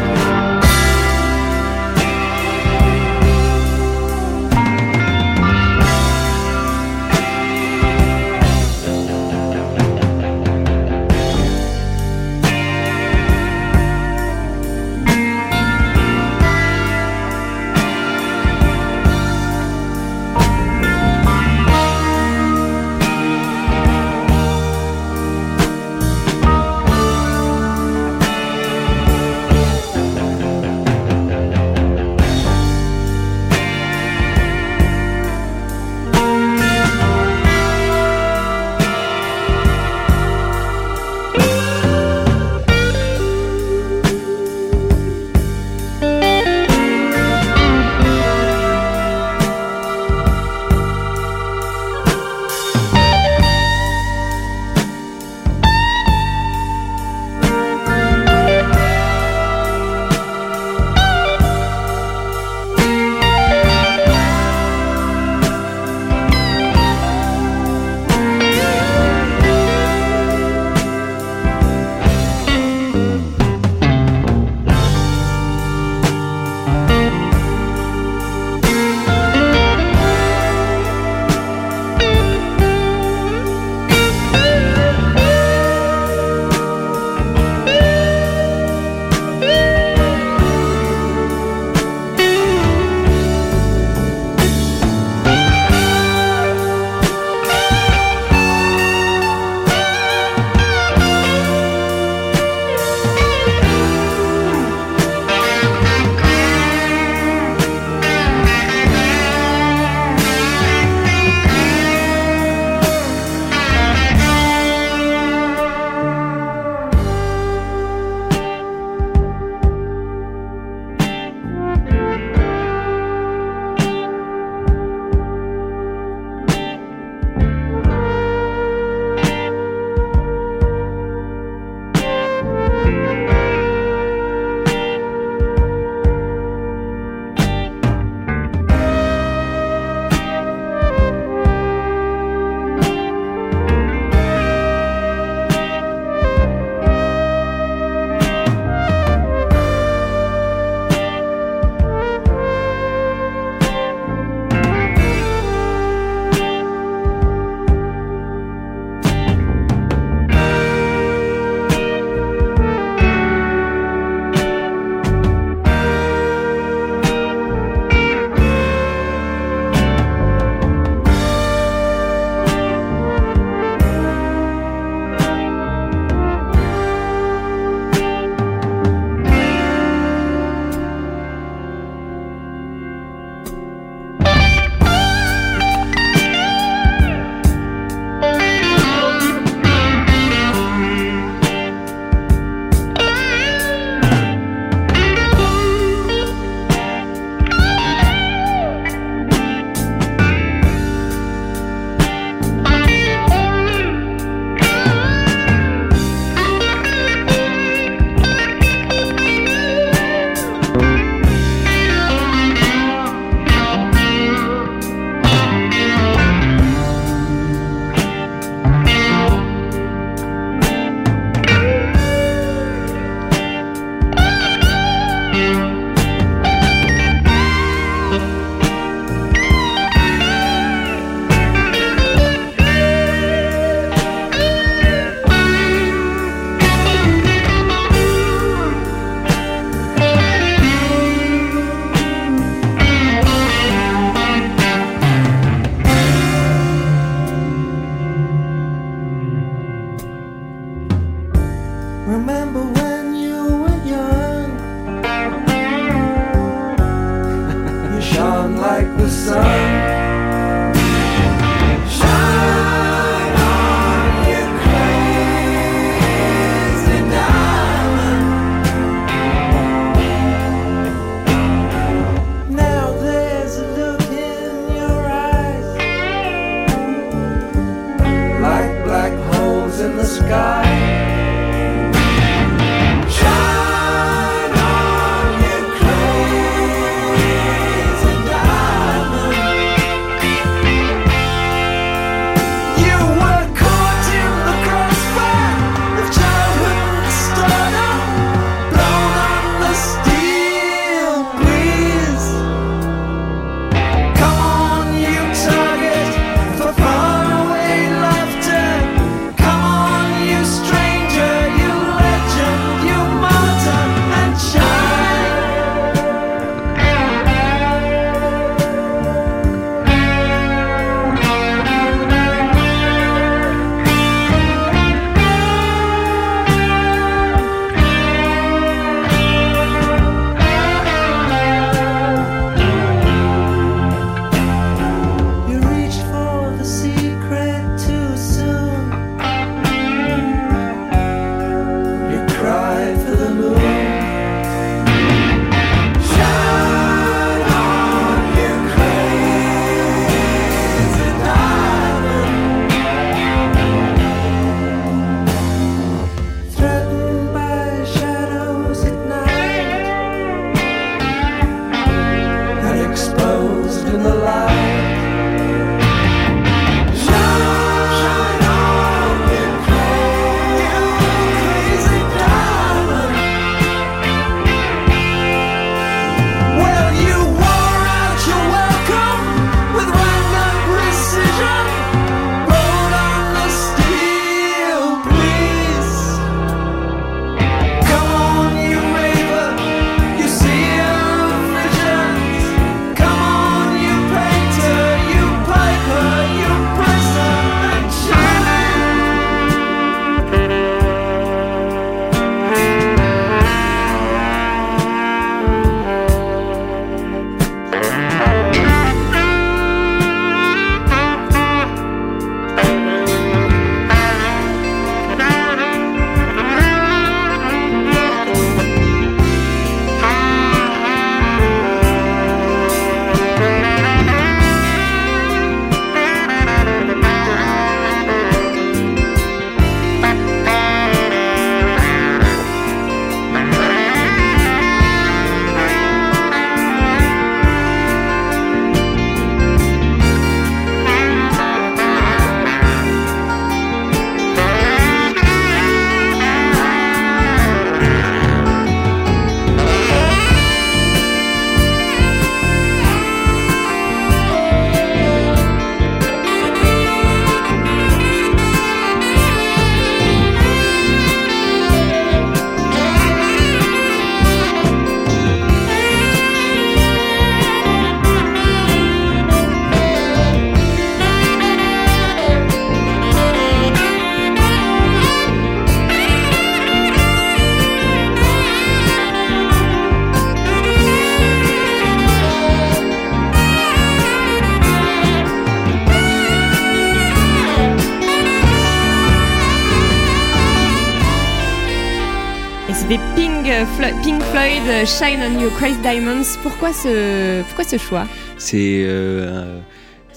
Pink 493.77 494.21
Floyd, 494.23 494.61
euh, 494.67 494.85
Shine 494.85 495.19
on 495.21 495.39
You 495.39 495.49
Crazy 495.49 495.77
Diamonds. 495.81 496.37
Pourquoi 496.41 496.71
ce, 496.71 497.43
choix? 497.77 498.07
C'est, 498.37 498.83
euh, 498.85 499.59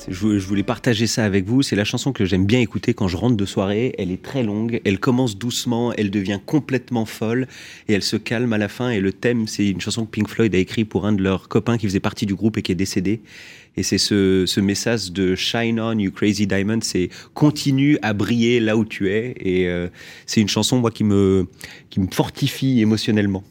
je, 0.09 0.14
vou- 0.14 0.38
je 0.38 0.46
voulais 0.46 0.62
partager 0.62 1.06
ça 1.09 1.24
avec 1.24 1.44
vous. 1.44 1.62
C'est 1.62 1.74
la 1.74 1.84
chanson 1.84 2.12
que 2.12 2.24
j'aime 2.24 2.46
bien 2.46 2.61
écouter 2.61 2.94
quand 2.94 3.09
je 3.09 3.16
rentre 3.16 3.36
de 3.36 3.44
soirée. 3.44 3.94
Elle 3.98 4.12
est 4.12 4.22
très 4.22 4.42
longue, 4.44 4.80
elle 4.84 5.00
commence 5.00 5.36
doucement, 5.36 5.92
elle 5.94 6.11
devient 6.11 6.38
complètement 6.46 7.04
folle 7.04 7.46
et 7.88 7.94
elle 7.94 8.02
se 8.04 8.16
calme 8.16 8.52
à 8.52 8.59
la 8.59 8.68
fin. 8.68 8.90
Et 8.90 9.00
le 9.00 9.12
thème, 9.12 9.48
c'est 9.48 9.66
une 9.68 9.80
chanson 9.80 10.06
que 10.06 10.11
Pink 10.11 10.28
Floyd 10.28 10.54
a 10.54 10.59
écrit 10.59 10.84
pour 10.84 11.04
un 11.04 11.12
de 11.12 11.22
leurs 11.22 11.48
copains 11.48 11.78
qui 11.78 11.86
faisait 11.86 12.00
partie 12.00 12.26
du 12.26 12.34
groupe 12.36 12.56
et 12.59 12.62
qui 12.62 12.72
est 12.72 12.76
décédé. 12.76 13.20
Et 13.78 13.84
c'est 13.84 13.98
ce, 13.98 14.58
message 14.58 15.12
de 15.12 15.36
Shine 15.36 15.78
on, 15.78 15.96
you 16.00 16.10
crazy 16.10 16.48
diamond, 16.48 16.80
c'est 16.82 17.10
continue 17.32 17.96
à 18.02 18.12
briller 18.12 18.58
là 18.58 18.76
où 18.76 18.84
tu 18.84 19.08
es. 19.08 19.36
Et 19.38 19.68
euh, 19.68 19.86
c'est 20.26 20.40
une 20.40 20.48
chanson 20.48 20.80
moi 20.80 20.90
qui 20.90 21.04
me 21.04 21.46
qui 21.88 22.00
me 22.00 22.08
fortifie 22.10 22.80
émotionnellement. 22.80 23.44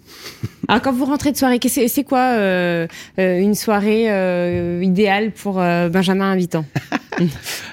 Alors 0.68 0.82
quand 0.84 0.92
vous 0.94 1.06
rentrez 1.06 1.32
de 1.32 1.38
soirée, 1.38 1.60
c'est 1.68 2.04
quoi 2.04 2.20
euh, 2.38 2.88
euh, 3.20 3.40
une 3.40 3.56
soirée 3.56 4.06
euh, 4.12 4.82
idéale 4.84 5.32
pour 5.32 5.60
euh, 5.62 5.90
Benjamin 5.90 6.32
Invitant 6.32 6.66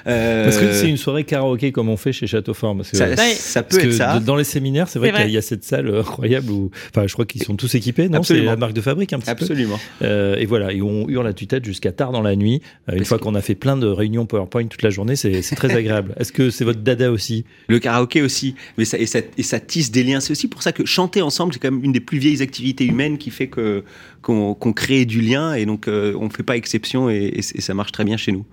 Parce 0.05 0.57
que 0.57 0.73
c'est 0.73 0.89
une 0.89 0.97
soirée 0.97 1.23
karaoké 1.23 1.71
comme 1.71 1.89
on 1.89 1.97
fait 1.97 2.11
chez 2.13 2.25
Château 2.27 2.53
Fort. 2.53 2.75
Parce 2.75 2.89
que, 2.91 2.97
ça, 2.97 3.07
Ouais. 3.09 3.15
ça 3.15 3.61
peut 3.63 3.69
parce 3.75 3.83
être 3.83 3.89
que 3.89 3.95
ça. 3.95 4.19
dans 4.19 4.35
les 4.35 4.43
séminaires, 4.43 4.87
c'est 4.87 4.97
vrai 4.99 5.11
qu'il 5.11 5.29
y 5.31 5.37
a- 5.37 5.39
y 5.39 5.43
cette 5.43 5.63
salle 5.63 5.93
incroyable 5.95 6.49
où, 6.51 6.71
enfin, 6.89 7.05
je 7.07 7.13
crois 7.13 7.25
qu'ils 7.25 7.43
sont 7.43 7.55
tous 7.55 7.73
équipés, 7.75 8.03
non? 8.05 8.13
C'est 8.23 8.33
Absolument. 8.33 8.51
la 8.51 8.57
marque 8.57 8.73
de 8.73 8.81
fabrique 8.81 9.13
un 9.13 9.19
petit 9.19 9.29
Absolument. 9.29 9.79
peu. 9.99 10.05
Euh, 10.05 10.35
et 10.37 10.45
voilà, 10.45 10.71
et 10.73 10.81
on 10.81 11.07
hurle 11.09 11.27
à 11.27 11.33
tue-tête 11.33 11.63
jusqu'à 11.65 11.91
tard 11.91 12.11
dans 12.11 12.21
la 12.23 12.35
nuit. 12.35 12.61
Euh, 12.89 12.93
une 12.93 12.97
Parce 12.99 13.09
fois 13.09 13.19
qu'on 13.19 13.35
a 13.35 13.41
fait 13.41 13.53
plein 13.55 13.77
de 13.77 13.85
réunions 13.87 14.25
PowerPoint 14.25 14.65
toute 14.65 14.81
la 14.81 14.89
journée, 14.89 15.15
c'est 15.15 15.41
c'est 15.43 15.55
très 15.55 15.75
agréable. 15.75 16.15
Est-ce 16.19 16.31
que 16.31 16.49
c'est 16.49 16.65
votre 16.65 16.79
dada 16.81 17.11
aussi? 17.11 17.45
Le 17.67 17.77
karaoké 17.79 18.21
aussi, 18.23 18.55
mais 18.79 18.85
ça, 18.85 18.97
et, 18.97 19.05
ça, 19.05 19.19
et 19.37 19.43
ça 19.43 19.59
tisse 19.59 19.91
des 19.91 20.03
liens. 20.03 20.19
C'est 20.21 20.31
aussi 20.31 20.47
pour 20.47 20.63
ça 20.63 20.71
que 20.71 20.85
chanter 20.85 21.21
ensemble, 21.21 21.53
c'est 21.53 21.59
quand 21.59 21.71
même 21.71 21.83
une 21.83 21.91
des 21.91 21.99
plus 21.99 22.17
vieilles 22.17 22.34
activités 22.41 22.85
humaines 22.85 23.17
qui 23.17 23.29
fait 23.31 23.47
que 23.47 23.83
qu'on 24.21 24.55
crée 24.73 25.05
du 25.05 25.21
lien 25.21 25.53
et 25.53 25.65
donc 25.67 25.87
euh, 25.87 26.15
on 26.19 26.29
fait 26.31 26.41
pas 26.43 26.57
exception 26.57 27.09
et, 27.11 27.31
et 27.35 27.41
c- 27.43 27.53
et 27.57 27.61
ça 27.61 27.73
marche 27.75 27.91
très 27.91 28.03
bien 28.03 28.17
chez 28.17 28.31
nous. 28.31 28.43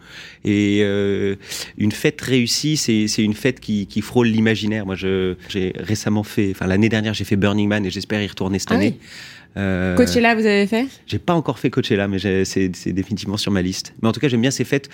Et 0.45 0.81
euh, 0.83 1.37
une 1.79 1.93
fête 1.93 2.21
réussie, 2.21 2.77
c'est 2.77 3.07
une 3.19 3.33
fête 3.35 3.59
qui, 3.61 3.87
qui 3.87 4.03
frôle 4.03 4.27
l'imaginaire. 4.29 4.85
Moi, 4.85 4.97
j'ai 4.97 5.73
récemment 5.79 6.25
fait, 6.25 6.51
enfin 6.51 6.67
l'année 6.67 6.89
dernière, 6.91 7.15
j'ai 7.15 7.25
fait 7.25 7.37
Burning 7.37 7.69
Man 7.69 7.87
et 7.87 7.91
j'espère 7.91 8.23
y 8.23 8.27
retourner 8.27 8.59
cette 8.59 8.73
Ah 8.73 8.75
année. 8.75 8.99
Euh, 9.57 9.97
Coachella, 9.97 10.35
vous 10.35 10.47
avez 10.47 10.67
fait? 10.67 10.87
J'ai 11.07 11.19
pas 11.19 11.35
encore 11.35 11.59
fait 11.59 11.71
Coachella, 11.71 12.09
mais 12.09 12.19
c'est 12.45 12.75
c'est 12.75 12.93
définitivement 12.93 13.37
sur 13.37 13.53
ma 13.53 13.63
liste. 13.63 13.95
Mais 14.03 14.09
en 14.09 14.13
tout 14.13 14.21
cas, 14.21 14.29
j'aime 14.29 14.41
bien 14.43 14.51
ces 14.51 14.65
fêtes 14.65 14.89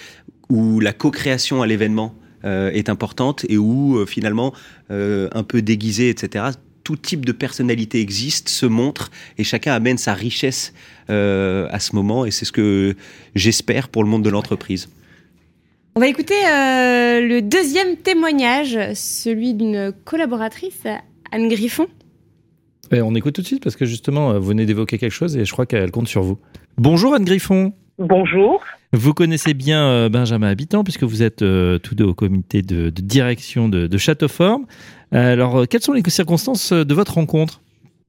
où 0.49 0.81
la 0.81 0.93
co-création 0.93 1.63
à 1.63 1.67
l'événement 1.67 2.15
euh, 2.45 2.71
est 2.71 2.89
importante 2.89 3.45
et 3.49 3.57
où 3.57 3.97
euh, 3.99 4.07
finalement, 4.07 4.53
euh, 4.91 5.29
un 5.33 5.43
peu 5.45 5.61
déguisé, 5.63 6.09
etc., 6.09 6.47
tout 6.89 6.97
type 6.97 7.27
de 7.27 7.33
personnalité 7.33 8.01
existe, 8.01 8.49
se 8.49 8.65
montre 8.65 9.11
et 9.37 9.45
chacun 9.45 9.75
amène 9.75 9.99
sa 9.99 10.15
richesse 10.15 10.73
euh, 11.11 11.69
à 11.71 11.81
ce 11.81 11.95
moment. 11.95 12.25
Et 12.25 12.31
c'est 12.31 12.47
ce 12.47 12.53
que 12.53 12.97
j'espère 13.35 13.91
pour 13.91 14.03
le 14.03 14.09
monde 14.09 14.25
de 14.25 14.31
l'entreprise. 14.31 14.89
On 15.97 16.01
va 16.01 16.09
écouter 16.09 16.33
euh, 16.47 17.21
le 17.21 17.43
deuxième 17.43 17.99
témoignage, 17.99 18.79
celui 18.95 19.53
d'une 19.53 19.93
collaboratrice, 20.07 20.85
Anne 21.31 21.51
Griffon. 21.51 21.89
Eh, 22.91 23.03
On 23.03 23.15
écoute 23.15 23.35
tout 23.35 23.43
de 23.43 23.47
suite 23.47 23.63
parce 23.63 23.77
que 23.77 23.85
justement, 23.85 24.31
euh, 24.31 24.39
vous 24.39 24.49
venez 24.49 24.65
d'évoquer 24.65 24.97
quelque 24.97 25.13
chose 25.13 25.37
et 25.37 25.45
je 25.45 25.53
crois 25.53 25.67
qu'elle 25.67 25.91
compte 25.91 26.09
sur 26.09 26.23
vous. 26.23 26.39
Bonjour 26.79 27.13
Anne 27.13 27.27
Griffon. 27.27 27.75
Bonjour. 27.99 28.65
Vous 28.95 29.13
connaissez 29.13 29.53
bien 29.53 29.87
euh, 29.87 30.09
Benjamin 30.09 30.49
Habitant 30.49 30.83
puisque 30.83 31.03
vous 31.03 31.23
êtes 31.23 31.43
euh, 31.43 31.79
tous 31.79 31.95
deux 31.95 32.07
au 32.07 32.15
comité 32.15 32.63
de, 32.63 32.89
direction 32.89 33.69
de, 33.69 33.87
de 33.87 33.99
Alors, 35.13 35.59
euh, 35.59 35.65
quelles 35.67 35.83
sont 35.83 35.93
les 35.93 36.03
circonstances 36.09 36.73
de 36.73 36.95
votre 36.95 37.15
rencontre? 37.15 37.61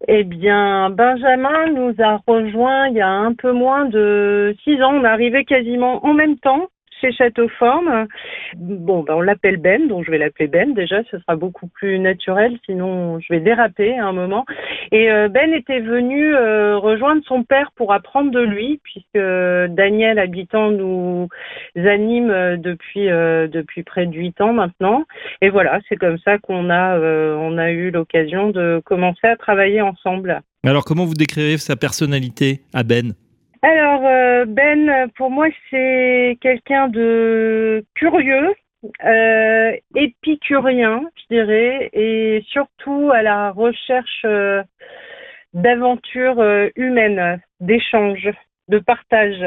Eh 0.07 0.23
bien, 0.23 0.89
Benjamin 0.89 1.71
nous 1.75 1.93
a 2.01 2.21
rejoint 2.25 2.87
il 2.87 2.95
y 2.95 3.01
a 3.01 3.09
un 3.09 3.33
peu 3.33 3.51
moins 3.51 3.85
de 3.89 4.55
six 4.63 4.81
ans. 4.81 4.93
On 4.93 5.03
est 5.03 5.07
arrivé 5.07 5.43
quasiment 5.43 6.05
en 6.05 6.13
même 6.13 6.37
temps 6.37 6.69
chez 7.01 7.11
Châteauforme. 7.11 8.07
Bon, 8.55 9.03
ben, 9.03 9.15
on 9.15 9.21
l'appelle 9.21 9.57
Ben, 9.57 9.87
donc 9.87 10.05
je 10.05 10.11
vais 10.11 10.17
l'appeler 10.17 10.47
Ben 10.47 10.73
déjà, 10.73 11.03
ce 11.11 11.19
sera 11.19 11.35
beaucoup 11.35 11.67
plus 11.67 11.99
naturel, 11.99 12.57
sinon 12.65 13.19
je 13.19 13.33
vais 13.33 13.39
déraper 13.39 13.97
à 13.97 14.07
un 14.07 14.13
moment. 14.13 14.45
Et 14.91 15.09
Ben 15.29 15.53
était 15.53 15.79
venu 15.79 16.35
euh, 16.35 16.77
rejoindre 16.77 17.21
son 17.25 17.43
père 17.43 17.71
pour 17.75 17.93
apprendre 17.93 18.31
de 18.31 18.41
lui, 18.41 18.79
puisque 18.83 19.73
Daniel 19.73 20.19
Habitant 20.19 20.71
nous 20.71 21.27
anime 21.75 22.31
euh, 22.31 22.57
depuis 22.57 23.07
depuis 23.07 23.83
près 23.83 24.05
de 24.05 24.13
huit 24.13 24.39
ans 24.41 24.53
maintenant. 24.53 25.05
Et 25.41 25.49
voilà, 25.49 25.79
c'est 25.87 25.95
comme 25.95 26.17
ça 26.19 26.37
qu'on 26.37 26.69
a 26.69 26.99
on 26.99 27.57
a 27.57 27.71
eu 27.71 27.91
l'occasion 27.91 28.49
de 28.49 28.81
commencer 28.85 29.27
à 29.27 29.35
travailler 29.35 29.81
ensemble. 29.81 30.41
Alors, 30.65 30.83
comment 30.83 31.05
vous 31.05 31.13
décrivez 31.13 31.57
sa 31.57 31.75
personnalité 31.75 32.61
à 32.73 32.83
Ben 32.83 33.13
Alors 33.61 34.05
euh, 34.05 34.45
Ben, 34.45 35.09
pour 35.17 35.29
moi, 35.29 35.47
c'est 35.69 36.37
quelqu'un 36.41 36.87
de 36.87 37.83
curieux, 37.95 38.53
euh, 39.05 39.71
épicurien, 39.95 41.01
je 41.17 41.35
dirais, 41.35 41.89
et 41.93 42.43
surtout 42.49 43.11
à 43.13 43.21
la 43.21 43.51
recherche 43.51 44.21
euh, 44.25 44.63
d'aventures 45.53 46.39
euh, 46.39 46.69
humaines, 46.75 47.41
d'échanges, 47.59 48.29
de 48.69 48.79
partage. 48.79 49.43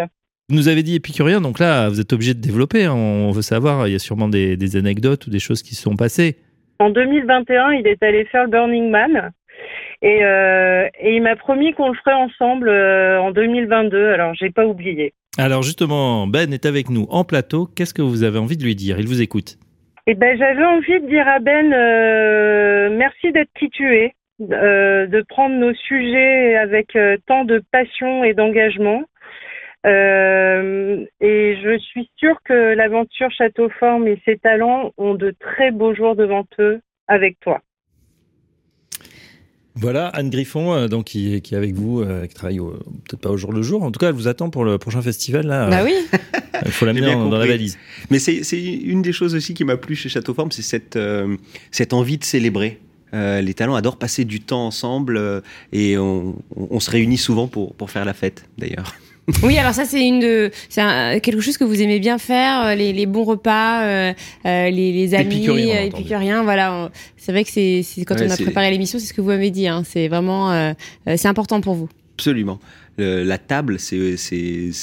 Vous 0.51 0.57
nous 0.57 0.69
avez 0.69 0.83
dit 0.83 0.97
épicurien, 0.97 1.41
donc 1.41 1.59
là, 1.59 1.89
vous 1.89 2.01
êtes 2.01 2.13
obligé 2.13 2.35
de 2.35 2.41
développer. 2.41 2.85
hein. 2.85 2.95
On 2.95 3.31
veut 3.31 3.41
savoir, 3.43 3.89
il 3.89 3.93
y 3.93 3.97
a 3.97 3.99
sûrement 3.99 4.29
des, 4.29 4.57
des 4.59 4.77
anecdotes 4.77 5.27
ou 5.27 5.31
des 5.31 5.39
choses 5.39 5.63
qui 5.63 5.75
se 5.75 5.83
sont 5.83 5.97
passées. 5.97 6.37
En 6.79 6.91
2021, 6.91 7.73
il 7.73 7.87
est 7.87 8.03
allé 8.03 8.25
faire 8.27 8.45
le 8.45 8.51
Burning 8.51 8.91
Man. 8.91 9.31
Et, 10.03 10.24
euh, 10.24 10.88
et 11.00 11.14
il 11.14 11.22
m'a 11.22 11.36
promis 11.36 11.72
qu'on 11.74 11.88
le 11.88 11.94
ferait 11.94 12.14
ensemble 12.14 12.68
euh, 12.68 13.20
en 13.20 13.30
2022. 13.30 14.09
Alors, 14.09 14.34
j'ai 14.34 14.50
pas 14.50 14.66
oublié. 14.66 15.14
Alors 15.38 15.62
justement, 15.62 16.26
Ben 16.26 16.53
est 16.53 16.66
avec 16.66 16.90
nous 16.90 17.07
en 17.09 17.24
plateau. 17.24 17.66
Qu'est-ce 17.66 17.94
que 17.94 18.03
vous 18.03 18.22
avez 18.22 18.38
envie 18.38 18.57
de 18.57 18.64
lui 18.64 18.74
dire? 18.74 18.98
Il 18.98 19.07
vous 19.07 19.22
écoute. 19.22 19.57
Eh 20.07 20.14
ben, 20.14 20.36
j'avais 20.36 20.64
envie 20.64 21.00
de 21.00 21.07
dire 21.07 21.26
à 21.26 21.38
Ben, 21.38 21.72
euh, 21.72 22.90
merci 22.90 23.32
d'être 23.32 23.50
qui 23.59 23.70
tu 23.70 23.96
es, 23.96 24.12
de 24.40 25.24
prendre 25.28 25.55
nos 25.55 25.72
sujets 25.72 26.57
avec 26.57 26.98
tant 27.26 27.44
de 27.44 27.62
passion 27.70 28.24
et 28.24 28.34
d'engagement. 28.34 29.05
Euh, 29.84 31.05
et 31.20 31.57
je 31.62 31.78
suis 31.78 32.09
sûre 32.16 32.38
que 32.44 32.74
l'aventure 32.74 33.30
Châteauforme 33.32 34.07
et 34.07 34.20
ses 34.24 34.38
talents 34.38 34.92
ont 34.96 35.14
de 35.14 35.34
très 35.38 35.70
beaux 35.70 35.94
jours 35.94 36.14
devant 36.14 36.44
eux 36.61 36.80
avec 37.09 37.40
toi. 37.40 37.61
Voilà, 39.75 40.09
Anne 40.09 40.29
Griffon, 40.31 40.75
euh, 40.75 40.89
donc 40.89 41.07
qui, 41.07 41.35
est- 41.35 41.41
qui 41.41 41.55
est 41.55 41.57
avec 41.57 41.75
vous, 41.75 42.01
euh, 42.01 42.27
qui 42.27 42.35
travaille 42.35 42.61
au- 42.61 42.73
peut-être 43.09 43.20
pas 43.20 43.31
au 43.31 43.37
jour 43.39 43.53
le 43.53 43.62
jour. 43.62 43.83
En 43.83 43.91
tout 43.91 43.99
cas, 43.99 44.09
elle 44.09 44.14
vous 44.14 44.29
attend 44.29 44.51
pour 44.51 44.64
le 44.64 44.77
prochain 44.79 45.01
festival. 45.01 45.47
Là, 45.47 45.68
Bah 45.70 45.81
oui. 45.85 45.95
il 46.66 46.70
faut 46.70 46.85
l'amener 46.85 47.01
J'ai 47.07 47.14
bien 47.14 47.25
dans, 47.29 47.39
la 47.39 47.47
valise. 47.47 47.79
Mais 48.11 48.18
c'est 48.18 48.43
une 48.62 49.01
des 49.03 49.12
choses 49.12 49.35
aussi 49.35 49.55
qui 49.55 49.64
m'a 49.64 49.77
plu 49.79 49.95
chez 49.97 50.09
Châteauforme, 50.11 50.51
c'est 50.53 50.62
cette, 50.62 50.97
euh, 50.97 51.37
cette 51.70 51.93
envie 51.95 52.18
de 52.18 52.25
célébrer. 52.25 52.81
Euh, 53.14 53.41
les 53.43 53.53
talents 53.55 53.75
adorent 53.75 53.99
passer 53.99 54.25
du 54.25 54.41
temps 54.41 54.66
ensemble 54.66 55.16
euh, 55.18 55.41
et 55.73 55.99
on, 55.99 56.35
on- 56.57 56.68
on 56.70 56.81
se 56.81 56.91
réunit 56.91 57.18
souvent 57.18 57.47
pour, 57.49 57.75
pour 57.75 57.91
faire 57.91 58.05
la 58.05 58.14
fête 58.14 58.45
d'ailleurs. 58.59 58.95
Oui, 59.43 59.57
alors 59.57 59.73
ça 59.73 59.85
c'est 59.85 60.05
une 60.07 60.20
de, 60.20 60.51
c'est 60.68 60.83
quelque 61.23 61.41
chose 61.41 61.57
que 61.57 61.64
vous 61.64 61.81
aimez 61.81 62.01
bien 62.01 62.18
faire, 62.18 62.66
euh, 62.66 62.75
les, 62.75 62.93
les 62.93 63.07
bons 63.07 63.25
repas, 63.25 63.85
euh, 63.85 64.12
euh, 64.47 64.70
les, 64.70 64.93
les 64.93 65.14
amis, 65.14 65.37
Épicurien, 65.37 65.81
épicuriens, 65.83 66.43
voilà. 66.43 66.73
on- 66.75 66.91
C'est 67.16 67.31
vrai 67.33 67.45
que 67.45 67.51
c'est, 67.51 67.85
quand 68.05 68.16
Ouais, 68.16 68.27
on 68.27 68.31
a 68.31 68.37
préparé 68.37 68.70
l'émission, 68.70 68.99
c'est 68.99 69.07
ce 69.07 69.14
que 69.14 69.20
vous 69.20 69.29
m'avez 69.29 69.51
dit. 69.51 69.68
Hein, 69.68 69.83
c'est 69.87 70.09
vraiment, 70.09 70.51
euh, 70.53 70.73
c'est 71.16 71.29
important 71.29 71.61
pour 71.61 71.75
vous. 71.75 71.89
Absolument. 72.16 72.59
Le- 72.99 73.23
la 73.23 73.39
table, 73.39 73.79
c'est- 73.79 74.16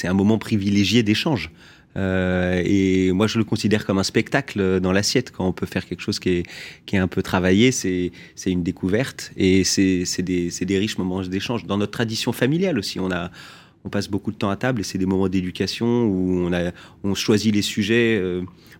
un 0.08 0.14
moment 0.14 0.38
privilégié 0.38 1.04
d'échange. 1.04 1.52
Euh, 1.98 2.62
et 2.66 3.12
moi, 3.12 3.28
je 3.28 3.40
le 3.40 3.44
considère 3.44 3.86
comme 3.86 3.98
un 3.98 4.04
spectacle 4.04 4.80
dans 4.80 4.94
l'assiette. 4.94 5.32
Quand 5.32 5.46
on 5.48 5.52
peut 5.52 5.66
faire 5.66 5.86
quelque 5.86 6.02
chose 6.02 6.20
qui 6.20 6.30
est, 6.30 6.44
qui 6.86 6.96
est 6.96 7.00
un 7.00 7.08
peu 7.10 7.22
travaillé, 7.22 7.72
c'est 7.72 8.12
une 8.46 8.64
découverte 8.64 9.32
et 9.36 9.64
c'est 9.66 10.06
des, 10.22 10.50
c'est 10.50 10.66
des 10.66 10.78
riches 10.78 10.98
moments 10.98 11.22
d'échange. 11.24 11.66
Dans 11.66 11.78
notre 11.78 11.92
tradition 11.92 12.32
familiale 12.32 12.78
aussi, 12.80 13.00
on 13.02 13.12
a 13.12 13.32
on 13.86 13.90
passe 13.90 14.10
beaucoup 14.10 14.32
de 14.32 14.38
temps 14.38 14.50
à 14.50 14.56
table 14.56 14.82
et 14.82 14.84
c'est 14.84 14.98
des 14.98 15.06
moments 15.06 15.30
d'éducation 15.30 16.04
où 16.06 16.46
on 16.46 16.54
a 16.54 16.72
on 17.04 17.16
choisit 17.16 17.54
les 17.54 17.62
sujets. 17.62 18.22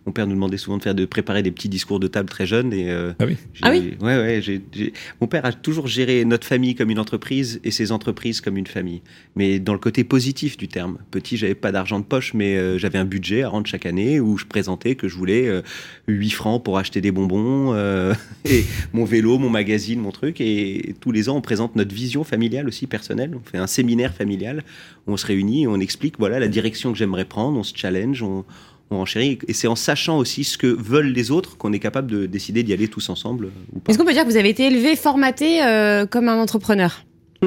Euh, 0.00 0.06
mon 0.06 0.12
père 0.12 0.26
nous 0.26 0.34
demandait 0.34 0.56
souvent 0.56 0.78
de 0.78 0.82
faire 0.82 0.94
de 0.94 1.04
préparer 1.04 1.42
des 1.42 1.50
petits 1.50 1.68
discours 1.68 2.00
de 2.00 2.06
table 2.06 2.28
très 2.28 2.46
jeunes 2.46 2.72
et 2.72 2.90
euh, 2.90 3.12
Ah 3.18 3.24
oui. 3.26 3.36
Ah 3.62 3.70
oui 3.70 3.94
Ouais, 4.00 4.16
ouais. 4.16 4.40
j'ai- 4.42 4.60
j'ai- 4.72 4.92
Mon 5.20 5.26
père 5.26 5.44
a 5.44 5.52
toujours 5.52 5.86
géré 5.86 6.24
notre 6.24 6.46
famille 6.46 6.74
comme 6.74 6.90
une 6.90 6.98
entreprise 6.98 7.60
et 7.64 7.70
ses 7.70 7.92
entreprises 7.92 8.40
comme 8.40 8.56
une 8.56 8.66
famille. 8.66 9.02
Mais 9.36 9.58
dans 9.58 9.72
le 9.72 9.78
côté 9.78 10.04
positif 10.04 10.56
du 10.56 10.68
terme. 10.68 10.98
Petit, 11.10 11.36
j'avais 11.36 11.54
pas 11.54 11.72
d'argent 11.72 11.98
de 12.00 12.04
poche, 12.04 12.34
mais 12.34 12.56
euh, 12.56 12.78
j'avais 12.78 12.98
un 12.98 13.04
budget 13.04 13.42
à 13.42 13.48
rendre 13.48 13.66
chaque 13.66 13.86
année 13.86 14.20
où 14.20 14.36
je 14.38 14.44
présentais 14.46 14.94
que 14.94 15.08
je 15.08 15.16
voulais 15.16 15.46
euh, 15.46 15.62
8 16.08 16.30
francs 16.30 16.64
pour 16.64 16.78
acheter 16.78 17.00
des 17.00 17.10
bonbons, 17.12 17.72
euh, 17.74 18.14
et 18.44 18.64
mon 18.92 19.04
vélo, 19.04 19.38
mon 19.38 19.50
magazine, 19.50 20.00
mon 20.00 20.10
truc. 20.12 20.40
Et, 20.40 20.94
tous 21.00 21.12
les 21.12 21.28
ans, 21.28 21.36
on 21.36 21.40
présente 21.40 21.76
notre 21.76 21.94
vision 21.94 22.24
familiale 22.24 22.66
aussi 22.68 22.86
personnelle. 22.86 23.32
On 23.34 23.48
fait 23.48 23.58
un 23.58 23.66
séminaire 23.66 24.14
familial 24.14 24.64
où 25.06 25.12
on 25.12 25.16
se 25.16 25.26
réunit 25.26 25.62
et 25.64 25.66
on 25.66 25.78
explique 25.80 26.14
voilà 26.18 26.38
la 26.38 26.48
direction 26.48 26.92
que 26.92 26.98
j'aimerais 26.98 27.24
prendre. 27.24 27.58
On 27.58 27.62
se 27.62 27.76
challenge, 27.76 28.22
on, 28.22 28.44
on 28.90 28.98
renchérit. 28.98 29.38
Et 29.48 29.52
c'est 29.52 29.68
en 29.68 29.76
sachant 29.76 30.18
aussi 30.18 30.44
ce 30.44 30.58
que 30.58 30.66
veulent 30.66 31.12
les 31.12 31.30
autres 31.30 31.56
qu'on 31.56 31.72
est 31.72 31.78
capable 31.78 32.10
de 32.10 32.26
décider 32.26 32.62
d'y 32.62 32.72
aller 32.72 32.88
tous 32.88 33.08
ensemble 33.08 33.46
euh, 33.46 33.72
ou 33.72 33.80
pas. 33.80 33.90
Est-ce 33.90 33.98
qu'on 33.98 34.04
peut 34.04 34.12
dire 34.12 34.24
que 34.24 34.30
vous 34.30 34.36
avez 34.36 34.50
été 34.50 34.66
élevé, 34.66 34.96
formaté 34.96 35.62
euh, 35.62 36.06
comme 36.06 36.28
un 36.28 36.38
entrepreneur? 36.38 37.04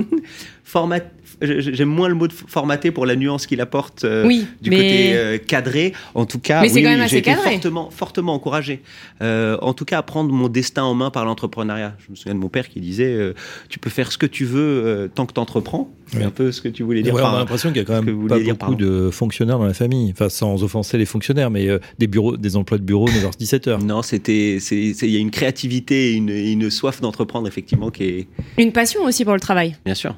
Format, 0.66 1.02
j'aime 1.42 1.90
moins 1.90 2.08
le 2.08 2.16
mot 2.16 2.28
de 2.28 2.34
formaté 2.34 2.92
pour 2.92 3.06
la 3.06 3.16
nuance 3.18 3.46
qu'il 3.48 3.60
apporte 3.60 4.06
euh, 4.06 4.26
Oui, 4.26 4.48
du 4.62 4.70
mais 4.70 4.78
côté 4.78 5.14
euh, 5.14 5.38
cadré. 5.38 5.92
En 6.16 6.26
tout 6.26 6.40
cas, 6.40 6.62
Mais 6.62 6.70
c'est 6.70 6.76
oui, 6.76 6.84
quand 6.84 6.90
même 6.90 7.00
oui, 7.00 7.06
assez 7.06 7.16
j'ai 7.16 7.20
été 7.20 7.34
fortement, 7.36 7.90
fortement 7.92 8.34
encouragé. 8.34 8.82
Euh, 9.22 9.58
en 9.62 9.74
tout 9.74 9.84
cas, 9.86 9.98
à 9.98 10.04
prendre 10.04 10.32
mon 10.32 10.48
destin 10.48 10.84
en 10.84 10.94
main 10.94 11.12
par 11.12 11.26
l'entrepreneuriat. 11.26 11.96
Je 12.06 12.12
me 12.12 12.16
souviens 12.16 12.34
de 12.34 12.40
mon 12.40 12.48
père 12.48 12.70
qui 12.70 12.80
disait 12.80 13.14
euh, 13.14 13.34
Tu 13.68 13.78
peux 13.78 13.90
faire 13.90 14.12
ce 14.12 14.18
que 14.18 14.26
tu 14.26 14.46
veux 14.46 14.62
euh, 14.86 15.08
tant 15.14 15.26
que 15.26 15.34
tu 15.34 15.40
entreprends. 15.42 15.90
C'est 16.08 16.18
Oui. 16.20 16.24
un 16.24 16.30
peu 16.32 16.52
ce 16.54 16.62
que 16.62 16.70
tu 16.70 16.84
voulais 16.84 17.02
dire 17.02 17.14
Ouais, 17.14 17.22
par 17.22 17.34
on 17.34 17.36
a 17.36 17.40
l'impression 17.40 17.70
qu'il 17.70 17.80
y 17.80 17.82
a 17.82 17.86
quand 17.86 18.02
même 18.02 18.28
pas 18.28 18.40
dire, 18.40 18.56
beaucoup 18.56 18.72
pardon. 18.72 18.76
de 18.78 19.10
fonctionnaires 19.12 19.60
dans 19.60 19.66
la 19.66 19.74
famille. 19.74 20.12
Enfin, 20.12 20.30
sans 20.30 20.64
offenser 20.64 20.98
les 20.98 21.06
fonctionnaires, 21.06 21.52
mais 21.52 21.68
euh, 21.68 21.80
des 22.00 22.08
bureaux, 22.08 22.38
des 22.38 22.56
emplois 22.56 22.78
de 22.78 22.84
bureau 22.84 23.08
9h-17h. 23.10 23.84
Non, 23.84 24.02
c'était, 24.02 24.58
il 24.72 25.10
y 25.10 25.18
a 25.18 25.20
une 25.20 25.32
créativité 25.32 26.12
et 26.12 26.14
une, 26.14 26.30
une 26.30 26.70
soif 26.70 27.02
d'entreprendre 27.02 27.48
effectivement 27.50 27.90
qui 27.92 28.04
est, 28.06 28.28
une 28.58 28.72
passion 28.72 29.04
aussi 29.04 29.26
pour 29.26 29.34
le 29.34 29.40
travail. 29.42 29.76
bien 29.86 29.96
sûr. 29.96 30.16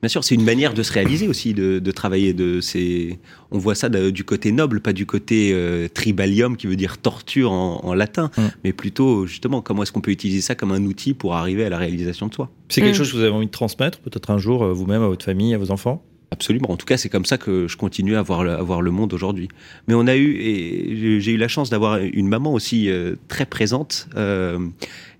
Bien 0.00 0.08
sûr, 0.08 0.22
c'est 0.22 0.36
une 0.36 0.44
manière 0.44 0.74
de 0.74 0.82
se 0.84 0.92
réaliser 0.92 1.26
aussi, 1.26 1.54
de, 1.54 1.80
de 1.80 1.90
travailler. 1.90 2.32
De, 2.32 2.60
c'est, 2.60 3.18
on 3.50 3.58
voit 3.58 3.74
ça 3.74 3.88
de- 3.88 4.10
du 4.10 4.22
côté 4.22 4.52
noble, 4.52 4.80
pas 4.80 4.92
du 4.92 5.06
côté 5.06 5.50
euh, 5.52 5.88
tribalium 5.88 6.56
qui 6.56 6.68
veut 6.68 6.76
dire 6.76 6.98
torture 6.98 7.50
en, 7.50 7.80
en 7.84 7.94
latin, 7.94 8.30
Mm. 8.38 8.42
mais 8.62 8.72
plutôt 8.72 9.26
justement 9.26 9.60
comment 9.60 9.82
est-ce 9.82 9.90
qu'on 9.90 10.00
peut 10.00 10.12
utiliser 10.12 10.40
ça 10.40 10.54
comme 10.54 10.70
un 10.70 10.84
outil 10.84 11.14
pour 11.14 11.34
arriver 11.34 11.64
à 11.64 11.68
la 11.68 11.78
réalisation 11.78 12.28
de 12.28 12.34
soi? 12.34 12.48
C'est 12.68 12.80
quelque 12.80 12.94
Mm. 12.94 12.98
chose 12.98 13.10
que 13.10 13.16
vous 13.16 13.22
avez 13.24 13.32
envie 13.32 13.46
de 13.46 13.50
transmettre, 13.50 13.98
peut-être 13.98 14.30
un 14.30 14.38
jour, 14.38 14.62
euh, 14.62 14.72
vous-même, 14.72 15.02
à 15.02 15.08
votre 15.08 15.24
famille, 15.24 15.52
à 15.52 15.58
vos 15.58 15.72
enfants? 15.72 16.04
Absolument. 16.30 16.70
En 16.70 16.76
tout 16.76 16.84
cas, 16.86 16.98
c'est 16.98 17.08
comme 17.08 17.24
ça 17.24 17.38
que 17.38 17.66
je 17.66 17.76
continue 17.78 18.14
à 18.14 18.20
voir 18.22 18.44
le, 18.44 18.50
à 18.52 18.62
voir 18.62 18.82
le 18.82 18.90
monde 18.90 19.14
aujourd'hui. 19.14 19.48
Mais 19.88 19.94
on 19.94 20.06
a 20.06 20.14
eu, 20.14 20.36
et 20.36 20.94
j'ai- 20.96 21.20
j'ai 21.20 21.32
eu 21.32 21.36
la 21.38 21.48
chance 21.48 21.70
d'avoir 21.70 21.98
une 21.98 22.28
maman 22.28 22.52
aussi 22.52 22.88
euh, 22.90 23.16
très 23.28 23.46
présente, 23.46 24.08
euh, 24.14 24.58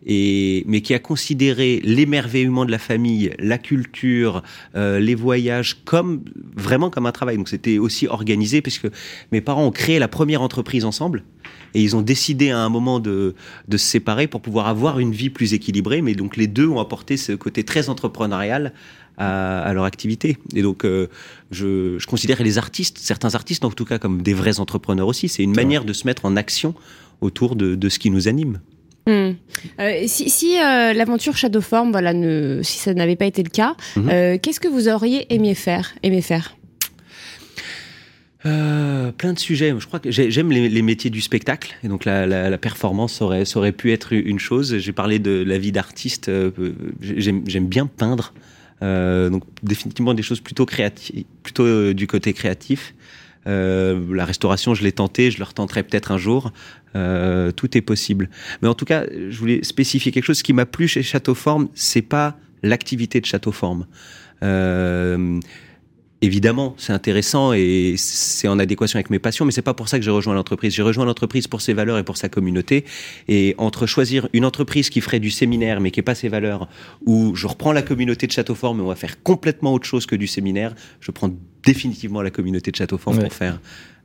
et 0.06 0.64
mais 0.66 0.80
qui 0.80 0.94
a 0.94 0.98
considéré 0.98 1.80
l'émerveillement 1.84 2.64
de 2.64 2.70
la 2.70 2.78
famille, 2.78 3.32
la 3.38 3.58
culture, 3.58 4.42
euh, 4.74 5.00
les 5.00 5.14
voyages 5.14 5.78
comme 5.84 6.22
vraiment 6.56 6.90
comme 6.90 7.06
un 7.06 7.12
travail. 7.12 7.36
Donc 7.36 7.48
c'était 7.48 7.78
aussi 7.78 8.06
organisé 8.06 8.62
puisque 8.62 8.88
mes 9.32 9.40
parents 9.40 9.64
ont 9.64 9.70
créé 9.72 9.98
la 9.98 10.08
première 10.08 10.42
entreprise 10.42 10.84
ensemble. 10.84 11.24
Et 11.74 11.82
ils 11.82 11.94
ont 11.96 12.02
décidé 12.02 12.50
à 12.50 12.58
un 12.58 12.70
moment 12.70 12.98
de, 12.98 13.34
de 13.68 13.76
se 13.76 13.86
séparer 13.86 14.26
pour 14.26 14.40
pouvoir 14.40 14.68
avoir 14.68 14.98
une 15.00 15.12
vie 15.12 15.30
plus 15.30 15.52
équilibrée. 15.52 16.00
Mais 16.00 16.14
donc 16.14 16.36
les 16.36 16.46
deux 16.46 16.66
ont 16.66 16.80
apporté 16.80 17.16
ce 17.16 17.32
côté 17.32 17.62
très 17.64 17.90
entrepreneurial 17.90 18.72
à, 19.18 19.60
à 19.62 19.72
leur 19.74 19.84
activité. 19.84 20.38
Et 20.54 20.62
donc 20.62 20.84
euh, 20.84 21.08
je, 21.50 21.98
je 21.98 22.06
considère 22.06 22.42
les 22.42 22.56
artistes, 22.56 22.98
certains 22.98 23.34
artistes 23.34 23.64
en 23.64 23.70
tout 23.70 23.84
cas, 23.84 23.98
comme 23.98 24.22
des 24.22 24.34
vrais 24.34 24.60
entrepreneurs 24.60 25.08
aussi. 25.08 25.28
C'est 25.28 25.42
une 25.42 25.54
manière 25.54 25.84
de 25.84 25.92
se 25.92 26.06
mettre 26.06 26.24
en 26.24 26.36
action 26.36 26.74
autour 27.20 27.56
de, 27.56 27.74
de 27.74 27.88
ce 27.88 27.98
qui 27.98 28.10
nous 28.10 28.28
anime. 28.28 28.60
Hmm. 29.08 29.32
Euh, 29.80 30.02
si 30.06 30.28
si 30.28 30.58
euh, 30.58 30.92
l'aventure 30.92 31.34
Shadowform, 31.36 31.90
voilà, 31.92 32.12
ne, 32.12 32.60
si 32.62 32.78
ça 32.78 32.92
n'avait 32.92 33.16
pas 33.16 33.24
été 33.24 33.42
le 33.42 33.48
cas, 33.48 33.74
Mhm. 33.96 34.08
euh, 34.12 34.38
qu'est-ce 34.40 34.60
que 34.60 34.68
vous 34.68 34.86
auriez 34.88 35.32
aimé 35.34 35.54
faire, 35.54 35.94
aimé 36.02 36.20
faire? 36.20 36.54
Plein 38.42 39.32
de 39.34 39.38
sujets. 39.38 39.74
Je 39.78 39.86
crois 39.86 39.98
que 39.98 40.10
j'ai- 40.10 40.30
j'aime 40.30 40.50
les, 40.52 40.68
les 40.68 40.82
métiers 40.82 41.10
du 41.10 41.20
spectacle 41.20 41.74
et 41.84 41.88
donc 41.88 42.04
la, 42.06 42.26
la- 42.26 42.48
la 42.48 42.58
performance 42.58 43.20
aurait, 43.20 43.44
ça 43.44 43.58
aurait 43.58 43.72
pu 43.72 43.92
être 43.92 44.12
une 44.14 44.38
chose. 44.38 44.78
J'ai 44.78 44.92
parlé 44.92 45.18
de 45.18 45.42
la 45.46 45.58
vie 45.58 45.72
d'artiste. 45.72 46.30
J'aime 47.00 47.66
bien 47.66 47.86
peindre. 47.86 48.32
Donc 48.80 49.42
définitivement 49.62 50.14
des 50.14 50.22
choses 50.22 50.40
plutôt 50.40 50.64
créatives, 50.66 51.24
plutôt 51.42 51.92
du 51.92 52.06
côté 52.06 52.32
créatif. 52.32 52.94
Euh, 53.46 54.14
la 54.14 54.24
restauration, 54.24 54.74
je 54.74 54.82
l'ai 54.82 54.92
tenté, 54.92 55.30
je 55.30 55.38
le 55.38 55.44
retenterai 55.44 55.82
peut-être 55.82 56.12
un 56.12 56.18
jour. 56.18 56.52
Euh, 56.96 57.52
tout 57.52 57.76
est 57.76 57.82
possible. 57.82 58.28
Mais 58.62 58.68
en 58.68 58.74
tout 58.74 58.84
cas, 58.84 59.04
je 59.10 59.38
voulais 59.38 59.62
spécifier 59.62 60.12
quelque 60.12 60.24
chose. 60.24 60.38
Ce 60.38 60.44
qui 60.44 60.52
m'a 60.52 60.66
plu 60.66 60.88
chez 60.88 61.02
Château 61.02 61.34
Forme, 61.34 61.68
c'est 61.74 62.02
pas 62.02 62.36
l'activité 62.62 63.20
de 63.20 63.26
Château 63.26 63.52
Forme. 63.52 63.86
Euh, 64.42 65.40
évidemment, 66.20 66.74
c'est 66.78 66.92
intéressant 66.92 67.52
et 67.52 67.94
c'est 67.96 68.48
en 68.48 68.58
adéquation 68.58 68.96
avec 68.96 69.10
mes 69.10 69.18
passions, 69.18 69.44
mais 69.44 69.52
c'est 69.52 69.62
pas 69.62 69.74
pour 69.74 69.88
ça 69.88 69.98
que 69.98 70.04
j'ai 70.04 70.10
rejoint 70.10 70.34
l'entreprise. 70.34 70.74
J'ai 70.74 70.82
rejoint 70.82 71.04
l'entreprise 71.04 71.46
pour 71.46 71.60
ses 71.60 71.72
valeurs 71.74 71.98
et 71.98 72.02
pour 72.04 72.16
sa 72.16 72.28
communauté. 72.28 72.84
Et 73.28 73.54
entre 73.58 73.86
choisir 73.86 74.28
une 74.32 74.44
entreprise 74.44 74.90
qui 74.90 75.00
ferait 75.00 75.20
du 75.20 75.30
séminaire 75.30 75.80
mais 75.80 75.90
qui 75.90 76.00
n'est 76.00 76.04
pas 76.04 76.14
ses 76.16 76.28
valeurs, 76.28 76.68
ou 77.06 77.34
je 77.36 77.46
reprends 77.46 77.72
la 77.72 77.82
communauté 77.82 78.26
de 78.26 78.32
Châteaufort 78.32 78.74
mais 78.74 78.82
on 78.82 78.88
va 78.88 78.96
faire 78.96 79.22
complètement 79.22 79.72
autre 79.74 79.86
chose 79.86 80.06
que 80.06 80.16
du 80.16 80.26
séminaire, 80.26 80.74
je 81.00 81.10
prends 81.10 81.30
définitivement 81.64 82.22
la 82.22 82.30
communauté 82.30 82.70
de 82.70 82.76
Châteaufort 82.76 83.14
Ouais. 83.14 83.22
pour 83.22 83.32
faire 83.32 83.60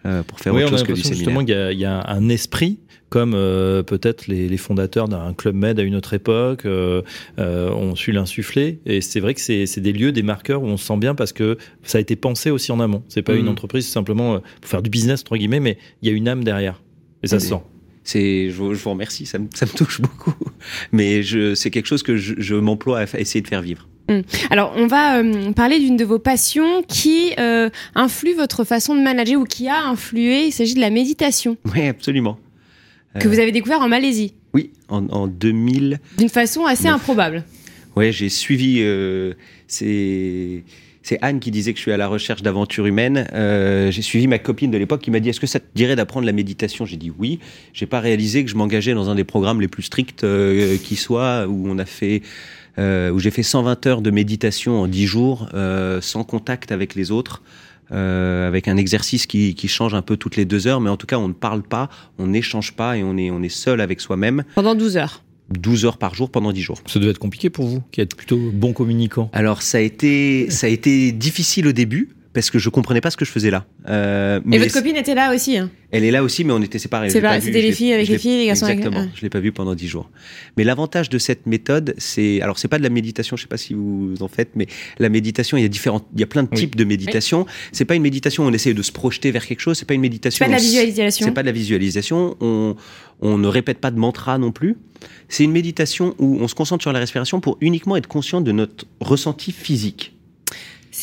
euh, 0.05 0.22
pour 0.24 0.39
faire 0.39 0.53
Oui, 0.53 0.64
autre 0.64 0.72
chose 0.72 0.84
que 0.84 0.91
du 0.91 1.01
séminaire. 1.01 1.18
justement 1.20 1.39
qu'il 1.45 1.49
y 1.49 1.57
a- 1.57 1.72
il 1.72 1.80
y, 1.80 1.86
a 1.86 2.03
un 2.09 2.28
esprit, 2.28 2.78
comme 3.14 3.36
euh, 3.36 3.84
peut-être 3.84 4.26
les, 4.26 4.49
les 4.49 4.57
fondateurs 4.57 5.07
d'un 5.07 5.34
club 5.36 5.53
med 5.53 5.80
à 5.80 5.84
une 5.84 5.93
autre 5.93 6.16
époque 6.16 6.66
euh, 6.66 7.03
euh, 7.38 7.70
ont 7.70 7.95
su 7.95 8.11
l'insuffler. 8.11 8.80
Et 8.88 9.01
c'est 9.01 9.20
vrai 9.20 9.36
que 9.36 9.39
c'est 9.39 9.68
c'est 9.68 9.82
des 9.82 9.93
lieux, 9.93 10.11
des 10.11 10.24
marqueurs 10.24 10.64
où 10.64 10.66
on 10.66 10.78
se 10.78 10.86
sent 10.88 10.97
bien 10.97 11.14
parce 11.14 11.32
que 11.32 11.59
ça 11.84 11.99
a 11.99 12.01
été 12.01 12.16
pensé 12.16 12.49
aussi 12.49 12.72
en 12.72 12.80
amont. 12.80 13.03
C'est 13.09 13.22
pas 13.22 13.36
une 13.36 13.47
entreprise 13.49 13.88
simplement 13.88 14.34
euh, 14.34 14.39
pour 14.61 14.72
faire 14.72 14.82
du 14.82 14.89
business 14.89 15.22
entre 15.22 15.38
guillemets, 15.38 15.59
mais 15.59 15.78
il 16.01 16.09
y 16.09 16.11
a 16.11 16.16
une 16.16 16.28
âme 16.28 16.43
derrière. 16.43 16.82
Et 17.22 17.28
ça 17.28 17.39
se 17.39 17.49
sent. 17.49 17.61
C'est, 18.03 18.49
je, 18.49 18.55
vous- 18.55 18.74
je 18.74 18.84
vous 18.84 18.89
remercie, 18.89 19.28
ça 19.28 19.38
me, 19.38 19.47
ça 19.53 19.68
me 19.68 19.72
touche 19.78 20.01
beaucoup. 20.01 20.34
Mais 20.91 21.22
je, 21.22 21.53
c'est 21.53 21.70
quelque 21.70 21.86
chose 21.86 22.01
que 22.01 22.18
je, 22.18 22.34
je 22.39 22.55
m'emploie 22.55 23.01
à 23.01 23.20
essayer 23.20 23.41
de 23.41 23.47
faire 23.47 23.61
vivre. 23.61 23.88
Alors, 24.49 24.74
on 24.76 24.88
va 24.88 25.20
euh, 25.20 25.53
parler 25.53 25.80
d'une 25.80 25.95
de 25.95 26.03
vos 26.03 26.20
passions 26.20 26.84
qui 26.88 27.32
euh, 27.39 27.70
influe 27.95 28.34
votre 28.34 28.64
façon 28.66 28.95
de 28.95 29.01
manager 29.01 29.39
ou 29.39 29.45
qui 29.45 29.70
a 29.70 29.86
influé. 29.86 30.47
Il 30.47 30.51
s'agit 30.51 30.74
de 30.74 30.82
la 30.82 30.89
méditation 30.89 31.55
Oui, 31.74 31.88
absolument. 31.88 32.38
Que 33.20 33.28
vous 33.28 33.39
avez 33.39 33.51
découvert 33.51 33.82
en 33.82 33.88
Malaisie 33.89 34.34
Oui, 34.53 34.72
en, 34.89 35.07
en 35.09 35.28
2000. 35.28 35.99
d'une 36.18 36.30
façon 36.30 36.66
assez 36.66 36.88
improbable. 36.88 37.43
Ouais, 37.95 38.11
j'ai 38.11 38.30
suivi. 38.30 38.78
Euh, 38.82 39.34
c'est 39.68 40.64
Anne 41.22 41.39
qui 41.39 41.51
disait 41.51 41.74
que 41.74 41.78
je 41.78 41.84
suis 41.84 41.91
à 41.91 41.97
la 41.97 42.07
recherche 42.07 42.41
d'aventures 42.41 42.86
humaines. 42.86 43.28
Euh, 43.34 43.91
j'ai 43.91 44.01
suivi 44.01 44.26
ma 44.28 44.39
copine 44.39 44.72
de 44.72 44.78
l'époque 44.78 45.01
qui 45.01 45.11
m'a 45.11 45.20
dit 45.20 45.30
Est-ce 45.30 45.39
que 45.39 45.47
ça 45.47 45.59
te 45.59 45.66
dirait 45.76 45.95
d'apprendre 45.95 46.26
la 46.26 46.32
méditation? 46.32 46.86
J'ai 46.86 46.97
dit 46.97 47.11
oui. 47.18 47.39
J'ai 47.74 47.86
pas 47.86 47.99
réalisé 47.99 48.43
que 48.43 48.49
je 48.49 48.55
m'engageais 48.55 48.93
dans 48.93 49.09
un 49.09 49.16
des 49.16 49.26
programmes 49.26 49.59
les 49.61 49.68
plus 49.68 49.84
stricts 49.84 50.24
euh, 50.24 50.78
qui 50.78 50.95
soit, 50.95 51.45
où 51.47 51.68
on 51.68 51.78
a 51.78 51.86
fait. 51.86 52.22
où 52.80 53.20
j'ai 53.20 53.32
fait 53.32 53.43
120 53.43 53.86
heures 53.86 54.01
de 54.01 54.11
méditation 54.11 54.82
en 54.82 54.88
10 54.88 55.05
jours, 55.05 55.49
sans 56.01 56.24
contact 56.24 56.72
avec 56.72 56.95
les 56.95 57.11
autres, 57.11 57.43
euh, 57.94 58.48
avec 58.48 58.68
un 58.68 58.78
exercice 58.78 59.28
qui, 59.28 59.56
qui 59.56 59.68
change 59.68 59.94
un 59.94 60.02
peu 60.02 60.18
toutes 60.18 60.36
les 60.36 60.46
deux 60.46 60.68
heures, 60.68 60.82
mais 60.82 60.89
en 60.89 60.98
tout 60.98 61.08
cas 61.08 61.18
on 61.18 61.28
ne 61.28 61.34
parle 61.34 61.64
pas, 61.64 61.89
on 62.18 62.28
n'échange 62.28 62.74
pas 62.74 62.98
et 62.98 63.04
on 63.04 63.18
est, 63.18 63.32
on 63.32 63.41
est 63.41 63.50
seul 63.50 63.82
avec 63.82 64.02
soi-même, 64.02 64.44
Pendant 64.56 64.76
12 64.76 64.98
heures. 64.98 65.24
12 65.52 65.86
heures 65.86 65.98
par 65.98 66.16
jour 66.16 66.30
pendant 66.30 66.52
10 66.52 66.62
jours. 66.62 66.82
Ça 66.88 67.00
devait 67.00 67.12
être 67.12 67.20
compliqué 67.20 67.50
pour 67.50 67.66
vous, 67.66 67.82
qui 67.91 68.02
êtes 68.02 68.16
plutôt 68.16 68.39
bon 68.54 68.74
communicant. 68.74 69.30
Alors 69.34 69.62
ça 69.62 69.78
a 69.78 69.82
été 69.82 70.50
ça 70.50 70.68
a 70.68 70.70
été 70.70 71.12
difficile 71.12 71.68
au 71.68 71.72
début 71.72 72.10
parce 72.34 72.49
que 72.49 72.57
je 72.59 72.69
comprenais 72.69 72.99
pas 73.01 73.11
ce 73.11 73.17
que 73.17 73.25
je 73.25 73.31
faisais 73.31 73.51
là. 73.51 73.65
Euh, 73.88 74.39
Et 74.39 74.41
mais 74.45 74.57
votre 74.57 74.73
copine 74.73 74.95
était 74.95 75.13
là 75.15 75.34
aussi. 75.34 75.57
hein. 75.57 75.69
elle 75.91 76.03
est 76.03 76.09
là 76.11 76.23
aussi, 76.23 76.43
mais 76.43 76.53
on 76.53 76.61
était 76.61 76.79
séparés. 76.79 77.09
C'est 77.09 77.19
Je 77.19 77.23
l'ai 77.23 77.29
pas- 77.29 77.38
vu, 77.39 77.45
c'était 77.45 77.61
les 77.61 77.71
filles 77.71 77.93
avec 77.93 78.07
les 78.07 78.17
filles, 78.17 78.38
les 78.39 78.45
garçons 78.47 78.65
avec- 78.65 78.79
Exactement. 78.79 79.03
ouais. 79.05 79.09
Je 79.15 79.21
l'ai 79.21 79.29
pas 79.29 79.39
vu 79.39 79.51
pendant 79.51 79.75
dix 79.75 79.88
jours. 79.88 80.09
Mais 80.57 80.63
l'avantage 80.63 81.09
de 81.09 81.17
cette 81.19 81.45
méthode, 81.45 81.93
c'est 81.99 82.41
alors 82.41 82.57
c'est 82.57 82.67
pas 82.67 82.79
de 82.79 82.84
la 82.84 82.89
méditation. 82.89 83.38
Je 83.38 83.43
sais 83.43 83.47
pas 83.47 83.57
si 83.57 83.73
vous 83.75 84.15
en 84.21 84.27
faites, 84.27 84.49
mais 84.55 84.65
la 84.97 85.09
méditation, 85.09 85.57
il 85.57 85.61
y 85.61 85.65
a 85.65 85.69
différents, 85.69 86.01
il 86.15 86.19
y 86.19 86.23
a 86.23 86.27
plein 86.27 86.43
de 86.43 86.49
Oui. 86.51 86.57
types 86.57 86.75
de 86.75 86.84
méditation. 86.84 87.45
C'est 87.71 87.86
pas 87.86 87.95
une 87.95 88.01
méditation 88.03 88.43
où 88.45 88.47
on 88.47 88.53
essaie 88.53 88.73
de 88.73 88.81
se 88.81 88.91
projeter 88.91 89.29
vers 89.31 89.45
quelque 89.45 89.59
chose. 89.59 89.77
C'est 89.77 89.86
pas 89.86 89.93
une 89.93 89.99
C'est 90.01 90.09
méditation. 90.09 90.43
pas 90.45 90.49
de 90.49 90.55
la 90.55 90.61
visualisation. 90.61 91.25
c'est 91.25 91.31
pas 91.31 91.41
de 91.43 91.47
la 91.47 91.51
visualisation. 91.53 92.36
On, 92.41 92.75
on 93.21 93.38
ne 93.38 93.47
répète 93.47 93.77
pas 93.77 93.91
de 93.91 93.99
mantra 93.99 94.38
non 94.39 94.51
plus. 94.51 94.75
C'est 95.29 95.43
une 95.43 95.51
méditation 95.51 96.15
où 96.17 96.38
on 96.41 96.47
se 96.47 96.55
concentre 96.55 96.81
sur 96.84 96.91
la 96.93 96.99
respiration 96.99 97.39
pour 97.41 97.57
uniquement 97.61 97.95
être 97.97 98.07
conscient 98.07 98.41
de 98.41 98.51
notre 98.51 98.86
ressenti 98.99 99.51
physique, 99.51 100.13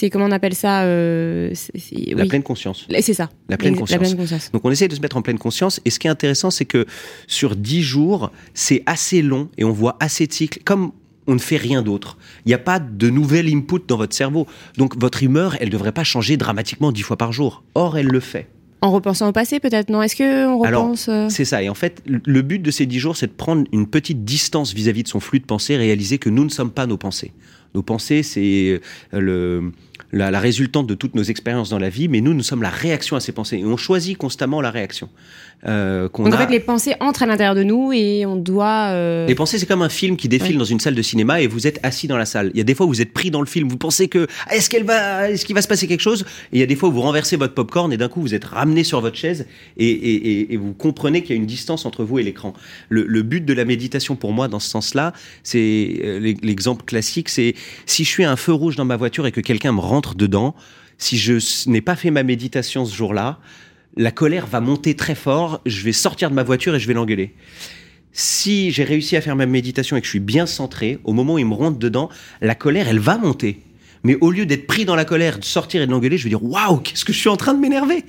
C'est 0.01 0.09
comment 0.09 0.25
on 0.25 0.31
appelle 0.31 0.55
ça 0.55 0.85
euh, 0.85 1.53
la 1.93 2.23
oui. 2.23 2.29
pleine 2.29 2.43
conscience. 2.43 2.87
C'est 3.03 3.13
ça. 3.13 3.29
La 3.51 3.59
pleine 3.59 3.75
La 3.75 3.81
conscience. 3.81 3.99
pleine 4.01 4.17
conscience. 4.17 4.51
Donc 4.51 4.65
on 4.65 4.71
essaie 4.71 4.89
de 4.89 4.95
se 4.95 5.01
mettre 5.03 5.19
en 5.19 5.23
pleine 5.23 5.39
conscience. 5.39 5.79
Et 5.85 5.91
ce 5.91 5.99
qui 5.99 6.07
est 6.07 6.11
intéressant, 6.11 6.51
c'est 6.51 6.65
que 6.65 6.87
sur 7.27 7.55
10 7.55 7.83
jours, 7.83 8.33
c'est 8.55 8.83
assez 8.87 9.21
long 9.21 9.51
et 9.59 9.65
on 9.65 9.73
voit 9.73 9.99
assez 10.01 10.27
de 10.27 10.33
cycles. 10.33 10.61
Comme 10.65 10.93
on 11.27 11.35
ne 11.35 11.39
fait 11.39 11.59
rien 11.59 11.83
d'autre. 11.83 12.17
Il 12.47 12.49
n'y 12.49 12.55
a 12.55 12.59
pas 12.59 12.79
de 12.81 13.11
nouvel 13.11 13.47
input 13.55 13.81
dans 13.87 13.99
votre 13.99 14.17
cerveau. 14.17 14.47
Donc 14.79 14.99
votre 14.99 15.23
humeur, 15.23 15.55
elle 15.61 15.67
ne 15.69 15.73
devrait 15.73 15.93
pas 15.93 16.03
changer 16.03 16.39
dramatiquement 16.39 16.93
10 16.93 17.03
fois 17.03 17.19
par 17.19 17.35
jour. 17.35 17.63
Or, 17.75 17.99
elle 17.99 18.07
le 18.09 18.21
fait. 18.21 18.49
En 18.81 18.93
repensant 18.93 19.29
au 19.29 19.33
passé, 19.33 19.61
peut-être, 19.61 19.91
non? 19.91 20.01
Est-ce 20.01 20.17
qu'on 20.17 20.57
repense 20.59 21.11
euh, 21.11 21.29
C'est 21.29 21.45
ça. 21.45 21.63
Et 21.63 21.69
en 21.69 21.75
fait, 21.75 22.03
le- 22.07 22.23
le 22.25 22.41
but 22.41 22.59
de 22.61 22.71
ces 22.71 22.87
10 22.87 22.99
jours, 22.99 23.17
c'est 23.19 23.27
de 23.27 23.33
prendre 23.33 23.65
une 23.71 23.87
petite 23.87 24.25
distance 24.25 24.73
vis-à-vis 24.73 25.03
de 25.03 25.09
son 25.09 25.21
flux 25.21 25.41
de 25.41 25.45
pensée, 25.45 25.77
réaliser 25.77 26.17
que 26.17 26.31
nous 26.31 26.45
ne 26.45 26.49
sommes 26.49 26.71
pas 26.71 26.87
nos 26.87 26.97
pensées. 26.97 27.33
Nos 27.75 27.83
pensées, 27.83 28.23
c'est 28.23 28.81
euh, 29.15 29.21
le, 29.21 29.73
la, 30.13 30.31
la 30.31 30.41
résultante 30.41 30.87
de 30.87 30.95
toutes 30.95 31.15
nos 31.15 31.23
expériences 31.23 31.71
dans 31.71 31.79
la 31.79 31.89
vie, 31.89 32.09
mais 32.09 32.21
nous, 32.21 32.35
nous 32.35 32.43
sommes 32.43 32.63
la 32.63 32.71
réaction 32.71 33.17
à 33.17 33.21
ces 33.21 33.33
pensées. 33.33 33.59
Et 33.59 33.65
on 33.65 33.77
choisit 33.77 34.17
constamment 34.17 34.61
la 34.61 34.71
réaction. 34.71 35.09
Euh, 35.67 36.09
Donc 36.09 36.33
en 36.33 36.39
fait, 36.39 36.51
les 36.51 36.59
pensées 36.61 36.95
entrent 37.01 37.23
à 37.23 37.27
l'intérieur 37.27 37.55
de 37.55 37.63
nous 37.63 37.93
et 37.93 38.25
on 38.25 38.37
doit. 38.37 38.89
euh, 38.93 39.27
Les 39.27 39.35
pensées, 39.35 39.59
c'est 39.59 39.67
comme 39.67 39.83
un 39.83 39.91
film 39.91 40.17
qui 40.17 40.27
défile 40.27 40.53
Ouais. 40.53 40.59
dans 40.59 40.65
une 40.65 40.81
salle 40.81 40.95
de 40.95 41.03
cinéma 41.03 41.43
et 41.43 41.47
vous 41.47 41.67
êtes 41.67 41.79
assis 41.83 42.09
dans 42.09 42.17
la 42.17 42.25
salle. 42.25 42.51
Il 42.55 42.59
y 42.59 42.63
a 42.63 42.65
des 42.65 42.75
fois 42.75 42.87
où 42.87 42.89
vous 42.89 43.03
êtes 43.03 43.13
pris 43.13 43.31
dans 43.31 43.41
le 43.41 43.47
film, 43.47 43.69
vous 43.69 43.77
pensez 43.77 44.09
que 44.09 44.27
ah, 44.49 44.55
est-ce 44.57 44.71
qu'elle 44.71 44.85
va, 44.85 45.29
est-ce 45.31 45.45
qu'il 45.45 45.55
va 45.55 45.61
se 45.61 45.69
passer 45.69 45.87
quelque 45.87 46.01
chose? 46.01 46.25
Et 46.53 46.57
il 46.57 46.61
y 46.61 46.63
a 46.63 46.67
des 46.67 46.77
fois 46.77 46.89
où 46.89 46.93
vous 46.93 47.03
renversez 47.03 47.37
votre 47.37 47.53
popcorn 47.53 47.93
et 47.93 47.99
d'un 47.99 48.09
coup 48.09 48.23
vous 48.23 48.35
êtes 48.35 48.47
ramené 48.47 48.85
sur 48.85 49.03
votre 49.03 49.17
chaise 49.17 49.47
et, 49.77 49.87
et- 49.87 50.31
et- 50.41 50.55
et 50.55 50.57
vous 50.57 50.73
comprenez 50.73 51.21
qu'il 51.21 51.31
y 51.37 51.39
a 51.39 51.41
une 51.41 51.47
distance 51.47 51.85
entre 51.85 52.05
vous 52.05 52.19
et 52.19 52.23
l'écran. 52.23 52.55
Le, 52.89 53.05
le 53.07 53.23
but 53.23 53.45
de 53.45 53.53
la 53.53 53.67
méditation 53.67 54.17
pour 54.17 54.33
moi 54.33 54.49
dans 54.49 54.61
ce 54.61 54.71
sens-là, 54.71 55.13
c'est 55.43 56.01
euh, 56.03 56.19
l'e- 56.21 56.37
l'exemple 56.43 56.85
classique, 56.87 57.29
c'est 57.29 57.55
si 57.85 58.05
je 58.05 58.09
suis 58.09 58.25
à 58.25 58.31
un 58.33 58.37
feu 58.37 58.53
rouge 58.55 58.77
dans 58.77 58.87
ma 58.87 58.97
voiture 58.97 59.27
et 59.27 59.33
que 59.33 59.43
quelqu'un 59.43 59.73
me 59.73 59.81
rentre 59.81 60.15
dedans, 60.15 60.55
si 60.97 61.19
je 61.19 61.35
n'ai 61.69 61.81
pas 61.83 61.97
fait 61.97 62.11
ma 62.11 62.23
méditation 62.23 62.85
ce 62.87 62.95
jour-là, 62.95 63.39
la 63.97 64.11
colère 64.11 64.47
va 64.47 64.61
monter 64.61 64.95
très 64.95 65.15
fort, 65.15 65.61
je 65.67 65.83
vais 65.85 65.93
sortir 65.93 66.31
de 66.31 66.35
ma 66.35 66.43
voiture 66.43 66.75
et 66.75 66.81
je 66.81 66.87
vais 66.87 66.95
l'engueuler. 66.95 67.35
Si 68.13 68.71
j'ai 68.71 68.85
réussi 68.85 69.17
à 69.17 69.21
faire 69.21 69.37
ma 69.37 69.47
méditation 69.47 69.97
et 69.97 70.01
que 70.01 70.07
je 70.07 70.11
suis 70.11 70.21
bien 70.21 70.47
centré, 70.47 70.99
au 71.05 71.13
moment 71.13 71.35
où 71.35 71.39
il 71.39 71.47
me 71.47 71.55
rentre 71.55 71.79
dedans, 71.79 72.09
la 72.41 72.55
colère, 72.55 72.89
elle 72.89 72.99
va 72.99 73.19
monter. 73.19 73.61
Mais 74.03 74.17
au 74.21 74.31
lieu 74.31 74.47
d'être 74.47 74.67
pris 74.67 74.85
dans 74.85 74.97
la 74.97 75.05
colère, 75.05 75.39
de 75.39 75.45
sortir 75.45 75.83
et 75.83 75.87
de 75.87 75.93
l'engueuler, 75.93 76.19
je 76.19 76.25
vais 76.25 76.31
dire 76.31 76.43
waouh, 76.43 76.79
qu'est-ce 76.79 77.05
que 77.05 77.13
je 77.13 77.19
suis 77.19 77.29
en 77.29 77.37
train 77.37 77.55
de 77.55 77.61
m'énerver 77.61 78.05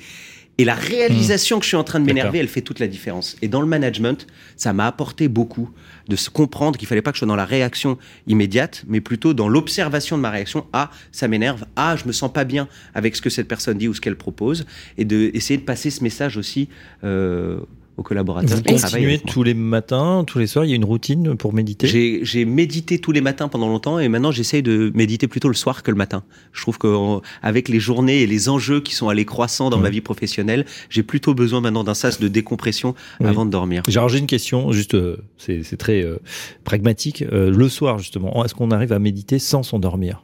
Et 0.62 0.64
la 0.64 0.76
réalisation 0.76 1.57
que 1.57 1.64
je 1.64 1.70
suis 1.70 1.78
en 1.78 1.84
train 1.84 1.99
de 1.99 2.05
m'énerver, 2.05 2.38
elle 2.38 2.47
fait 2.47 2.62
toute 2.62 2.78
la 2.78 2.86
différence. 2.86 3.36
Et 3.41 3.47
dans 3.47 3.62
le 3.62 3.66
management, 3.66 4.28
ça 4.57 4.74
m'a 4.74 4.86
apporté 4.86 5.28
beaucoup 5.28 5.72
de 6.07 6.16
se 6.16 6.30
comprendre 6.30 6.78
qu'il 6.78 6.88
fallait 6.88 7.01
pas 7.01 7.09
que 7.09 7.16
je 7.16 7.22
sois 7.22 7.28
dans 7.28 7.36
la 7.36 7.45
réaction 7.45 7.97
immédiate, 8.28 8.84
mais 8.88 9.01
plutôt 9.01 9.34
dans 9.34 9.49
l'observation 9.49 10.18
de 10.18 10.22
ma 10.22 10.30
réaction. 10.30 10.68
Ah, 10.72 10.91
ça 11.12 11.28
m'énerve. 11.28 11.66
Ah, 11.76 11.95
je 11.95 12.05
me 12.05 12.12
sens 12.12 12.32
pas 12.32 12.43
bien 12.43 12.68
avec 12.93 13.16
ce 13.16 13.24
que 13.24 13.32
cette 13.32 13.47
personne 13.47 13.80
dit 13.80 13.88
ou 13.88 13.95
ce 13.95 14.01
qu'elle 14.01 14.18
propose. 14.18 14.68
Et 14.99 15.05
de 15.05 15.32
essayer 15.34 15.57
de 15.57 15.66
passer 15.66 15.89
ce 15.89 16.03
message 16.03 16.38
aussi 16.38 16.70
euh, 17.03 17.62
aux 18.02 18.04
collaborateurs 18.04 18.58
Vous 18.58 18.64
continuez 18.64 19.20
tous 19.20 19.43
les 19.43 19.54
matins, 19.54 20.24
tous 20.28 20.39
les 20.39 20.47
soirs, 20.47 20.66
il 20.66 20.70
y 20.70 20.74
a 20.74 20.76
une 20.76 20.84
routine 20.86 21.36
pour 21.38 21.54
méditer? 21.54 21.88
J'ai 22.24 22.45
médité 22.45 22.99
tous 22.99 23.12
les 23.12 23.22
matins 23.22 23.47
pendant 23.47 23.68
longtemps 23.70 23.99
et 23.99 24.10
maintenant 24.10 24.32
j'essaye 24.32 24.62
de 24.64 24.91
méditer 24.93 25.28
plutôt 25.28 25.47
le 25.47 25.54
soir 25.54 25.84
que 25.84 25.91
le 25.91 25.97
matin. 25.97 26.24
Je 26.52 26.62
trouve 26.62 26.78
qu'avec 26.78 27.70
les 27.70 27.80
journées 27.80 28.22
et 28.22 28.28
les 28.28 28.49
enjeux 28.49 28.82
qui 28.82 28.93
sont 28.95 29.08
allés 29.10 29.26
croissant 29.26 29.70
dans 29.70 29.78
Ouais. 29.78 29.84
ma 29.84 29.89
vie 29.89 30.02
professionnelle, 30.02 30.66
j'ai 30.89 31.04
plutôt 31.04 31.34
besoin 31.34 31.62
maintenant 31.62 31.84
d'un 31.84 31.93
sas 31.93 32.20
de 32.20 32.28
décompression 32.28 32.93
Oui. 33.20 33.28
avant 33.28 33.45
de 33.45 33.52
dormir. 33.52 33.84
J'ai 33.88 34.18
une 34.20 34.28
question, 34.28 34.72
juste, 34.72 34.95
euh, 34.95 35.18
c'est 35.38 35.64
c'est 35.64 35.78
très 35.78 36.02
euh, 36.04 36.18
pragmatique. 36.64 37.24
Euh, 37.32 37.49
le 37.52 37.70
soir, 37.70 37.97
justement, 37.99 38.43
est-ce 38.43 38.54
qu'on 38.56 38.72
arrive 38.72 38.91
à 38.93 38.99
méditer 38.99 39.39
sans 39.39 39.64
s'endormir? 39.64 40.24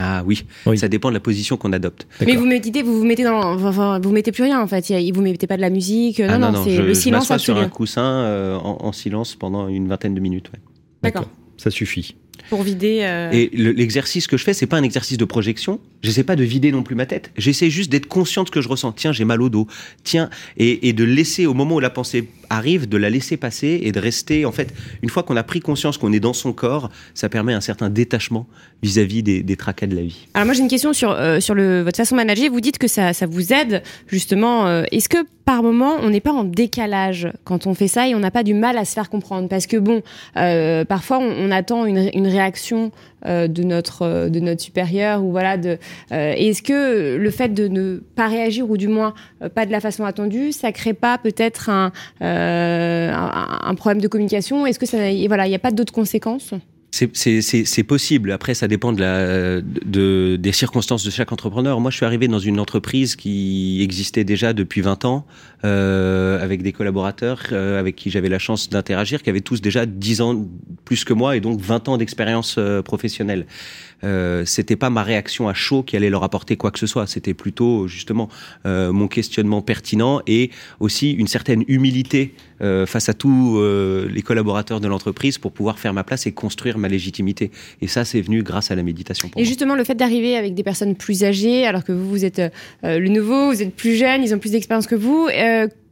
Ah 0.00 0.22
oui, 0.26 0.44
Oui. 0.66 0.76
ça 0.76 0.88
dépend 0.88 1.08
de 1.08 1.14
la 1.14 1.20
position 1.20 1.56
qu'on 1.56 1.72
adopte. 1.72 2.06
Mais 2.20 2.26
D'accord. 2.26 2.42
vous 2.42 2.48
méditez, 2.48 2.82
vous 2.82 2.98
vous 2.98 3.04
mettez 3.04 3.22
dans, 3.24 3.54
enfin, 3.64 4.00
vous 4.00 4.10
mettez 4.10 4.32
plus 4.32 4.42
rien 4.42 4.60
en 4.60 4.66
fait. 4.66 4.90
Il 4.90 5.00
y 5.00 5.08
a- 5.10 5.12
Vous 5.14 5.22
mettez 5.22 5.46
pas 5.46 5.56
de 5.56 5.60
la 5.62 5.70
musique. 5.70 6.18
Non, 6.18 6.26
Ah 6.30 6.38
non, 6.38 6.64
c'est 6.64 6.74
je, 6.74 6.82
le 6.82 6.88
je 6.88 6.92
silence 6.94 7.26
sur 7.26 7.34
absolu. 7.34 7.60
un 7.60 7.68
coussin 7.68 8.02
euh, 8.04 8.56
en, 8.56 8.78
en 8.80 8.92
silence 8.92 9.34
pendant 9.36 9.68
une 9.68 9.86
vingtaine 9.88 10.14
de 10.14 10.20
minutes. 10.20 10.50
ouais. 10.52 10.60
D'accord. 11.02 11.28
Ça 11.56 11.70
suffit. 11.70 12.16
Pour 12.50 12.62
vider. 12.62 13.00
euh, 13.02 13.30
Et 13.32 13.48
le- 13.56 13.70
l'exercice 13.70 14.26
que 14.26 14.36
je 14.36 14.42
fais, 14.44 14.52
c'est 14.52 14.66
pas 14.66 14.76
un 14.76 14.82
exercice 14.82 15.16
de 15.16 15.24
projection. 15.24 15.78
J'essaie 16.02 16.24
pas 16.24 16.34
de 16.36 16.42
vider 16.42 16.72
non 16.72 16.82
plus 16.82 16.94
ma 16.96 17.06
tête. 17.06 17.30
J'essaie 17.38 17.70
juste 17.70 17.90
d'être 17.92 18.06
conscient 18.06 18.42
de 18.42 18.48
ce 18.48 18.52
que 18.52 18.60
je 18.60 18.68
ressens. 18.68 18.92
Tiens, 18.92 19.12
j'ai 19.12 19.24
mal 19.24 19.40
au 19.40 19.48
dos. 19.48 19.66
Tiens, 20.02 20.28
et, 20.58 20.88
et 20.88 20.92
de 20.92 21.04
laisser 21.04 21.46
au 21.46 21.54
moment 21.54 21.76
où 21.76 21.80
la 21.80 21.90
pensée 21.90 22.28
arrive, 22.50 22.88
de 22.88 22.96
la 22.96 23.10
laisser 23.10 23.36
passer 23.36 23.80
et 23.82 23.92
de 23.92 24.00
rester. 24.00 24.44
En 24.44 24.52
fait, 24.52 24.72
une 25.02 25.10
fois 25.10 25.22
qu'on 25.22 25.36
a 25.36 25.42
pris 25.42 25.60
conscience 25.60 25.98
qu'on 25.98 26.12
est 26.12 26.20
dans 26.20 26.32
son 26.32 26.52
corps, 26.52 26.90
ça 27.14 27.28
permet 27.28 27.52
un 27.54 27.60
certain 27.60 27.90
détachement 27.90 28.46
vis-à-vis 28.82 29.22
des, 29.22 29.42
des 29.42 29.56
tracas 29.56 29.86
de 29.86 29.96
la 29.96 30.02
vie. 30.02 30.26
Alors 30.34 30.46
moi 30.46 30.54
j'ai 30.54 30.60
une 30.62 30.68
question 30.68 30.92
sur 30.92 31.10
euh, 31.12 31.40
sur 31.40 31.54
le 31.54 31.82
votre 31.82 31.96
façon 31.96 32.14
de 32.14 32.20
manager. 32.20 32.50
Vous 32.50 32.60
dites 32.60 32.78
que 32.78 32.88
ça 32.88 33.12
ça 33.12 33.26
vous 33.26 33.52
aide 33.52 33.82
justement. 34.06 34.66
euh, 34.66 34.84
Est-ce 34.92 35.08
que 35.08 35.18
par 35.44 35.62
moment 35.62 35.96
on 36.02 36.10
n'est 36.10 36.20
pas 36.20 36.32
en 36.32 36.44
décalage 36.44 37.28
quand 37.44 37.66
on 37.66 37.74
fait 37.74 37.88
ça 37.88 38.08
et 38.08 38.14
on 38.14 38.20
n'a 38.20 38.30
pas 38.30 38.42
du 38.42 38.54
mal 38.54 38.76
à 38.78 38.84
se 38.84 38.92
faire 38.92 39.08
comprendre? 39.10 39.48
Parce 39.48 39.66
que 39.66 39.76
bon 39.76 40.02
euh, 40.36 40.84
parfois 40.84 41.18
on, 41.18 41.30
on 41.46 41.50
attend 41.50 41.86
une, 41.86 42.10
une 42.14 42.26
réaction 42.26 42.92
de 43.24 43.62
notre 43.62 44.02
euh, 44.02 44.28
de 44.28 44.40
notre 44.40 44.62
supérieur 44.62 45.24
ou 45.24 45.30
voilà 45.30 45.56
de 45.56 45.78
euh, 46.12 46.34
est-ce 46.36 46.62
que 46.62 47.16
le 47.16 47.30
fait 47.30 47.48
de 47.48 47.68
ne 47.68 47.96
pas 48.16 48.28
réagir 48.28 48.68
ou 48.70 48.76
du 48.76 48.88
moins 48.88 49.14
euh, 49.42 49.48
pas 49.48 49.66
de 49.66 49.72
la 49.72 49.80
façon 49.80 50.04
attendue 50.04 50.52
ça 50.52 50.72
crée 50.72 50.94
pas 50.94 51.18
peut-être 51.18 51.70
un, 51.70 51.92
euh, 52.22 53.12
problème 53.76 54.00
de 54.00 54.08
communication? 54.08 54.66
Est-ce 54.66 54.78
que 54.78 54.86
ça 54.86 54.98
voilà 55.28 55.46
il 55.46 55.50
n'y 55.50 55.54
a 55.54 55.60
pas 55.60 55.70
d'autres 55.70 55.92
conséquences? 55.92 56.54
C'est- 56.94 57.82
possible. 57.82 58.30
Après, 58.30 58.54
ça 58.54 58.68
dépend 58.68 58.92
de 58.92 59.00
la, 59.00 59.60
de, 59.60 60.36
des 60.36 60.52
circonstances 60.52 61.04
de 61.04 61.10
chaque 61.10 61.32
entrepreneur. 61.32 61.80
Moi, 61.80 61.90
je 61.90 61.96
suis 61.96 62.06
arrivé 62.06 62.28
dans 62.28 62.38
une 62.38 62.60
entreprise 62.60 63.16
qui 63.16 63.82
existait 63.82 64.22
déjà 64.24 64.52
depuis 64.52 64.80
20 64.80 65.04
ans, 65.04 65.26
euh, 65.64 66.42
avec 66.42 66.62
des 66.62 66.72
collaborateurs 66.72 67.42
euh, 67.52 67.80
avec 67.80 67.96
qui 67.96 68.10
j'avais 68.10 68.28
la 68.28 68.38
chance 68.38 68.70
d'interagir, 68.70 69.22
qui 69.22 69.30
avaient 69.30 69.40
tous 69.40 69.60
déjà 69.60 69.86
10 69.86 70.20
ans 70.20 70.46
plus 70.84 71.04
que 71.04 71.12
moi 71.12 71.36
et 71.36 71.40
donc 71.40 71.60
20 71.60 71.88
ans 71.88 71.96
d'expérience 71.96 72.56
euh, 72.58 72.82
professionnelle. 72.82 73.46
Euh, 74.02 74.44
C'était 74.44 74.76
pas 74.76 74.90
ma 74.90 75.02
réaction 75.02 75.48
à 75.48 75.54
chaud 75.54 75.82
qui 75.82 75.96
allait 75.96 76.10
leur 76.10 76.24
apporter 76.24 76.56
quoi 76.56 76.70
que 76.70 76.78
ce 76.78 76.86
soit. 76.86 77.06
C'était 77.06 77.32
plutôt 77.32 77.88
justement 77.88 78.28
euh, 78.66 78.92
mon 78.92 79.08
questionnement 79.08 79.62
pertinent 79.62 80.20
et 80.26 80.50
aussi 80.80 81.12
une 81.12 81.26
certaine 81.26 81.64
humilité 81.68 82.34
euh, 82.60 82.84
face 82.86 83.08
à 83.08 83.14
tous 83.14 83.56
euh, 83.58 84.06
les 84.10 84.20
collaborateurs 84.22 84.80
de 84.80 84.88
l'entreprise 84.88 85.38
pour 85.38 85.52
pouvoir 85.52 85.78
faire 85.78 85.94
ma 85.94 86.04
place 86.04 86.26
et 86.26 86.32
construire 86.32 86.76
ma 86.76 86.88
légitimité. 86.88 87.50
Et 87.80 87.88
ça, 87.88 88.04
c'est 88.04 88.20
venu 88.20 88.42
grâce 88.42 88.70
à 88.70 88.74
la 88.74 88.82
méditation. 88.82 89.28
Pour 89.30 89.40
Et 89.40 89.44
moi. 89.44 89.48
justement, 89.48 89.74
le 89.74 89.84
fait 89.84 89.94
d'arriver 89.94 90.36
avec 90.36 90.54
des 90.54 90.62
personnes 90.62 90.94
plus 90.96 91.24
âgées, 91.24 91.66
alors 91.66 91.82
que 91.82 91.92
vous, 91.92 92.08
vous 92.08 92.24
êtes 92.26 92.40
euh, 92.40 92.98
le 92.98 93.08
nouveau, 93.08 93.52
vous 93.52 93.62
êtes 93.62 93.74
plus 93.74 93.96
jeune, 93.96 94.22
ils 94.22 94.34
ont 94.34 94.38
plus 94.38 94.52
d'expérience 94.52 94.86
que 94.86 94.94
vous. 94.94 95.28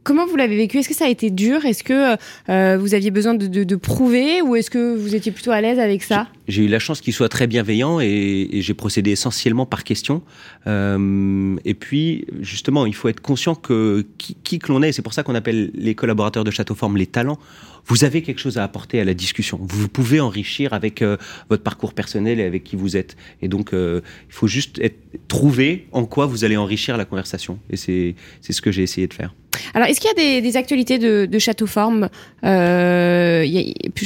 Euh, 0.03 0.13
comment 0.13 0.25
vous 0.25 0.35
l'avez 0.35 0.55
vécu? 0.55 0.77
Est-ce 0.77 0.89
que 0.89 0.95
ça 0.95 1.05
a 1.05 1.09
été 1.09 1.29
dur? 1.29 1.65
Est-ce 1.65 1.83
que 1.83 2.15
euh, 2.49 2.77
vous 2.77 2.93
aviez 2.93 3.11
besoin 3.11 3.33
de, 3.33 3.75
prouver? 3.75 4.41
Ou 4.41 4.55
est-ce 4.55 4.69
que 4.69 4.95
vous 4.95 5.15
étiez 5.15 5.31
plutôt 5.31 5.51
à 5.51 5.61
l'aise 5.61 5.79
avec 5.79 6.03
ça? 6.03 6.27
J'ai 6.47 6.63
eu 6.65 6.67
la 6.67 6.79
chance 6.79 7.01
qu'il 7.01 7.13
soit 7.13 7.29
très 7.29 7.47
bienveillant 7.47 7.99
et, 7.99 8.49
j'ai 8.51 8.73
procédé 8.73 9.11
essentiellement 9.11 9.65
par 9.65 9.83
question. 9.83 10.21
Euh, 10.67 11.55
et 11.65 11.73
puis, 11.73 12.25
justement, 12.41 12.85
il 12.85 12.95
faut 12.95 13.09
être 13.09 13.21
conscient 13.21 13.55
que 13.55 14.05
qui, 14.17 14.59
que 14.59 14.71
l'on 14.71 14.81
est, 14.81 14.91
c'est 14.91 15.01
pour 15.01 15.13
ça 15.13 15.23
qu'on 15.23 15.35
appelle 15.35 15.71
les 15.73 15.95
collaborateurs 15.95 16.43
de 16.43 16.51
Châteauforme 16.51 16.97
les 16.97 17.07
talents, 17.07 17.39
vous 17.85 18.03
avez 18.03 18.21
quelque 18.21 18.39
chose 18.39 18.57
à 18.57 18.63
apporter 18.63 18.99
à 18.99 19.03
la 19.03 19.13
discussion. 19.13 19.59
Vous 19.61 19.87
pouvez 19.87 20.19
enrichir 20.19 20.73
avec 20.73 21.01
euh, 21.01 21.17
votre 21.49 21.63
parcours 21.63 21.93
personnel 21.93 22.39
et 22.39 22.43
avec 22.43 22.63
qui 22.63 22.75
vous 22.75 22.95
êtes. 22.95 23.17
Et 23.41 23.47
donc, 23.47 23.73
euh, 23.73 24.01
il 24.27 24.33
faut 24.33 24.47
juste 24.47 24.81
trouver 25.27 25.87
en 25.91 26.05
quoi 26.05 26.25
vous 26.25 26.43
allez 26.43 26.57
enrichir 26.57 26.97
la 26.97 27.05
conversation. 27.05 27.59
Et 27.69 27.77
c'est 27.77 28.15
ce 28.53 28.61
que 28.61 28.71
j'ai 28.71 28.83
essayé 28.83 29.07
de 29.07 29.13
faire. 29.13 29.33
Alors, 29.73 29.87
est-ce 29.87 29.99
qu'il 29.99 30.09
y 30.09 30.11
a 30.11 30.15
des, 30.15 30.41
des 30.41 30.57
actualités 30.57 30.99
de, 30.99 31.25
de 31.25 31.39
Château 31.39 31.67
Forme 31.67 32.09
Euh, 32.43 33.43
il 33.45 33.51
y 33.51 33.59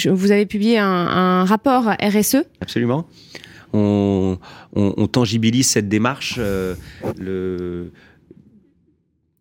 a- 0.07 0.11
Vous 0.13 0.31
avez 0.31 0.45
publié 0.45 0.77
un, 0.77 0.85
un 0.85 1.45
rapport 1.45 1.85
RSE. 2.01 2.43
Absolument. 2.61 3.07
On, 3.73 4.37
on, 4.75 4.93
on 4.97 5.07
tangibilise 5.07 5.67
cette 5.67 5.89
démarche. 5.89 6.35
euh, 6.37 6.75
le... 7.19 7.91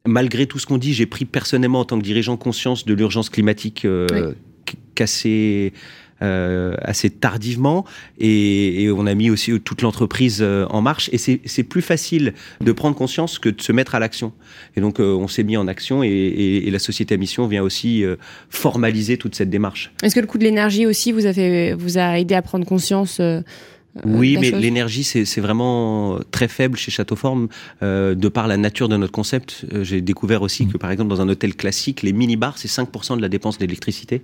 Malgré 0.06 0.46
tout 0.46 0.58
ce 0.60 0.66
qu'on 0.66 0.78
dit, 0.78 0.92
j'ai 0.94 1.06
pris 1.06 1.24
personnellement 1.24 1.80
en 1.80 1.84
tant 1.84 1.98
que 1.98 2.04
dirigeant 2.04 2.36
conscience 2.36 2.84
de 2.84 2.94
l'urgence 2.94 3.28
climatique 3.28 3.84
euh, 3.84 4.06
Oui. 4.12 4.18
euh, 4.18 4.32
assez 6.20 7.10
tardivement 7.10 7.84
et, 8.18 8.82
et 8.84 8.90
on 8.90 9.06
a 9.06 9.14
mis 9.14 9.28
aussi 9.30 9.60
toute 9.60 9.82
l'entreprise 9.82 10.38
euh, 10.40 10.64
en 10.70 10.80
marche 10.80 11.10
et 11.12 11.18
c'est 11.18 11.62
plus 11.62 11.82
facile 11.82 12.32
de 12.62 12.72
prendre 12.72 12.96
conscience 12.96 13.38
que 13.38 13.48
de 13.50 13.60
se 13.60 13.70
mettre 13.72 13.94
à 13.94 13.98
l'action 13.98 14.32
et 14.76 14.80
donc 14.80 14.98
euh, 14.98 15.14
on 15.14 15.28
s'est 15.28 15.42
mis 15.44 15.56
en 15.58 15.68
action 15.68 16.02
et, 16.02 16.08
et- 16.08 16.68
et 16.68 16.70
la 16.70 16.78
société 16.78 17.14
à 17.14 17.18
mission 17.18 17.46
vient 17.46 17.62
aussi 17.62 18.02
euh, 18.02 18.16
formaliser 18.48 19.16
toute 19.18 19.34
cette 19.34 19.50
démarche. 19.50 19.92
Est-ce 20.02 20.14
que 20.14 20.20
le 20.20 20.26
coût 20.26 20.38
de 20.38 20.44
l'énergie 20.44 20.86
aussi 20.86 21.12
vous 21.12 21.26
a, 21.26 21.32
fait, 21.32 21.74
vous 21.74 21.98
a 21.98 22.18
aidé 22.18 22.34
à 22.34 22.42
prendre 22.42 22.64
conscience 22.64 23.20
euh, 23.20 23.40
euh, 23.98 24.00
Oui, 24.04 24.36
mais 24.40 24.50
l'énergie, 24.52 25.04
c'est 25.04 25.40
vraiment 25.40 26.18
très 26.30 26.48
faible 26.48 26.76
chez 26.78 26.90
Châteauforme, 26.90 27.48
euh, 27.82 28.14
de 28.14 28.28
par 28.28 28.46
la 28.48 28.56
nature 28.56 28.88
de 28.88 28.96
notre 28.96 29.12
concept. 29.12 29.64
Euh, 29.72 29.84
J'ai 29.84 30.00
découvert 30.00 30.42
aussi 30.42 30.64
Mm. 30.66 30.72
que, 30.72 30.78
par 30.78 30.90
exemple, 30.90 31.10
dans 31.10 31.20
un 31.20 31.28
hôtel 31.28 31.54
classique, 31.54 32.02
les 32.02 32.12
mini-bars, 32.12 32.58
c'est 32.58 32.68
5% 32.68 33.16
de 33.16 33.22
la 33.22 33.28
dépense 33.28 33.58
d'électricité. 33.58 34.22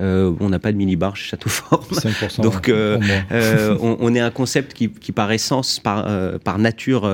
Euh, 0.00 0.32
on 0.40 0.48
n'a 0.48 0.58
pas 0.58 0.72
de 0.72 0.76
mini-bar 0.76 1.16
chez 1.16 1.30
Châteauforme. 1.30 1.84
5% 1.92 2.40
Donc, 2.42 2.68
euh. 2.68 2.98
Euh, 3.32 3.76
on, 3.80 3.96
on 4.00 4.14
est 4.14 4.20
un 4.20 4.30
concept 4.30 4.72
qui, 4.72 4.88
qui 4.90 5.12
par 5.12 5.30
essence, 5.30 5.78
par, 5.78 6.08
par 6.40 6.58
nature, 6.58 7.08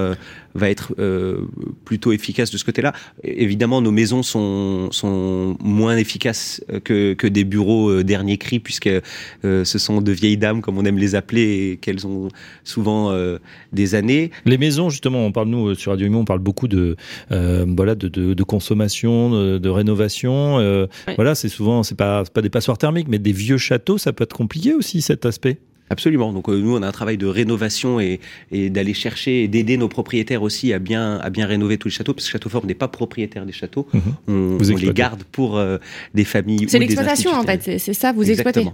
va 0.57 0.71
être 0.71 0.95
euh, 0.99 1.43
plutôt 1.85 2.13
efficace 2.13 2.51
de 2.51 2.59
ce 2.59 2.65
côté-là. 2.65 2.93
Évidemment, 3.23 3.81
nos 3.81 3.91
maisons 3.93 4.23
sont, 4.23 4.89
sont 4.91 5.57
moins 5.61 5.97
efficaces 5.97 6.63
euh, 6.71 6.81
que, 6.81 7.15
que 7.15 7.27
des 7.27 7.45
bureaux 7.45 7.91
euh, 7.91 8.05
dernier 8.05 8.39
cri, 8.39 8.59
puisque 8.59 8.89
euh, 8.89 9.65
ce 9.65 9.79
sont 9.79 10.01
de 10.01 10.13
vieilles 10.13 10.39
dames, 10.39 10.61
comme 10.63 10.79
on 10.79 10.85
aime 10.85 10.99
les 10.99 11.15
appeler, 11.15 11.43
et 11.73 11.77
qu'elles 11.77 12.07
ont 12.07 12.29
souvent 12.65 13.11
euh, 13.11 13.39
des 13.73 13.95
années. 13.95 14.31
Les 14.45 14.59
maisons, 14.59 14.91
justement, 14.91 15.25
on 15.25 15.33
parle 15.33 15.49
nous 15.49 15.75
sur 15.75 15.93
Radio 15.93 16.07
Imo, 16.07 16.19
on 16.21 16.25
parle 16.25 16.41
beaucoup 16.41 16.69
de 16.69 16.97
euh, 17.33 17.65
voilà 17.77 17.95
de, 17.95 18.09
de, 18.09 18.35
de 18.35 18.43
consommation, 18.43 19.31
de, 19.31 19.59
de 19.59 19.69
rénovation. 19.69 20.59
euh, 20.59 20.87
Ouais. 21.07 21.15
Voilà, 21.17 21.35
c'est 21.35 21.49
souvent 21.49 21.83
c'est 21.83 21.95
pas 21.95 22.25
pas 22.25 22.43
des 22.43 22.51
passoires 22.51 22.79
thermiques, 22.79 23.09
mais 23.09 23.19
des 23.19 23.33
vieux 23.33 23.59
châteaux, 23.59 23.99
ça 23.99 24.13
peut 24.13 24.25
être 24.25 24.37
compliqué 24.37 24.75
aussi 24.75 25.03
cet 25.03 25.27
aspect? 25.27 25.59
Absolument. 25.89 26.33
Donc 26.33 26.49
euh, 26.49 26.61
nous, 26.61 26.77
on 26.77 26.83
a 26.83 26.89
un 26.89 26.93
travail 26.93 27.17
de 27.17 27.27
rénovation 27.27 28.01
et, 28.01 28.21
et 28.51 28.71
d'aller 28.71 28.95
chercher 28.95 29.45
et 29.45 29.49
d'aider 29.49 29.77
nos 29.77 29.89
propriétaires 29.89 30.43
aussi 30.43 30.73
à 30.73 30.79
bien 30.79 31.19
à 31.19 31.31
bien 31.31 31.47
rénover 31.47 31.79
tous 31.79 31.89
les 31.89 31.95
châteaux, 31.95 32.13
parce 32.13 32.27
que 32.27 32.33
Châteaufort 32.33 32.67
n'est 32.67 32.75
pas 32.75 32.89
propriétaire 32.89 33.47
des 33.47 33.53
châteaux. 33.53 33.87
Mhm. 33.93 34.01
On, 34.29 34.59
on 34.61 34.77
les 34.77 34.93
garde 34.93 35.23
pour 35.25 35.57
euh, 35.57 35.79
des 36.15 36.25
familles. 36.25 36.67
C'est 36.69 36.77
ou 36.77 36.81
des 36.81 36.87
l'exploitation 36.87 37.33
en 37.33 37.43
fait, 37.43 37.79
c'est 37.79 37.95
ça, 37.95 38.13
vous 38.13 38.29
exploitez. 38.29 38.67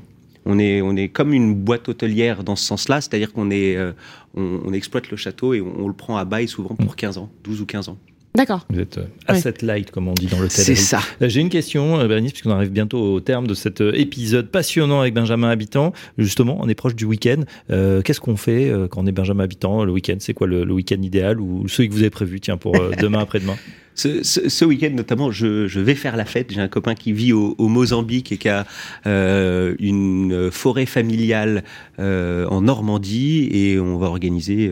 On 0.44 0.58
est, 0.58 0.82
on 0.82 0.96
est 0.96 1.08
comme 1.08 1.32
une 1.32 1.54
boîte 1.54 1.88
hôtelière 1.88 2.42
dans 2.42 2.56
ce 2.56 2.64
sens-là, 2.64 3.00
c'est-à-dire 3.00 3.32
qu'on 3.32 3.52
est, 3.52 3.76
euh, 3.76 3.92
on, 4.34 4.60
on 4.64 4.72
exploite 4.72 5.08
le 5.08 5.16
château 5.16 5.54
et 5.54 5.60
on, 5.60 5.84
on 5.84 5.86
le 5.86 5.94
prend 5.94 6.16
à 6.16 6.24
bail 6.24 6.48
souvent 6.48 6.74
pour 6.74 6.96
15 6.96 7.18
ans, 7.18 7.30
12 7.44 7.60
ou 7.60 7.66
15 7.66 7.90
ans. 7.90 7.98
D'accord. 8.34 8.66
Vous 8.70 8.80
êtes 8.80 8.96
euh, 8.96 9.04
asset 9.26 9.54
light, 9.60 9.90
comme 9.90 10.08
on 10.08 10.14
dit 10.14 10.26
dans 10.26 10.38
l'hôtel. 10.40 10.64
C'est 10.64 10.74
ça. 10.74 11.00
Euh, 11.20 11.28
J'ai 11.28 11.40
une 11.42 11.50
question, 11.50 12.00
euh, 12.00 12.08
Bérénice, 12.08 12.32
puisqu'on 12.32 12.50
arrive 12.52 12.70
bientôt 12.70 12.98
au 13.14 13.20
terme 13.20 13.46
de 13.46 13.52
cet 13.52 13.82
épisode 13.82 14.48
passionnant 14.48 15.00
avec 15.02 15.12
Benjamin 15.12 15.50
Habitant. 15.50 15.92
Justement, 16.16 16.56
on 16.60 16.68
est 16.68 16.74
proche 16.74 16.94
du 16.94 17.04
week-end. 17.04 17.42
Euh, 17.70 18.00
Qu'est-ce 18.00 18.20
qu'on 18.20 18.36
fait 18.38 18.72
quand 18.90 19.02
on 19.02 19.06
est 19.06 19.12
Benjamin 19.12 19.44
Habitant 19.44 19.84
le 19.84 19.92
week-end? 19.92 20.16
C'est 20.18 20.32
quoi 20.32 20.46
le, 20.46 20.64
le 20.64 20.72
week-end 20.72 21.00
idéal 21.02 21.40
ou 21.40 21.68
celui 21.68 21.88
que 21.90 21.94
vous 21.94 22.00
avez 22.00 22.08
prévu, 22.10 22.40
tiens, 22.40 22.56
pour 22.56 22.72
demain 23.00 23.18
après-demain? 23.18 23.56
Ce, 23.94 24.22
ce- 24.22 24.48
ce 24.48 24.64
week-end 24.64 24.92
notamment, 24.94 25.30
je, 25.30 25.66
je 25.66 25.78
vais 25.78 25.94
faire 25.94 26.16
la 26.16 26.24
fête. 26.24 26.50
J'ai 26.50 26.62
un 26.62 26.68
copain 26.68 26.94
qui 26.94 27.12
vit 27.12 27.34
au, 27.34 27.54
au 27.58 27.68
Mozambique 27.68 28.32
et 28.32 28.38
qui 28.38 28.48
a 28.48 28.66
euh, 29.06 29.74
une 29.78 30.48
forêt 30.50 30.86
familiale 30.86 31.62
euh, 31.98 32.46
en 32.46 32.62
Normandie 32.62 33.50
et 33.52 33.78
on 33.78 33.98
va 33.98 34.06
organiser 34.06 34.70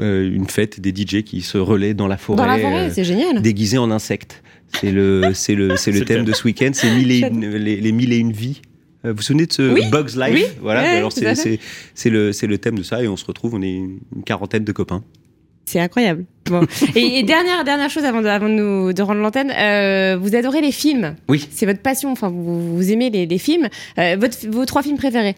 euh, 0.00 0.30
une 0.30 0.46
fête 0.48 0.80
des 0.80 0.90
DJ 0.90 1.22
qui 1.22 1.40
se 1.42 1.58
relaient 1.58 1.94
dans 1.94 2.06
la 2.08 2.16
forêt, 2.16 2.36
Dans 2.36 2.46
la 2.46 2.58
forêt, 2.58 2.88
euh, 2.88 2.90
c'est 2.92 3.04
génial. 3.04 3.40
déguisés 3.42 3.78
en 3.78 3.90
insectes. 3.90 4.42
C'est 4.80 4.90
le, 4.92 5.30
c'est 5.34 5.54
le, 5.54 5.76
c'est 5.76 5.92
le 5.92 6.04
thème 6.04 6.18
bien. 6.18 6.24
de 6.24 6.32
ce 6.32 6.44
week-end. 6.44 6.70
C'est 6.72 6.90
mille 6.94 7.10
et 7.10 7.20
une, 7.20 7.48
les, 7.56 7.76
les 7.80 7.92
mille 7.92 8.12
et 8.12 8.18
une 8.18 8.32
vies. 8.32 8.60
Euh, 9.04 9.10
Vous 9.10 9.16
vous 9.16 9.22
souvenez 9.22 9.46
de 9.46 9.52
ce 9.52 9.72
Oui, 9.72 9.82
Bugs 9.90 10.06
Life 10.16 10.32
oui, 10.34 10.44
Voilà. 10.60 10.82
ouais, 10.82 10.88
alors 10.88 11.12
c'est, 11.12 11.22
fait. 11.24 11.34
c'est, 11.34 11.58
c'est 11.94 12.10
le, 12.10 12.32
c'est 12.32 12.46
le 12.46 12.58
thème 12.58 12.76
de 12.76 12.82
ça 12.82 13.02
et 13.02 13.08
on 13.08 13.16
se 13.16 13.24
retrouve. 13.24 13.54
On 13.54 13.62
est 13.62 13.74
une 13.74 14.00
quarantaine 14.24 14.64
de 14.64 14.72
copains. 14.72 15.02
C'est 15.64 15.80
incroyable. 15.80 16.24
Bon. 16.44 16.60
et, 16.94 17.18
et 17.18 17.22
dernière 17.24 17.64
dernière 17.64 17.90
chose 17.90 18.04
avant 18.04 18.22
de, 18.22 18.26
avant 18.28 18.48
de 18.48 18.54
nous 18.54 18.92
de 18.92 19.02
rendre 19.02 19.20
l'antenne, 19.20 19.50
euh, 19.50 20.16
vous 20.16 20.36
adorez 20.36 20.60
les 20.60 20.70
films. 20.72 21.16
Oui. 21.28 21.48
C'est 21.50 21.66
votre 21.66 21.80
passion. 21.80 22.12
Enfin, 22.12 22.28
vous, 22.28 22.76
vous 22.76 22.92
aimez 22.92 23.10
les, 23.10 23.26
les 23.26 23.38
films. 23.38 23.68
Euh, 23.98 24.16
votre, 24.18 24.36
vos 24.48 24.64
trois 24.64 24.82
films 24.82 24.96
préférés? 24.96 25.34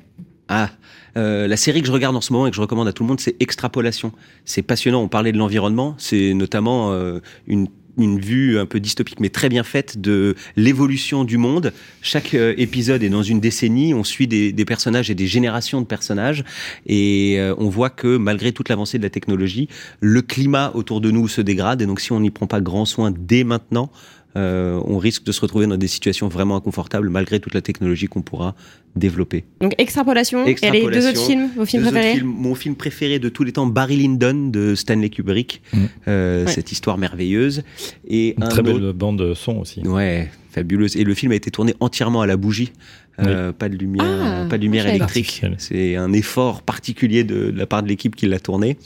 Ah, 0.49 0.71
euh, 1.19 1.49
la 1.49 1.57
série 1.57 1.81
que 1.81 1.87
je 1.87 1.93
regarde 1.93 2.17
en 2.17 2.21
ce 2.21 2.33
moment 2.33 2.47
et 2.47 2.51
que 2.51 2.57
je 2.57 2.61
recommande 2.61 2.89
à 2.89 2.93
tout 2.93 3.03
le 3.03 3.09
monde, 3.09 3.21
c'est 3.21 3.37
Extrapolation. 3.41 4.13
C'est 4.45 4.63
passionnant. 4.63 5.03
On 5.03 5.09
parlait 5.09 5.33
de 5.33 5.39
l'environnement. 5.39 5.95
C'est 5.99 6.33
notamment 6.35 6.93
euh, 6.93 7.21
une 7.47 7.69
une 8.01 8.21
vue 8.21 8.61
un 8.61 8.67
peu 8.67 8.79
dystopique, 8.79 9.19
mais 9.19 9.29
très 9.29 9.49
bien 9.49 9.65
faite 9.65 10.01
de 10.01 10.37
l'évolution 10.55 11.25
du 11.25 11.37
monde. 11.37 11.73
Chaque 12.01 12.33
euh, 12.35 12.55
épisode 12.57 13.03
est 13.03 13.09
dans 13.09 13.25
une 13.25 13.41
décennie. 13.41 13.93
On 13.93 14.05
suit 14.05 14.29
des, 14.29 14.53
personnages 14.65 15.11
et 15.11 15.17
des 15.17 15.27
générations 15.27 15.81
de 15.81 15.87
personnages, 15.87 16.45
et 16.87 17.41
on 17.59 17.69
voit 17.69 17.91
que 17.91 18.17
malgré 18.17 18.53
toute 18.53 18.69
l'avancée 18.69 18.99
de 18.99 19.03
la 19.03 19.11
technologie, 19.11 19.69
le 20.01 20.23
climat 20.23 20.71
autour 20.75 21.01
de 21.01 21.11
nous 21.11 21.27
se 21.27 21.41
dégrade. 21.41 21.83
Et 21.83 21.87
donc, 21.87 21.99
si 21.99 22.13
on 22.13 22.21
n'y 22.21 22.31
prend 22.31 22.47
pas 22.47 22.61
grand 22.61 22.85
soin 22.85 23.11
dès 23.11 23.43
maintenant, 23.43 23.91
euh, 24.39 24.81
on 24.87 24.99
risque 24.99 25.25
de 25.25 25.33
se 25.33 25.41
retrouver 25.41 25.67
dans 25.67 25.77
des 25.77 25.89
situations 25.89 26.29
vraiment 26.29 26.57
inconfortables, 26.57 27.11
malgré 27.11 27.41
toute 27.41 27.55
la 27.55 27.61
technologie 27.61 28.07
qu'on 28.07 28.23
pourra 28.23 28.55
développer. 28.97 29.45
Donc 29.61 29.75
extrapolation, 29.79 30.47
et 30.47 30.55
les 30.71 30.83
deux 30.89 31.09
autres 31.09 31.21
films, 31.27 31.49
vos 31.57 31.65
films 31.67 31.83
préférés 31.83 32.15
films. 32.15 32.35
mon 32.37 32.55
film 32.55 32.75
préféré 32.75 33.19
de 33.19 33.29
tous 33.29 33.45
les 33.45 33.53
temps, 33.53 33.67
Barry 33.67 33.97
Lyndon 33.97 34.49
de 34.51 34.75
Stanley 34.75 35.11
Kubrick, 35.11 35.61
Mm. 35.73 35.79
Euh, 36.07 36.45
Ouais. 36.47 36.53
cette 36.53 36.73
histoire 36.73 36.99
merveilleuse. 36.99 37.63
Et 38.07 38.35
Une 38.37 38.45
un 38.45 38.49
très 38.49 38.61
autre- 38.61 38.79
belle 38.79 38.93
bande 38.93 39.35
son 39.35 39.59
aussi. 39.59 39.81
Ouais, 39.87 40.31
fabuleuse. 40.51 40.97
Et 40.97 41.05
le 41.05 41.15
film 41.15 41.33
a 41.33 41.35
été 41.35 41.51
tourné 41.51 41.75
entièrement 41.81 42.21
à 42.23 42.27
la 42.27 42.37
bougie. 42.37 42.73
Euh, 43.21 43.53
Pas 43.53 43.69
de 43.69 43.77
lumière, 43.77 44.05
Ah, 44.07 44.47
pas 44.49 44.57
de 44.59 44.63
lumière 44.63 44.87
électrique. 44.87 45.43
C'est 45.59 45.97
un 45.97 46.13
effort 46.13 46.63
particulier 46.63 47.25
de, 47.25 47.51
de 47.51 47.59
la 47.59 47.67
part 47.67 47.83
de 47.83 47.89
l'équipe 47.89 48.15
qui 48.15 48.27
l'a 48.27 48.39
tourné. 48.39 48.77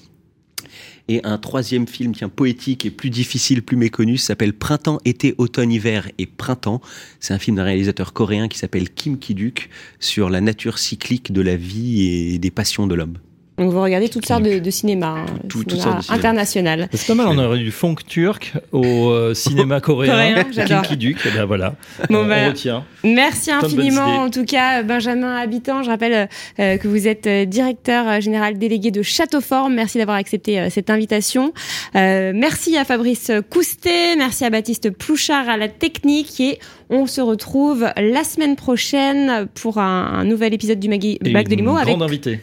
Et 1.13 1.21
un 1.25 1.37
troisième 1.37 1.87
film, 1.87 2.15
tiens, 2.15 2.31
poétique 2.31 2.87
et 2.87 2.91
plus 2.91 3.11
difficile, 3.11 3.63
plus 3.63 3.77
méconnu, 3.77 4.17
s'appelle 4.17 4.55
Printemps, 4.55 4.99
été, 5.05 5.35
automne, 5.37 5.71
hiver 5.71 6.09
et 6.17 6.25
printemps. 6.25 6.81
C'est 7.21 7.35
un 7.35 7.39
film 7.39 7.57
d'un 7.57 7.65
réalisateur 7.65 8.15
coréen 8.15 8.49
qui 8.49 8.57
s'appelle 8.57 8.89
Kim 8.89 9.19
Ki-duk 9.19 9.69
sur 10.01 10.31
la 10.31 10.41
nature 10.41 10.79
cyclique 10.79 11.31
de 11.31 11.43
la 11.43 11.55
vie 11.55 12.33
et 12.33 12.39
des 12.39 12.51
passions 12.51 12.87
de 12.87 12.95
l'homme. 12.95 13.19
Donc 13.59 13.71
vous 13.71 13.83
regardez 13.83 14.09
toutes 14.09 14.25
sortes 14.27 14.43
de, 14.45 14.59
de 14.59 14.71
cinéma, 14.71 15.09
hein, 15.19 15.27
Tout- 15.49 15.61
cinéma 15.69 15.97
de 15.99 16.03
cinéma. 16.03 16.19
international. 16.19 16.89
C'est 16.93 17.07
pas 17.07 17.15
mal, 17.15 17.27
on 17.29 17.39
aurait 17.39 17.59
du 17.59 17.71
funk 17.71 17.97
turc 18.09 18.55
au 18.73 19.11
euh, 19.11 19.35
cinéma 19.35 19.81
coréen. 19.81 20.43
Kinky 20.45 20.97
Duke, 20.97 21.19
et 21.27 21.31
ben 21.37 21.45
voilà. 21.45 21.75
Bon, 22.09 22.27
on, 22.27 22.31
on 22.31 22.49
retient. 22.49 22.85
Merci 23.05 23.51
infiniment, 23.51 24.23
en 24.23 24.31
tout 24.31 24.47
cas, 24.47 24.83
Benjamin 24.83 25.37
Habitant. 25.37 25.83
Je 25.83 25.91
rappelle 25.91 26.29
euh, 26.61 26.77
que 26.79 26.89
vous 26.89 27.07
êtes 27.07 27.27
euh, 27.27 27.45
directeur 27.45 28.09
euh, 28.09 28.21
général 28.21 28.57
délégué 28.59 28.91
de 28.91 29.03
Châteauforme. 29.03 29.75
Merci 29.75 29.99
d'avoir 29.99 30.17
accepté 30.17 30.59
euh, 30.59 30.69
cette 30.71 30.89
invitation. 30.89 31.53
Euh, 31.95 32.33
merci 32.35 32.77
à 32.79 32.85
Fabrice 32.87 33.31
Coustet, 33.51 34.17
merci 34.17 34.47
à 34.47 34.51
Baptiste 34.51 34.91
Plouchard 34.91 35.49
à 35.51 35.59
la 35.59 35.69
technique 35.69 36.41
et 36.41 36.59
on 36.89 37.07
se 37.07 37.21
retrouve 37.21 37.87
la 37.99 38.25
semaine 38.25 38.57
prochaine 38.57 39.47
pour 39.55 39.77
un, 39.79 40.07
un 40.15 40.25
nouvel 40.25 40.55
épisode 40.55 40.81
du 40.81 40.89
Magui 40.89 41.19
Bac 41.21 41.49
de 41.49 41.55
Limo 41.55 41.77
avec 41.77 41.89
grande 41.89 42.03
invitée. 42.03 42.41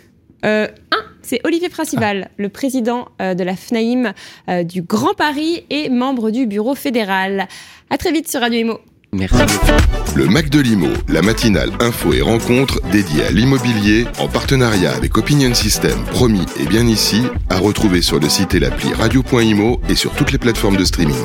C'est 1.22 1.42
Olivier 1.44 1.70
Principal, 1.70 2.30
le 2.38 2.50
président 2.50 3.10
euh, 3.22 3.34
de 3.34 3.44
la 3.44 3.56
FNAIM 3.56 4.14
euh, 4.50 4.64
du 4.64 4.82
Grand 4.82 5.14
Paris 5.14 5.64
et 5.70 5.90
membre 5.90 6.32
du 6.32 6.46
bureau 6.46 6.76
fédéral. 6.76 7.48
À 7.90 7.98
très 7.98 8.12
vite 8.12 8.30
sur 8.30 8.42
Radio 8.42 8.60
Imo. 8.60 8.80
Merci. 9.12 9.38
Le 10.16 10.28
Mac 10.28 10.50
de 10.50 10.60
l'Imo, 10.60 10.88
la 11.08 11.24
matinale 11.24 11.72
info 11.80 12.14
et 12.14 12.22
rencontre 12.22 12.80
dédiée 12.92 13.24
à 13.24 13.32
l'immobilier 13.32 14.06
en 14.20 14.28
partenariat 14.28 14.94
avec 14.94 15.18
Opinion 15.18 15.54
System, 15.56 16.04
promis 16.12 16.46
et 16.60 16.66
bien 16.66 16.86
ici, 16.86 17.24
à 17.50 17.58
retrouver 17.58 18.04
sur 18.04 18.20
le 18.20 18.30
site 18.30 18.54
et 18.54 18.60
l'appli 18.60 18.94
radio.imo 18.94 19.82
et 19.90 19.96
sur 19.96 20.14
toutes 20.14 20.32
les 20.32 20.38
plateformes 20.38 20.78
de 20.78 20.86
streaming. 20.86 21.16